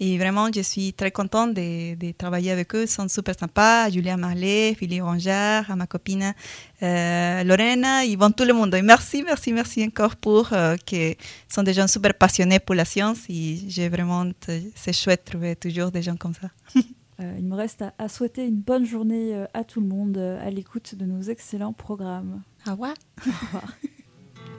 et, 0.00 0.18
vraiment, 0.18 0.48
je 0.52 0.60
suis 0.60 0.92
très 0.92 1.12
contente 1.12 1.54
de, 1.54 2.12
travailler 2.18 2.50
avec 2.50 2.74
eux. 2.74 2.82
Ils 2.82 2.88
sont 2.88 3.06
super 3.06 3.38
sympas. 3.38 3.88
Julia 3.88 4.16
Marley, 4.16 4.74
Philippe 4.74 5.04
Rongard, 5.04 5.70
à 5.70 5.76
ma 5.76 5.86
copine 5.86 6.34
euh, 6.82 7.44
Lorena, 7.44 8.04
ils 8.04 8.18
vont 8.18 8.32
tout 8.32 8.42
le 8.42 8.54
monde. 8.54 8.74
Et 8.74 8.82
merci, 8.82 9.22
merci, 9.22 9.52
merci 9.52 9.84
encore 9.84 10.16
pour 10.16 10.52
euh, 10.52 10.74
que 10.84 11.14
sont 11.48 11.62
des 11.62 11.74
gens 11.74 11.86
super 11.86 12.12
passionnés 12.14 12.58
pour 12.58 12.74
la 12.74 12.84
science 12.84 13.20
et 13.28 13.60
j'ai 13.68 13.88
vraiment, 13.88 14.26
c'est 14.74 14.92
chouette 14.92 15.22
de 15.26 15.30
trouver 15.30 15.54
toujours 15.54 15.92
des 15.92 16.02
gens 16.02 16.16
comme 16.16 16.34
ça. 16.34 16.48
Euh, 17.20 17.36
il 17.38 17.44
me 17.44 17.54
reste 17.54 17.84
à, 17.98 18.08
souhaiter 18.08 18.46
une 18.46 18.56
bonne 18.56 18.86
journée 18.86 19.36
euh, 19.36 19.44
à 19.52 19.64
tout 19.64 19.82
le 19.82 19.86
monde 19.86 20.16
à 20.16 20.50
l'écoute 20.50 20.94
de 20.94 21.04
nos 21.04 21.20
excellents 21.20 21.74
programmes. 21.74 22.42
Au 22.66 22.70
revoir. 22.72 22.94
Au 23.26 23.30
revoir. 23.30 23.72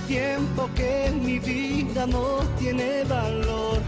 tiempo 0.00 0.68
que 0.74 1.10
mi 1.10 1.38
vida 1.38 2.06
no 2.06 2.40
tiene 2.58 3.04
valor. 3.04 3.78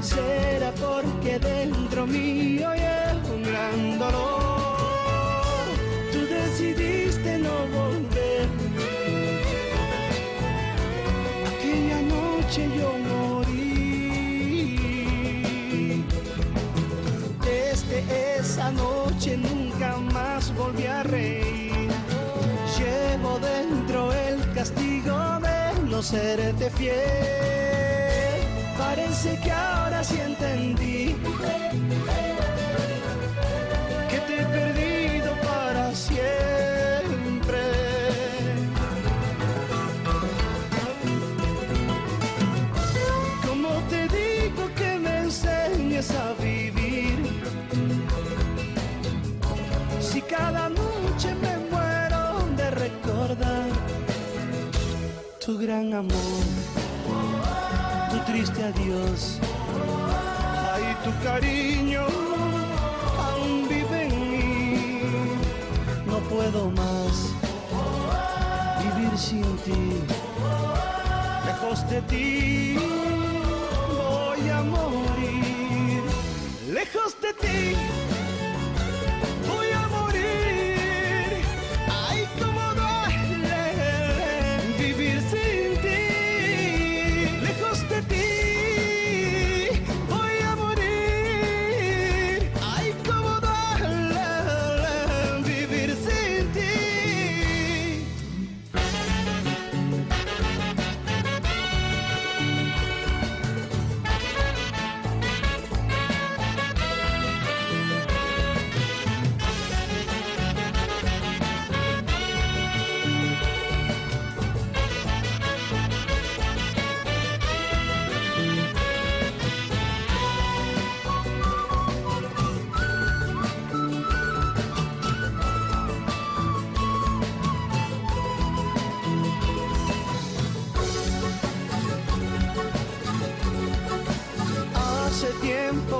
Será 0.00 0.72
porque 0.72 1.38
dentro 1.38 2.06
mío 2.06 2.68
hay 2.68 2.80
un 3.34 3.42
gran 3.42 3.98
dolor. 3.98 5.68
Tú 6.12 6.20
decidiste 6.26 7.38
no 7.38 7.66
volver. 7.78 8.48
Aquella 11.50 12.00
noche 12.02 12.68
yo 12.78 12.90
morí. 13.10 14.76
Desde 17.42 18.38
esa 18.38 18.70
noche 18.70 19.36
nunca 19.36 19.96
más 20.12 20.54
volví 20.54 20.86
a 20.86 21.02
reír. 21.02 21.90
Llevo 22.78 23.38
dentro 23.38 24.12
el 24.12 24.52
castigo 24.52 24.95
no 25.96 26.02
serte 26.02 26.68
fiel. 26.76 26.94
Parece 28.76 29.38
que 29.42 29.50
ahora 29.50 30.04
sí 30.04 30.20
entendí 30.20 31.16
gran 55.66 55.92
amor, 55.92 56.44
tu 58.10 58.18
triste 58.30 58.62
adiós, 58.62 59.40
ay, 60.72 60.96
tu 61.02 61.10
cariño 61.24 62.06
aún 63.26 63.66
vive 63.68 64.02
en 64.06 64.30
mí. 64.30 65.00
No 66.06 66.18
puedo 66.30 66.70
más 66.70 67.14
vivir 68.80 69.18
sin 69.18 69.42
ti, 69.64 69.82
lejos 71.46 71.78
de 71.90 72.00
ti 72.02 72.78
voy 73.90 74.48
a 74.48 74.62
morir, 74.62 76.02
lejos 76.72 77.16
de 77.20 77.32
ti. 77.42 78.05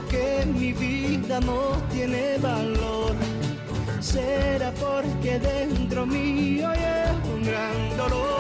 Que 0.05 0.45
mi 0.47 0.73
vida 0.73 1.41
no 1.41 1.77
tiene 1.93 2.39
valor. 2.39 3.15
Será 4.01 4.73
porque 4.73 5.39
dentro 5.39 6.07
mío 6.07 6.69
hay 6.69 6.79
un 7.35 7.43
gran 7.45 7.97
dolor. 7.97 8.36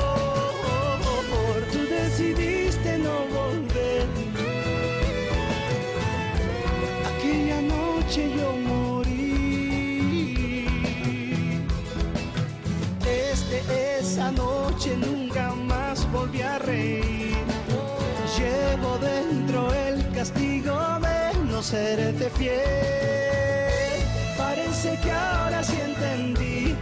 Serte 21.67 22.31
fiel. 22.31 22.62
Parece 24.39 24.97
que 25.03 25.11
ahora 25.11 25.64
sí 25.64 25.77
entendí 25.85 26.77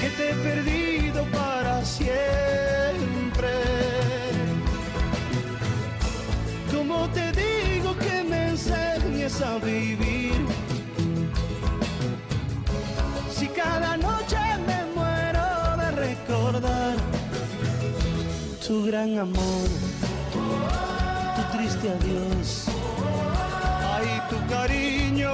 que 0.00 0.08
te 0.16 0.30
he 0.30 0.34
perdido 0.34 1.24
para 1.32 1.84
siempre. 1.84 3.50
Como 6.72 7.08
te 7.08 7.32
digo 7.32 7.96
que 7.98 8.22
me 8.30 8.50
enseñes 8.50 9.42
a 9.42 9.58
vivir. 9.58 10.38
Si 13.36 13.48
cada 13.48 13.96
noche 13.96 14.38
me 14.68 14.78
muero 14.94 15.48
de 15.80 15.90
recordar 16.06 16.96
tu 18.64 18.84
gran 18.86 19.18
amor, 19.18 19.87
triste 21.58 21.88
adiós. 21.88 22.66
Ay, 23.94 24.22
tu 24.30 24.38
cariño 24.46 25.32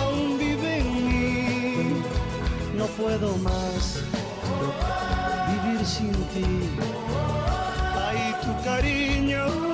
aún 0.00 0.38
vive 0.38 0.78
en 0.78 0.88
mí. 1.06 2.02
No 2.74 2.86
puedo 2.98 3.36
más 3.38 4.00
vivir 5.50 5.84
sin 5.84 6.12
ti. 6.32 6.46
Ay, 8.06 8.34
tu 8.42 8.64
cariño. 8.64 9.73